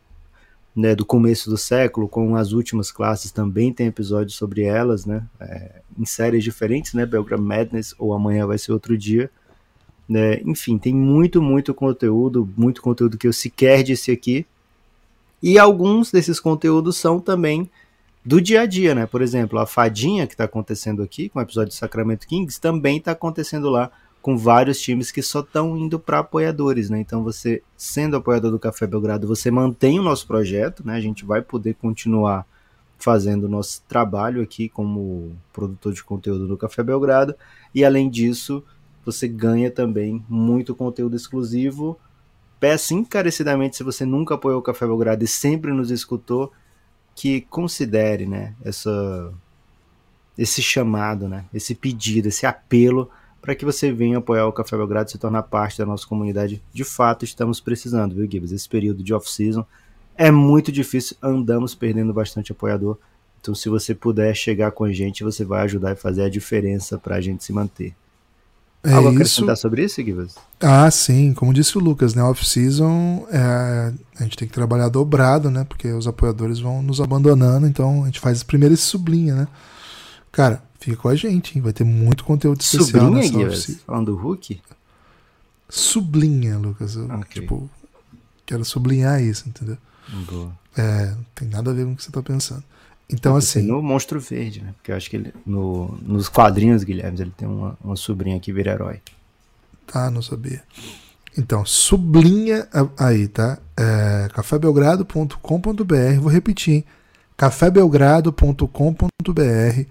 né, 0.74 0.94
do 0.94 1.04
começo 1.04 1.50
do 1.50 1.58
século, 1.58 2.08
com 2.08 2.34
as 2.36 2.52
últimas 2.52 2.90
classes 2.90 3.30
também 3.30 3.72
tem 3.72 3.88
episódios 3.88 4.36
sobre 4.36 4.62
elas, 4.62 5.04
né, 5.04 5.26
é, 5.40 5.82
em 5.98 6.04
séries 6.06 6.42
diferentes, 6.42 6.94
né, 6.94 7.04
Belgram 7.04 7.42
Madness 7.42 7.94
ou 7.98 8.14
Amanhã 8.14 8.46
vai 8.46 8.56
ser 8.56 8.72
outro 8.72 8.96
dia. 8.96 9.30
Né? 10.08 10.40
Enfim, 10.44 10.78
tem 10.78 10.94
muito, 10.94 11.42
muito 11.42 11.74
conteúdo, 11.74 12.48
muito 12.56 12.80
conteúdo 12.80 13.18
que 13.18 13.26
eu 13.26 13.32
sequer 13.32 13.82
disse 13.82 14.10
aqui. 14.10 14.46
E 15.42 15.58
alguns 15.58 16.10
desses 16.10 16.40
conteúdos 16.40 16.96
são 16.96 17.20
também 17.20 17.70
do 18.24 18.40
dia 18.40 18.62
a 18.62 18.66
dia, 18.66 18.94
né? 18.94 19.06
Por 19.06 19.22
exemplo, 19.22 19.58
a 19.58 19.66
fadinha 19.66 20.26
que 20.26 20.34
está 20.34 20.44
acontecendo 20.44 21.02
aqui, 21.02 21.28
com 21.28 21.38
o 21.38 21.42
episódio 21.42 21.70
de 21.70 21.76
Sacramento 21.76 22.26
Kings, 22.26 22.60
também 22.60 22.98
está 22.98 23.12
acontecendo 23.12 23.70
lá 23.70 23.90
com 24.20 24.36
vários 24.36 24.80
times 24.80 25.10
que 25.10 25.22
só 25.22 25.40
estão 25.40 25.76
indo 25.76 25.98
para 25.98 26.18
apoiadores, 26.18 26.90
né? 26.90 27.00
Então 27.00 27.22
você, 27.22 27.62
sendo 27.76 28.16
apoiador 28.16 28.50
do 28.50 28.58
Café 28.58 28.86
Belgrado, 28.86 29.26
você 29.26 29.50
mantém 29.50 29.98
o 29.98 30.02
nosso 30.02 30.26
projeto, 30.26 30.84
né? 30.84 30.94
A 30.94 31.00
gente 31.00 31.24
vai 31.24 31.40
poder 31.40 31.74
continuar 31.74 32.44
fazendo 32.98 33.44
o 33.44 33.48
nosso 33.48 33.82
trabalho 33.88 34.42
aqui 34.42 34.68
como 34.68 35.36
produtor 35.52 35.92
de 35.92 36.02
conteúdo 36.02 36.48
do 36.48 36.56
Café 36.56 36.82
Belgrado 36.82 37.34
e 37.74 37.84
além 37.84 38.10
disso, 38.10 38.62
você 39.04 39.26
ganha 39.26 39.70
também 39.70 40.24
muito 40.28 40.74
conteúdo 40.74 41.16
exclusivo. 41.16 41.98
Peço 42.60 42.94
encarecidamente, 42.94 43.76
se 43.76 43.82
você 43.82 44.04
nunca 44.04 44.34
apoiou 44.34 44.58
o 44.58 44.62
Café 44.62 44.86
Belgrado 44.86 45.24
e 45.24 45.28
sempre 45.28 45.72
nos 45.72 45.90
escutou, 45.90 46.52
que 47.14 47.40
considere 47.42 48.26
né, 48.26 48.54
essa, 48.64 49.32
esse 50.36 50.62
chamado, 50.62 51.28
né, 51.28 51.44
esse 51.52 51.74
pedido, 51.74 52.28
esse 52.28 52.46
apelo 52.46 53.10
para 53.40 53.54
que 53.54 53.64
você 53.64 53.92
venha 53.92 54.18
apoiar 54.18 54.46
o 54.46 54.52
Café 54.52 54.76
Belgrado 54.76 55.08
e 55.08 55.12
se 55.12 55.18
tornar 55.18 55.44
parte 55.44 55.78
da 55.78 55.86
nossa 55.86 56.06
comunidade. 56.06 56.62
De 56.72 56.84
fato, 56.84 57.24
estamos 57.24 57.60
precisando, 57.60 58.14
viu, 58.14 58.28
Gibbs? 58.30 58.52
Esse 58.52 58.68
período 58.68 59.02
de 59.02 59.14
off-season 59.14 59.64
é 60.16 60.30
muito 60.30 60.72
difícil, 60.72 61.16
andamos 61.22 61.74
perdendo 61.74 62.12
bastante 62.12 62.50
apoiador. 62.50 62.98
Então, 63.40 63.54
se 63.54 63.68
você 63.68 63.94
puder 63.94 64.34
chegar 64.34 64.72
com 64.72 64.84
a 64.84 64.92
gente, 64.92 65.22
você 65.22 65.44
vai 65.44 65.62
ajudar 65.62 65.92
e 65.92 65.96
fazer 65.96 66.22
a 66.22 66.28
diferença 66.28 66.98
para 66.98 67.16
a 67.16 67.20
gente 67.20 67.44
se 67.44 67.52
manter. 67.52 67.94
É 68.82 68.92
Algo 68.92 69.08
a 69.08 69.12
acrescentar 69.12 69.56
sobre 69.56 69.84
isso, 69.84 70.02
Guivas? 70.02 70.36
Ah, 70.60 70.90
sim. 70.90 71.34
Como 71.34 71.52
disse 71.52 71.76
o 71.76 71.80
Lucas, 71.80 72.14
né? 72.14 72.22
Off-season 72.22 73.26
é, 73.30 73.92
a 74.18 74.22
gente 74.22 74.36
tem 74.36 74.46
que 74.46 74.54
trabalhar 74.54 74.88
dobrado, 74.88 75.50
né? 75.50 75.64
Porque 75.64 75.88
os 75.88 76.06
apoiadores 76.06 76.60
vão 76.60 76.80
nos 76.80 77.00
abandonando, 77.00 77.66
então 77.66 78.04
a 78.04 78.06
gente 78.06 78.20
faz 78.20 78.42
primeiro 78.42 78.74
esse 78.74 78.84
sublinha, 78.84 79.34
né? 79.34 79.48
Cara, 80.30 80.62
fica 80.78 80.96
com 80.96 81.08
a 81.08 81.16
gente, 81.16 81.56
hein? 81.56 81.62
vai 81.62 81.72
ter 81.72 81.84
muito 81.84 82.24
conteúdo 82.24 82.60
especial 82.60 83.06
sublinha, 83.06 83.22
nessa 83.22 83.36
Guivas? 83.36 83.80
Falando 83.84 84.06
do 84.06 84.16
Hulk? 84.16 84.60
Sublinha, 85.68 86.56
Lucas. 86.56 86.94
Eu, 86.94 87.06
okay. 87.06 87.42
Tipo, 87.42 87.68
quero 88.46 88.64
sublinhar 88.64 89.20
isso, 89.20 89.48
entendeu? 89.48 89.76
Boa. 90.30 90.52
É, 90.76 91.10
não 91.10 91.26
tem 91.34 91.48
nada 91.48 91.70
a 91.70 91.74
ver 91.74 91.84
com 91.84 91.92
o 91.92 91.96
que 91.96 92.04
você 92.04 92.12
tá 92.12 92.22
pensando. 92.22 92.62
Então, 93.10 93.36
assim. 93.36 93.62
No 93.62 93.82
Monstro 93.82 94.20
Verde, 94.20 94.62
né? 94.62 94.74
Porque 94.76 94.92
eu 94.92 94.96
acho 94.96 95.08
que 95.08 95.16
ele, 95.16 95.32
no, 95.46 95.98
nos 96.02 96.28
quadrinhos, 96.28 96.84
Guilherme, 96.84 97.20
ele 97.20 97.32
tem 97.36 97.48
uma, 97.48 97.76
uma 97.82 97.96
sobrinha 97.96 98.38
que 98.38 98.52
vira 98.52 98.72
herói. 98.72 99.00
Ah, 99.92 100.10
não 100.10 100.20
sabia. 100.20 100.62
Então, 101.36 101.64
sublinha 101.64 102.68
aí, 102.98 103.28
tá? 103.28 103.58
É, 103.76 104.28
cafébelgrado.com.br. 104.34 106.20
Vou 106.20 106.30
repetir, 106.30 106.74
hein? 106.74 106.84
cafébelgrado.com.br. 107.36 109.82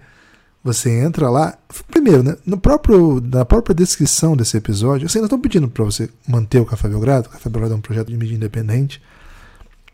Você 0.62 0.90
entra 0.90 1.30
lá. 1.30 1.56
Primeiro, 1.90 2.22
né? 2.22 2.36
No 2.44 2.58
próprio, 2.58 3.20
na 3.20 3.44
própria 3.44 3.74
descrição 3.74 4.36
desse 4.36 4.56
episódio, 4.56 5.06
assim, 5.06 5.18
nós 5.18 5.26
estamos 5.26 5.42
pedindo 5.42 5.68
para 5.68 5.84
você 5.84 6.08
manter 6.28 6.60
o 6.60 6.66
Café 6.66 6.88
Belgrado. 6.88 7.28
O 7.28 7.32
Café 7.32 7.48
Belgrado 7.48 7.74
é 7.74 7.76
um 7.76 7.80
projeto 7.80 8.08
de 8.08 8.16
mídia 8.16 8.36
independente 8.36 9.02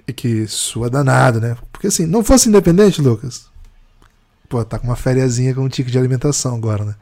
e 0.07 0.13
que 0.13 0.47
sua 0.47 0.91
danado, 0.91 1.41
né? 1.41 1.57
Porque 1.73 1.87
assim, 1.87 2.07
não 2.07 2.23
fosse 2.23 2.49
independente, 2.49 3.01
Lucas. 3.01 3.47
Pô, 4.49 4.65
tá 4.65 4.79
com 4.79 4.87
uma 4.87 4.97
fériazinha 4.97 5.55
com 5.55 5.63
um 5.63 5.69
tique 5.69 5.91
de 5.91 5.99
alimentação 5.99 6.55
agora, 6.55 6.85
né? 6.85 6.95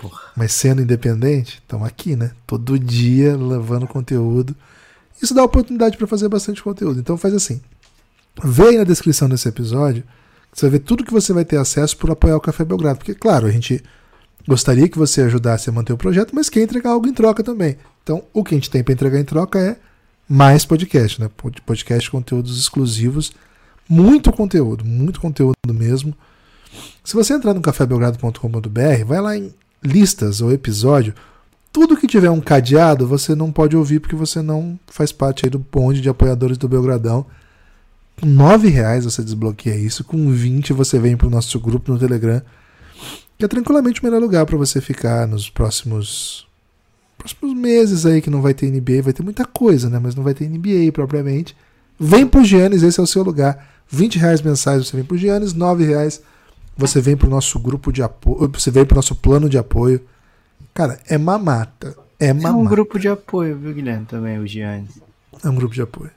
Porra. 0.00 0.20
Mas 0.36 0.52
sendo 0.52 0.82
independente, 0.82 1.60
estamos 1.62 1.86
aqui, 1.86 2.14
né? 2.16 2.32
Todo 2.46 2.78
dia 2.78 3.36
levando 3.36 3.86
conteúdo. 3.86 4.54
Isso 5.20 5.34
dá 5.34 5.42
oportunidade 5.42 5.96
para 5.96 6.06
fazer 6.06 6.28
bastante 6.28 6.62
conteúdo. 6.62 7.00
Então 7.00 7.16
faz 7.16 7.34
assim. 7.34 7.60
Vê 8.42 8.68
aí 8.68 8.78
na 8.78 8.84
descrição 8.84 9.28
desse 9.28 9.48
episódio. 9.48 10.04
Você 10.52 10.66
vai 10.66 10.78
ver 10.78 10.84
tudo 10.84 11.04
que 11.04 11.12
você 11.12 11.32
vai 11.32 11.44
ter 11.44 11.56
acesso 11.56 11.96
por 11.96 12.10
apoiar 12.10 12.36
o 12.36 12.40
Café 12.40 12.64
Belgrado. 12.64 12.98
Porque, 12.98 13.14
claro, 13.14 13.46
a 13.46 13.50
gente 13.50 13.82
gostaria 14.46 14.88
que 14.88 14.98
você 14.98 15.22
ajudasse 15.22 15.68
a 15.68 15.72
manter 15.72 15.92
o 15.92 15.96
projeto, 15.96 16.34
mas 16.34 16.48
quer 16.48 16.62
entregar 16.62 16.90
algo 16.90 17.08
em 17.08 17.12
troca 17.12 17.42
também. 17.42 17.76
Então, 18.02 18.24
o 18.32 18.44
que 18.44 18.54
a 18.54 18.58
gente 18.58 18.70
tem 18.70 18.82
para 18.82 18.92
entregar 18.92 19.18
em 19.18 19.24
troca 19.24 19.58
é 19.58 19.76
mais 20.28 20.64
podcast, 20.64 21.20
né? 21.20 21.28
Podcast, 21.64 22.10
conteúdos 22.10 22.58
exclusivos. 22.58 23.32
Muito 23.88 24.32
conteúdo, 24.32 24.84
muito 24.84 25.20
conteúdo 25.20 25.54
mesmo. 25.72 26.14
Se 27.02 27.14
você 27.14 27.34
entrar 27.34 27.54
no 27.54 27.60
cafébelgrado.com.br, 27.60 29.04
vai 29.06 29.20
lá 29.20 29.36
em 29.36 29.54
listas 29.82 30.40
ou 30.40 30.52
episódio. 30.52 31.14
Tudo 31.72 31.96
que 31.96 32.06
tiver 32.06 32.30
um 32.30 32.40
cadeado, 32.40 33.06
você 33.06 33.34
não 33.34 33.52
pode 33.52 33.76
ouvir 33.76 34.00
porque 34.00 34.16
você 34.16 34.40
não 34.40 34.78
faz 34.86 35.12
parte 35.12 35.44
aí 35.44 35.50
do 35.50 35.58
bonde 35.58 36.00
de 36.00 36.08
apoiadores 36.08 36.56
do 36.56 36.68
Belgradão. 36.68 37.26
Com 38.20 38.26
R$ 38.26 38.68
reais 38.68 39.04
você 39.04 39.22
desbloqueia 39.22 39.76
isso, 39.76 40.04
com 40.04 40.30
20 40.30 40.72
você 40.72 40.98
vem 40.98 41.16
para 41.16 41.26
o 41.26 41.30
nosso 41.30 41.58
grupo 41.58 41.92
no 41.92 41.98
Telegram, 41.98 42.40
que 43.36 43.44
é 43.44 43.48
tranquilamente 43.48 44.00
o 44.00 44.04
melhor 44.04 44.20
lugar 44.20 44.46
para 44.46 44.56
você 44.56 44.80
ficar 44.80 45.26
nos 45.26 45.50
próximos 45.50 46.46
próximos 47.16 47.54
meses 47.54 48.04
aí 48.04 48.20
que 48.20 48.30
não 48.30 48.42
vai 48.42 48.54
ter 48.54 48.70
NBA, 48.70 49.02
vai 49.02 49.12
ter 49.12 49.22
muita 49.22 49.44
coisa, 49.44 49.88
né? 49.88 49.98
Mas 50.02 50.14
não 50.14 50.22
vai 50.22 50.34
ter 50.34 50.48
NBA 50.48 50.92
propriamente. 50.92 51.56
Vem 51.98 52.26
pro 52.26 52.44
Giannis, 52.44 52.82
esse 52.82 52.98
é 53.00 53.02
o 53.02 53.06
seu 53.06 53.22
lugar. 53.22 53.66
20 53.88 54.18
reais 54.18 54.42
mensais 54.42 54.86
você 54.86 54.96
vem 54.96 55.04
pro 55.04 55.16
Giannis, 55.16 55.52
9 55.52 55.84
reais 55.84 56.20
você 56.76 57.00
vem 57.00 57.16
pro 57.16 57.30
nosso 57.30 57.58
grupo 57.58 57.92
de 57.92 58.02
apoio, 58.02 58.50
você 58.52 58.70
vem 58.70 58.84
pro 58.84 58.96
nosso 58.96 59.14
plano 59.14 59.48
de 59.48 59.56
apoio. 59.56 60.00
Cara, 60.72 60.98
é 61.06 61.16
mamata. 61.16 61.96
É 62.18 62.32
mamata. 62.32 62.48
É 62.48 62.52
um 62.52 62.64
grupo 62.64 62.98
de 62.98 63.08
apoio, 63.08 63.56
viu, 63.56 63.72
Guilherme, 63.72 64.06
também, 64.06 64.38
o 64.38 64.46
Giannis. 64.46 64.98
É 65.42 65.48
um 65.48 65.54
grupo 65.54 65.74
de 65.74 65.82
apoio. 65.82 66.10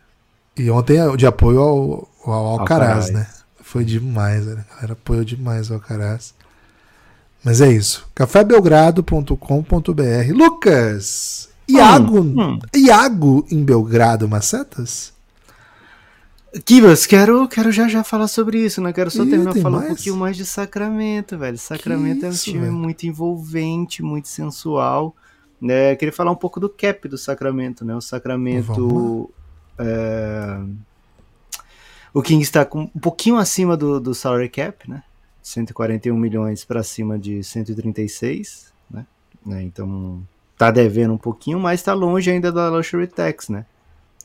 E 0.55 0.69
ontem 0.71 0.97
de 1.15 1.27
apoio 1.27 1.59
ao, 1.59 2.09
ao 2.25 2.33
Alcaraz, 2.33 3.05
Alcaraz, 3.05 3.09
né? 3.11 3.27
Foi 3.61 3.85
demais, 3.85 4.45
né? 4.45 4.65
A 4.71 4.75
galera 4.75 4.93
apoiou 4.93 5.23
demais 5.23 5.69
o 5.69 5.75
Alcaraz. 5.75 6.33
Mas 7.43 7.61
é 7.61 7.71
isso. 7.71 8.07
cafébelgrado.com.br. 8.13 10.33
Lucas! 10.33 11.49
Iago, 11.69 12.21
hum, 12.21 12.35
hum. 12.37 12.59
Iago 12.75 13.45
em 13.51 13.63
Belgrado, 13.63 14.27
Macetas? 14.27 15.13
Kivas, 16.65 17.05
quero, 17.05 17.47
quero 17.47 17.71
já 17.71 17.87
já 17.87 18.03
falar 18.03 18.27
sobre 18.27 18.59
isso, 18.59 18.81
né? 18.81 18.93
Quero 18.93 19.11
só 19.11 19.23
Ih, 19.23 19.29
terminar 19.29 19.53
falando 19.55 19.83
um 19.83 19.87
pouquinho 19.87 20.15
mais 20.15 20.37
de 20.37 20.45
Sacramento, 20.45 21.37
velho. 21.37 21.57
Sacramento 21.57 22.25
é 22.25 22.29
um 22.29 22.33
time 22.33 22.61
velho? 22.61 22.73
muito 22.73 23.05
envolvente, 23.05 24.01
muito 24.01 24.29
sensual. 24.29 25.15
Né? 25.61 25.95
Queria 25.95 26.13
falar 26.13 26.31
um 26.31 26.35
pouco 26.35 26.59
do 26.59 26.69
cap 26.69 27.07
do 27.07 27.17
Sacramento, 27.17 27.83
né? 27.83 27.95
O 27.95 28.01
Sacramento. 28.01 29.29
É... 29.77 30.59
O 32.13 32.21
King 32.21 32.41
está 32.41 32.63
com, 32.63 32.89
um 32.95 32.99
pouquinho 32.99 33.37
acima 33.37 33.75
do, 33.75 33.99
do 33.99 34.15
salary 34.15 34.49
cap, 34.49 34.89
né? 34.89 35.03
141 35.47 36.15
milhões 36.17 36.65
para 36.65 36.83
cima 36.83 37.17
de 37.17 37.41
136, 37.41 38.73
né? 38.91 39.05
né? 39.45 39.63
Então 39.63 40.21
tá 40.57 40.69
devendo 40.71 41.13
um 41.13 41.17
pouquinho, 41.17 41.57
mas 41.59 41.79
está 41.79 41.93
longe 41.93 42.29
ainda 42.29 42.51
da 42.51 42.69
luxury 42.69 43.07
tax, 43.07 43.47
né? 43.47 43.65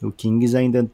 O 0.03 0.11
Kings 0.11 0.57
ainda 0.57 0.91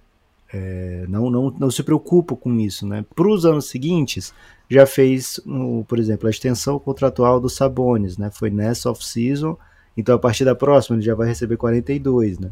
é, 0.52 1.06
não, 1.08 1.30
não, 1.30 1.50
não 1.50 1.70
se 1.70 1.82
preocupa 1.82 2.36
com 2.36 2.54
isso, 2.58 2.86
né? 2.86 3.06
Para 3.14 3.26
os 3.26 3.46
anos 3.46 3.70
seguintes, 3.70 4.34
já 4.68 4.84
fez, 4.84 5.40
por 5.86 5.98
exemplo, 5.98 6.26
a 6.26 6.30
extensão 6.30 6.78
contratual 6.78 7.40
dos 7.40 7.56
Sabones, 7.56 8.18
né? 8.18 8.30
Foi 8.30 8.50
nessa 8.50 8.90
off-season, 8.90 9.56
então 9.96 10.14
a 10.14 10.18
partir 10.18 10.44
da 10.44 10.54
próxima 10.54 10.96
ele 10.96 11.06
já 11.06 11.14
vai 11.14 11.26
receber 11.26 11.56
42, 11.56 12.38
né? 12.38 12.50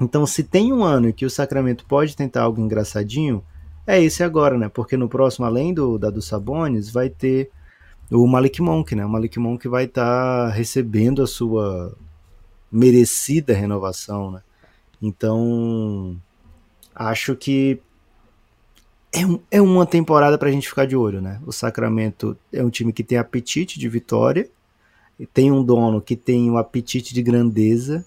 Então, 0.00 0.24
se 0.24 0.44
tem 0.44 0.72
um 0.72 0.84
ano 0.84 1.12
que 1.12 1.26
o 1.26 1.30
Sacramento 1.30 1.84
pode 1.86 2.14
tentar 2.14 2.42
algo 2.42 2.60
engraçadinho, 2.60 3.42
é 3.86 4.02
esse 4.02 4.22
agora, 4.22 4.58
né? 4.58 4.68
Porque 4.68 4.96
no 4.96 5.08
próximo, 5.08 5.46
além 5.46 5.72
do 5.72 5.98
da 5.98 6.10
dos 6.10 6.26
Sabones, 6.26 6.90
vai 6.90 7.08
ter 7.08 7.50
o 8.10 8.26
Malik 8.26 8.60
Monk, 8.60 8.94
né? 8.94 9.04
O 9.04 9.08
Malik 9.08 9.38
Monk 9.38 9.68
vai 9.68 9.84
estar 9.84 10.48
tá 10.48 10.54
recebendo 10.54 11.22
a 11.22 11.26
sua 11.26 11.96
merecida 12.70 13.54
renovação, 13.54 14.32
né? 14.32 14.42
Então, 15.00 16.20
acho 16.94 17.36
que 17.36 17.80
é, 19.14 19.56
é 19.58 19.62
uma 19.62 19.86
temporada 19.86 20.36
para 20.36 20.48
a 20.48 20.52
gente 20.52 20.68
ficar 20.68 20.86
de 20.86 20.96
olho, 20.96 21.20
né? 21.20 21.40
O 21.46 21.52
Sacramento 21.52 22.36
é 22.52 22.64
um 22.64 22.70
time 22.70 22.92
que 22.92 23.04
tem 23.04 23.18
apetite 23.18 23.78
de 23.78 23.88
vitória, 23.88 24.48
tem 25.32 25.52
um 25.52 25.62
dono 25.62 26.00
que 26.00 26.16
tem 26.16 26.50
o 26.50 26.58
apetite 26.58 27.14
de 27.14 27.22
grandeza 27.22 28.04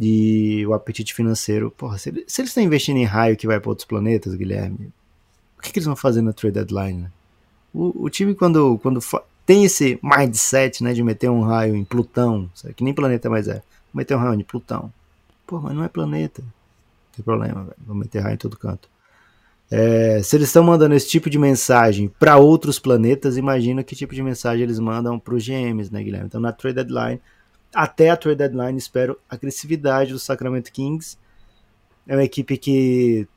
e 0.00 0.66
o 0.66 0.72
apetite 0.72 1.12
financeiro. 1.12 1.70
Porra, 1.70 1.98
se, 1.98 2.10
se 2.26 2.40
eles 2.40 2.50
estão 2.50 2.64
investindo 2.64 2.96
em 2.96 3.04
raio 3.04 3.36
que 3.36 3.46
vai 3.46 3.60
para 3.60 3.68
outros 3.68 3.86
planetas, 3.86 4.34
Guilherme, 4.34 4.90
o 5.58 5.62
que, 5.62 5.70
que, 5.70 5.78
eles 5.78 5.86
vão 5.86 5.94
fazer 5.94 6.22
na 6.22 6.32
trade 6.32 6.54
deadline? 6.54 7.02
Né? 7.02 7.10
O, 7.74 8.04
o, 8.04 8.10
time, 8.10 8.34
quando, 8.34 8.78
quando 8.78 8.98
tem 9.44 9.64
esse 9.64 10.00
mindset 10.02 10.82
né, 10.82 10.94
de 10.94 11.02
meter 11.02 11.28
um 11.28 11.42
raio 11.42 11.76
em 11.76 11.84
Plutão, 11.84 12.50
sabe, 12.54 12.72
que 12.72 12.82
nem 12.82 12.94
planeta 12.94 13.28
mais 13.28 13.46
é, 13.46 13.62
meter 13.92 14.16
um 14.16 14.20
raio 14.20 14.40
em 14.40 14.44
Plutão. 14.44 14.90
Pô, 15.46 15.60
mas 15.60 15.74
não 15.74 15.84
é 15.84 15.88
planeta. 15.88 16.40
Não 16.40 17.14
tem 17.14 17.24
problema, 17.24 17.64
velho. 17.64 17.76
Vou 17.86 17.94
meter 17.94 18.20
raio 18.20 18.34
em 18.34 18.38
todo 18.38 18.56
canto. 18.56 18.88
É, 19.70 20.20
se 20.22 20.34
eles 20.34 20.48
estão 20.48 20.64
mandando 20.64 20.94
esse 20.94 21.08
tipo 21.08 21.28
de 21.28 21.38
mensagem 21.38 22.08
para 22.18 22.38
outros 22.38 22.78
planetas, 22.78 23.36
imagina 23.36 23.84
que 23.84 23.94
tipo 23.94 24.14
de 24.14 24.22
mensagem 24.22 24.62
eles 24.62 24.80
mandam 24.80 25.18
para 25.18 25.34
os 25.34 25.46
GMs, 25.46 25.92
né, 25.92 26.02
Guilherme? 26.02 26.26
Então, 26.26 26.40
na 26.40 26.52
trade 26.52 26.76
deadline, 26.76 27.20
até 27.74 28.10
a 28.10 28.16
trade 28.16 28.38
deadline, 28.38 28.78
espero 28.78 29.18
agressividade 29.28 30.12
do 30.12 30.18
Sacramento 30.18 30.72
Kings. 30.72 31.16
É 32.06 32.14
uma 32.14 32.24
equipe 32.24 32.56
que 32.56 33.28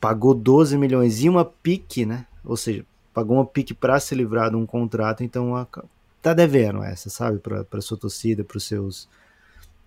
pagou 0.00 0.34
12 0.34 0.76
milhões 0.76 1.22
e 1.22 1.28
uma 1.28 1.44
pique, 1.44 2.04
né? 2.04 2.26
Ou 2.44 2.56
seja, 2.56 2.84
pagou 3.14 3.36
uma 3.36 3.46
pique 3.46 3.74
para 3.74 3.98
se 3.98 4.14
livrar 4.14 4.50
de 4.50 4.56
um 4.56 4.66
contrato, 4.66 5.24
então 5.24 5.56
a, 5.56 5.66
tá 6.20 6.34
devendo 6.34 6.82
essa, 6.82 7.08
sabe? 7.08 7.38
Para 7.38 7.80
sua 7.80 7.96
torcida, 7.96 8.44
para 8.44 8.58
os 8.58 8.64
seus, 8.64 9.08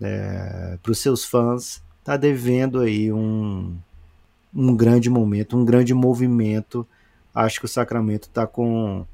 é, 0.00 0.78
seus 0.94 1.24
fãs, 1.24 1.82
tá 2.02 2.16
devendo 2.16 2.80
aí 2.80 3.12
um, 3.12 3.76
um 4.54 4.74
grande 4.74 5.08
momento, 5.08 5.56
um 5.56 5.64
grande 5.64 5.94
movimento. 5.94 6.86
Acho 7.34 7.60
que 7.60 7.66
o 7.66 7.68
Sacramento 7.68 8.24
está 8.24 8.46
com 8.46 9.06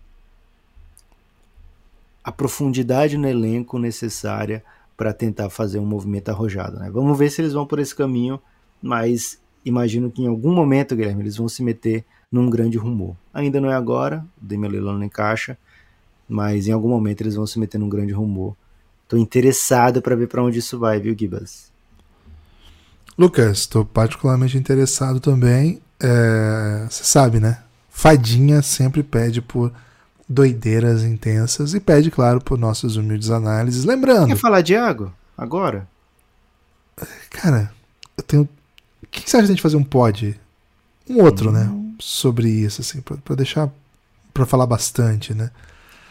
a 2.25 2.33
profundidade 2.33 3.17
no 3.17 3.29
elenco 3.29 3.79
necessária 3.79 4.65
para 4.99 5.13
tentar 5.13 5.49
fazer 5.49 5.79
um 5.79 5.87
movimento 5.87 6.29
arrojado. 6.29 6.77
Né? 6.81 6.91
Vamos 6.91 7.17
ver 7.17 7.31
se 7.31 7.41
eles 7.41 7.53
vão 7.53 7.65
por 7.65 7.79
esse 7.79 7.95
caminho, 7.95 8.41
mas 8.83 9.39
imagino 9.65 10.11
que 10.11 10.21
em 10.21 10.27
algum 10.27 10.53
momento, 10.53 10.97
Guilherme, 10.97 11.23
eles 11.23 11.37
vão 11.37 11.49
se 11.49 11.63
meter 11.63 12.05
num 12.33 12.51
grande 12.51 12.77
rumor. 12.77 13.15
Ainda 13.33 13.61
não 13.61 13.71
é 13.71 13.77
agora, 13.77 14.27
o 14.43 14.45
Damian 14.45 14.81
não 14.81 15.05
encaixa, 15.05 15.57
mas 16.29 16.67
em 16.67 16.73
algum 16.73 16.89
momento 16.89 17.21
eles 17.21 17.37
vão 17.37 17.47
se 17.47 17.61
meter 17.61 17.79
num 17.79 17.89
grande 17.89 18.13
rumor. 18.13 18.57
Estou 19.05 19.21
interessado 19.21 20.03
para 20.03 20.17
ver 20.17 20.27
para 20.27 20.43
onde 20.43 20.59
isso 20.59 20.77
vai, 20.81 20.99
viu, 20.99 21.17
Gibas? 21.17 21.73
Lucas, 23.17 23.59
estou 23.59 23.85
particularmente 23.85 24.59
interessado 24.59 25.21
também. 25.21 25.81
É, 26.01 26.87
você 26.91 27.05
sabe, 27.05 27.39
né? 27.39 27.63
Fadinha 27.89 28.63
sempre 28.63 29.05
pede 29.05 29.41
por 29.41 29.73
doideiras 30.29 31.03
intensas 31.03 31.73
e 31.75 31.81
pede, 31.81 32.11
claro, 32.11 32.41
por 32.41 32.59
nossas 32.59 32.97
humildes 32.97 33.31
análises. 33.31 33.85
Lembrando. 33.85 34.29
Quer 34.29 34.37
falar 34.37 34.61
de 34.61 34.77
água? 34.77 35.13
Agora? 35.37 35.89
Cara, 37.31 37.73
eu 38.17 38.23
tenho. 38.23 38.49
O 39.03 39.07
que 39.07 39.29
você 39.29 39.37
acha 39.37 39.47
de 39.47 39.53
a 39.53 39.55
gente 39.55 39.63
fazer 39.63 39.77
um 39.77 39.85
pod? 39.85 40.39
Um 41.09 41.23
outro, 41.23 41.51
né? 41.51 41.63
hum. 41.63 41.83
né? 41.83 41.95
Sobre 42.01 42.49
isso, 42.49 42.81
assim, 42.81 43.01
pra, 43.01 43.17
pra 43.17 43.35
deixar. 43.35 43.71
pra 44.35 44.45
falar 44.45 44.67
bastante, 44.67 45.33
né? 45.33 45.51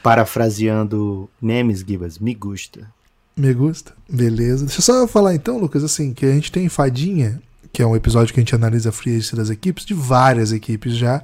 Parafraseando 0.02 1.30
Nemes 1.42 1.80
Gibas, 1.80 2.18
me 2.18 2.34
gusta. 2.34 2.90
Me 3.36 3.54
gusta. 3.54 3.94
Beleza. 4.10 4.66
Deixa 4.66 4.80
eu 4.80 4.84
só 4.84 5.08
falar 5.08 5.36
então, 5.36 5.60
Lucas, 5.60 5.84
assim, 5.84 6.14
que 6.14 6.26
a 6.26 6.32
gente 6.32 6.52
tem 6.52 6.68
Fadinha, 6.70 7.42
que 7.72 7.82
é 7.82 7.86
um 7.86 7.96
episódio 7.96 8.34
que 8.34 8.40
a 8.40 8.42
gente 8.42 8.56
analisa 8.56 8.90
a 8.90 8.92
free 8.92 9.20
das 9.34 9.50
equipes, 9.50 9.86
de 9.86 9.94
várias 9.94 10.52
equipes 10.52 10.96
já. 10.96 11.24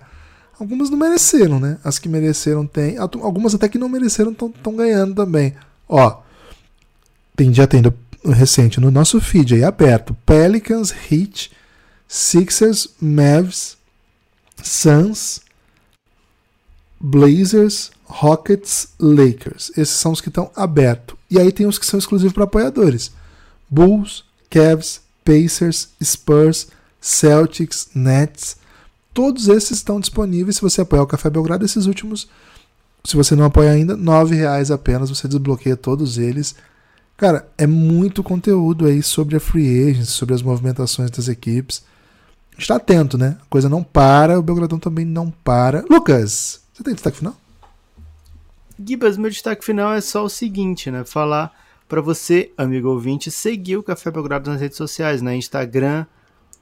Algumas 0.59 0.89
não 0.89 0.97
mereceram, 0.97 1.59
né? 1.59 1.77
As 1.83 1.99
que 1.99 2.07
mereceram 2.07 2.65
tem. 2.65 2.97
Algumas 2.97 3.55
até 3.55 3.67
que 3.67 3.77
não 3.77 3.89
mereceram 3.89 4.31
estão 4.31 4.75
ganhando 4.75 5.15
também. 5.15 5.53
Ó, 5.87 6.21
tem, 7.35 7.53
já 7.53 7.67
tem 7.67 7.81
do, 7.81 7.93
recente 8.31 8.79
no 8.79 8.91
nosso 8.91 9.19
feed 9.19 9.55
aí 9.55 9.63
aberto: 9.63 10.15
Pelicans, 10.25 10.93
Heat, 11.11 11.51
Sixers, 12.07 12.89
Mavs, 13.01 13.77
Suns, 14.61 15.41
Blazers, 16.99 17.91
Rockets, 18.05 18.89
Lakers. 18.99 19.71
Esses 19.75 19.95
são 19.95 20.11
os 20.11 20.21
que 20.21 20.29
estão 20.29 20.51
abertos. 20.55 21.17
E 21.29 21.39
aí 21.39 21.51
tem 21.51 21.65
os 21.65 21.79
que 21.79 21.85
são 21.85 21.97
exclusivos 21.97 22.33
para 22.33 22.43
apoiadores: 22.43 23.11
Bulls, 23.69 24.23
Cavs, 24.49 25.01
Pacers, 25.25 25.89
Spurs, 26.01 26.67
Celtics, 27.01 27.89
Nets. 27.93 28.57
Todos 29.13 29.47
esses 29.47 29.77
estão 29.77 29.99
disponíveis 29.99 30.55
se 30.55 30.61
você 30.61 30.81
apoiar 30.81 31.03
o 31.03 31.07
Café 31.07 31.29
Belgrado. 31.29 31.63
Esses 31.63 31.85
últimos, 31.85 32.27
se 33.03 33.15
você 33.15 33.35
não 33.35 33.45
apoia 33.45 33.71
ainda, 33.71 33.95
R$ 33.95 34.35
reais 34.35 34.71
apenas. 34.71 35.09
Você 35.09 35.27
desbloqueia 35.27 35.77
todos 35.77 36.17
eles. 36.17 36.55
Cara, 37.15 37.47
é 37.57 37.67
muito 37.67 38.23
conteúdo 38.23 38.85
aí 38.87 39.03
sobre 39.03 39.35
a 39.35 39.39
free 39.39 39.89
agency, 39.89 40.11
sobre 40.11 40.33
as 40.33 40.41
movimentações 40.41 41.11
das 41.11 41.27
equipes. 41.27 41.83
Está 42.57 42.75
atento, 42.75 43.17
né? 43.17 43.37
A 43.41 43.45
coisa 43.49 43.69
não 43.69 43.83
para, 43.83 44.39
o 44.39 44.43
Belgradão 44.43 44.79
também 44.79 45.05
não 45.05 45.29
para. 45.29 45.85
Lucas, 45.89 46.61
você 46.73 46.83
tem 46.83 46.93
destaque 46.93 47.17
final? 47.17 47.35
Gibas, 48.83 49.17
meu 49.17 49.29
destaque 49.29 49.63
final 49.63 49.93
é 49.93 50.01
só 50.01 50.23
o 50.23 50.29
seguinte, 50.29 50.89
né? 50.89 51.03
Falar 51.05 51.51
para 51.87 52.01
você, 52.01 52.51
amigo 52.57 52.89
ouvinte, 52.89 53.29
seguir 53.29 53.77
o 53.77 53.83
Café 53.83 54.09
Belgrado 54.09 54.49
nas 54.49 54.59
redes 54.59 54.77
sociais, 54.77 55.21
né? 55.21 55.35
Instagram, 55.35 56.05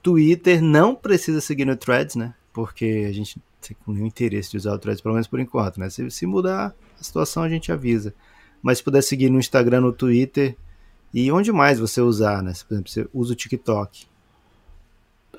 Twitter, 0.02 0.62
não 0.62 0.94
precisa 0.94 1.40
seguir 1.40 1.64
no 1.64 1.76
Threads, 1.76 2.16
né? 2.16 2.34
Porque 2.52 3.06
a 3.08 3.12
gente 3.12 3.40
tem 3.60 3.76
nenhum 3.86 4.06
interesse 4.06 4.50
de 4.50 4.56
usar 4.56 4.74
o 4.74 4.78
Threads, 4.78 5.00
pelo 5.00 5.14
menos 5.14 5.26
por 5.26 5.40
enquanto, 5.40 5.78
né? 5.78 5.88
Se, 5.88 6.10
se 6.10 6.26
mudar 6.26 6.74
a 7.00 7.02
situação, 7.02 7.42
a 7.42 7.48
gente 7.48 7.70
avisa. 7.70 8.14
Mas 8.62 8.78
se 8.78 8.84
puder 8.84 9.02
seguir 9.02 9.30
no 9.30 9.38
Instagram, 9.38 9.80
no 9.80 9.92
Twitter 9.92 10.56
e 11.12 11.30
onde 11.30 11.52
mais 11.52 11.78
você 11.78 12.00
usar, 12.00 12.42
né? 12.42 12.52
Por 12.66 12.74
exemplo, 12.74 12.90
você 12.90 13.08
usa 13.12 13.32
o 13.32 13.36
TikTok. 13.36 14.06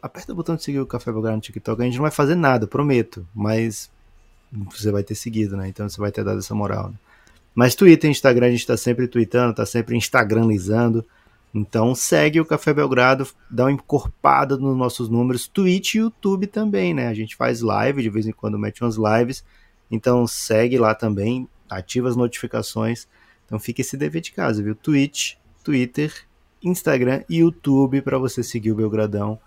Aperta 0.01 0.33
o 0.33 0.35
botão 0.35 0.55
de 0.55 0.63
seguir 0.63 0.79
o 0.79 0.85
Café 0.85 1.11
Belgrado 1.11 1.37
no 1.37 1.41
TikTok. 1.41 1.81
A 1.81 1.85
gente 1.85 1.95
não 1.95 2.01
vai 2.01 2.11
fazer 2.11 2.35
nada, 2.35 2.67
prometo. 2.67 3.25
Mas 3.33 3.89
você 4.71 4.91
vai 4.91 5.03
ter 5.03 5.15
seguido, 5.15 5.57
né? 5.57 5.67
Então 5.67 5.87
você 5.87 5.99
vai 5.99 6.11
ter 6.11 6.23
dado 6.23 6.39
essa 6.39 6.53
moral. 6.53 6.89
Né? 6.89 6.95
Mas 7.55 7.75
Twitter 7.75 8.09
e 8.09 8.11
Instagram 8.11 8.47
a 8.47 8.51
gente 8.51 8.59
está 8.59 8.77
sempre 8.77 9.07
tweetando, 9.07 9.51
está 9.51 9.65
sempre 9.65 9.95
Instagramizando. 9.95 11.05
Então 11.53 11.93
segue 11.93 12.41
o 12.41 12.45
Café 12.45 12.73
Belgrado, 12.73 13.27
dá 13.49 13.65
uma 13.65 13.71
encorpada 13.71 14.57
nos 14.57 14.75
nossos 14.75 15.07
números, 15.07 15.47
Twitch 15.47 15.95
e 15.95 15.97
YouTube 15.99 16.47
também, 16.47 16.93
né? 16.93 17.07
A 17.07 17.13
gente 17.13 17.35
faz 17.35 17.61
live, 17.61 18.01
de 18.01 18.09
vez 18.09 18.25
em 18.25 18.31
quando 18.31 18.57
mete 18.57 18.83
umas 18.83 18.95
lives. 18.95 19.43
Então 19.91 20.25
segue 20.25 20.79
lá 20.79 20.95
também, 20.95 21.47
ativa 21.69 22.09
as 22.09 22.15
notificações. 22.15 23.07
Então 23.45 23.59
fica 23.59 23.81
esse 23.81 23.95
dever 23.95 24.21
de 24.21 24.31
casa, 24.31 24.63
viu? 24.63 24.73
Twitch, 24.73 25.35
Twitter, 25.63 26.11
Instagram 26.63 27.23
e 27.29 27.37
YouTube 27.37 28.01
para 28.01 28.17
você 28.17 28.41
seguir 28.41 28.71
o 28.71 28.75
Belgradão. 28.75 29.39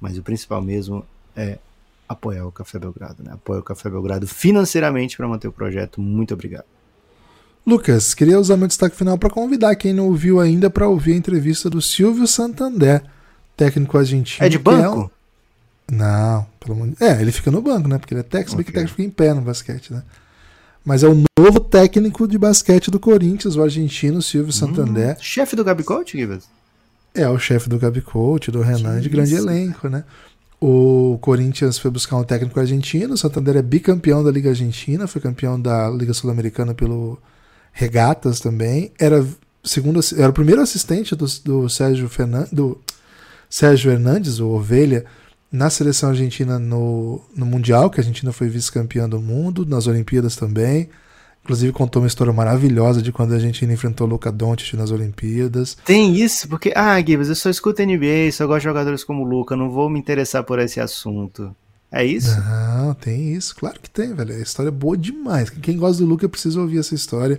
Mas 0.00 0.16
o 0.16 0.22
principal 0.22 0.62
mesmo 0.62 1.04
é 1.36 1.58
apoiar 2.08 2.46
o 2.46 2.52
Café 2.52 2.78
Belgrado, 2.78 3.22
né? 3.22 3.32
Apoia 3.32 3.60
o 3.60 3.62
Café 3.62 3.90
Belgrado 3.90 4.26
financeiramente 4.26 5.18
para 5.18 5.28
manter 5.28 5.48
o 5.48 5.52
projeto. 5.52 6.00
Muito 6.00 6.32
obrigado. 6.32 6.64
Lucas, 7.64 8.12
queria 8.12 8.40
usar 8.40 8.56
meu 8.56 8.66
destaque 8.66 8.96
final 8.96 9.16
para 9.16 9.30
convidar 9.30 9.76
quem 9.76 9.92
não 9.92 10.06
ouviu 10.06 10.40
ainda 10.40 10.68
para 10.68 10.88
ouvir 10.88 11.12
a 11.12 11.16
entrevista 11.16 11.70
do 11.70 11.80
Silvio 11.80 12.26
Santander, 12.26 13.02
técnico 13.56 13.96
argentino. 13.96 14.44
É 14.44 14.48
de 14.48 14.58
banco? 14.58 15.10
É 15.88 15.94
um... 15.94 15.96
Não, 15.96 16.46
pelo 16.58 16.74
amor 16.74 16.88
de... 16.88 17.04
É, 17.04 17.20
ele 17.20 17.30
fica 17.30 17.50
no 17.50 17.62
banco, 17.62 17.88
né? 17.88 17.98
Porque 17.98 18.14
ele 18.14 18.20
é 18.20 18.24
técnico, 18.24 18.54
okay. 18.54 18.64
que 18.64 18.72
técnico 18.72 18.96
fica 18.96 19.02
em 19.02 19.10
pé 19.10 19.32
no 19.32 19.42
basquete, 19.42 19.92
né? 19.92 20.02
Mas 20.84 21.04
é 21.04 21.08
o 21.08 21.24
novo 21.38 21.60
técnico 21.60 22.26
de 22.26 22.36
basquete 22.36 22.90
do 22.90 22.98
Corinthians, 22.98 23.54
o 23.54 23.62
argentino 23.62 24.20
Silvio 24.20 24.48
hum, 24.48 24.52
Santander. 24.52 25.16
Chefe 25.20 25.54
do 25.54 25.62
Gabi 25.62 25.84
Coach, 25.84 26.18
Gibas? 26.18 26.44
É, 27.14 27.28
o 27.28 27.38
chefe 27.38 27.68
do 27.68 27.78
Gabi 27.78 28.00
Coach, 28.00 28.50
do 28.50 28.62
Renan, 28.62 29.00
de 29.00 29.08
grande 29.08 29.34
elenco, 29.34 29.88
né? 29.88 30.02
O 30.60 31.18
Corinthians 31.20 31.78
foi 31.78 31.90
buscar 31.90 32.16
um 32.16 32.24
técnico 32.24 32.58
argentino. 32.58 33.14
O 33.14 33.18
Santander 33.18 33.56
é 33.56 33.62
bicampeão 33.62 34.24
da 34.24 34.30
Liga 34.30 34.50
Argentina, 34.50 35.06
foi 35.06 35.20
campeão 35.20 35.60
da 35.60 35.90
Liga 35.90 36.14
Sul-Americana 36.14 36.72
pelo 36.72 37.18
Regatas 37.72 38.40
também. 38.40 38.92
Era, 38.98 39.26
segundo, 39.64 40.00
era 40.16 40.28
o 40.30 40.32
primeiro 40.32 40.60
assistente 40.60 41.16
do, 41.16 41.26
do 41.44 41.68
Sérgio 41.68 42.08
Fernandes, 42.08 42.52
do 42.52 42.78
Sérgio 43.48 43.90
Hernandes, 43.90 44.38
o 44.38 44.48
Ovelha, 44.48 45.04
na 45.50 45.68
seleção 45.68 46.10
argentina 46.10 46.58
no, 46.58 47.20
no 47.36 47.44
Mundial, 47.44 47.90
que 47.90 48.00
a 48.00 48.02
Argentina 48.02 48.32
foi 48.32 48.48
vice-campeã 48.48 49.08
do 49.08 49.20
mundo, 49.20 49.66
nas 49.66 49.86
Olimpíadas 49.86 50.36
também. 50.36 50.88
Inclusive 51.44 51.72
contou 51.72 52.00
uma 52.00 52.06
história 52.06 52.32
maravilhosa 52.32 53.02
de 53.02 53.10
quando 53.10 53.32
a 53.32 53.34
Argentina 53.34 53.72
enfrentou 53.72 54.06
o 54.06 54.10
Luca 54.10 54.30
Doncic 54.30 54.74
nas 54.74 54.92
Olimpíadas. 54.92 55.76
Tem 55.84 56.14
isso? 56.14 56.48
Porque, 56.48 56.72
ah, 56.74 56.98
Gibbs, 57.00 57.28
eu 57.28 57.34
só 57.34 57.50
escuto 57.50 57.82
NBA, 57.82 58.30
só 58.32 58.46
gosto 58.46 58.60
de 58.60 58.64
jogadores 58.64 59.02
como 59.02 59.22
o 59.22 59.26
Luca, 59.26 59.56
não 59.56 59.68
vou 59.68 59.90
me 59.90 59.98
interessar 59.98 60.44
por 60.44 60.60
esse 60.60 60.78
assunto. 60.78 61.54
É 61.90 62.04
isso? 62.04 62.40
Não, 62.40 62.94
tem 62.94 63.34
isso. 63.34 63.54
Claro 63.54 63.78
que 63.80 63.90
tem, 63.90 64.14
velho. 64.14 64.34
A 64.34 64.38
história 64.38 64.68
é 64.68 64.72
boa 64.72 64.96
demais. 64.96 65.50
Quem 65.50 65.76
gosta 65.76 66.02
do 66.02 66.08
Luca 66.08 66.28
precisa 66.28 66.58
ouvir 66.58 66.78
essa 66.78 66.94
história. 66.94 67.38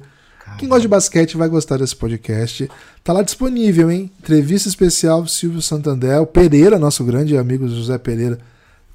Quem 0.57 0.69
gosta 0.69 0.81
de 0.81 0.87
basquete 0.87 1.37
vai 1.37 1.47
gostar 1.47 1.77
desse 1.77 1.95
podcast. 1.95 2.69
Tá 3.03 3.13
lá 3.13 3.21
disponível, 3.21 3.91
hein? 3.91 4.11
Entrevista 4.19 4.69
especial 4.69 5.25
Silvio 5.27 5.61
Santander. 5.61 6.21
O 6.21 6.25
Pereira, 6.25 6.79
nosso 6.79 7.03
grande 7.03 7.37
amigo 7.37 7.67
José 7.67 7.97
Pereira, 7.97 8.39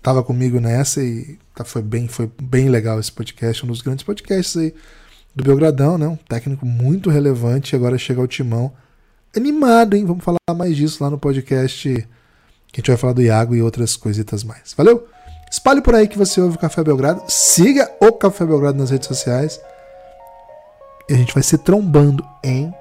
tava 0.03 0.23
comigo 0.23 0.61
nessa 0.61 1.03
e 1.03 1.39
tá, 1.55 1.65
foi, 1.65 1.83
bem, 1.83 2.09
foi 2.09 2.31
bem 2.41 2.69
legal 2.69 2.99
esse 2.99 3.13
podcast. 3.13 3.65
Um 3.65 3.69
dos 3.69 3.83
grandes 3.83 4.05
podcasts 4.05 4.57
aí 4.57 4.75
do 5.35 5.45
Belgradão, 5.45 5.99
né? 5.99 6.09
Um 6.09 6.17
técnico 6.17 6.65
muito 6.65 7.11
relevante. 7.11 7.77
Agora 7.77 7.99
chega 7.99 8.21
ao 8.21 8.27
timão. 8.27 8.73
Animado, 9.37 9.95
hein? 9.95 10.05
Vamos 10.05 10.25
falar 10.25 10.39
mais 10.57 10.77
disso 10.77 11.03
lá 11.03 11.11
no 11.11 11.19
podcast. 11.19 11.89
Que 12.73 12.81
a 12.81 12.81
gente 12.81 12.89
vai 12.89 12.97
falar 12.97 13.13
do 13.13 13.23
Iago 13.23 13.55
e 13.55 13.63
outras 13.63 13.97
coisitas 13.97 14.45
mais. 14.45 14.75
Valeu? 14.77 15.07
Espalhe 15.51 15.81
por 15.81 15.95
aí 15.95 16.07
que 16.07 16.19
você 16.19 16.41
ouve 16.41 16.57
o 16.57 16.59
Café 16.59 16.85
Belgrado. 16.85 17.23
Siga 17.29 17.91
o 18.01 18.13
Café 18.13 18.45
Belgrado 18.45 18.79
nas 18.79 18.91
redes 18.91 19.09
sociais. 19.09 19.61
E 21.09 21.15
a 21.15 21.17
gente 21.17 21.33
vai 21.33 21.43
se 21.43 21.57
trombando 21.57 22.25
em 22.45 22.73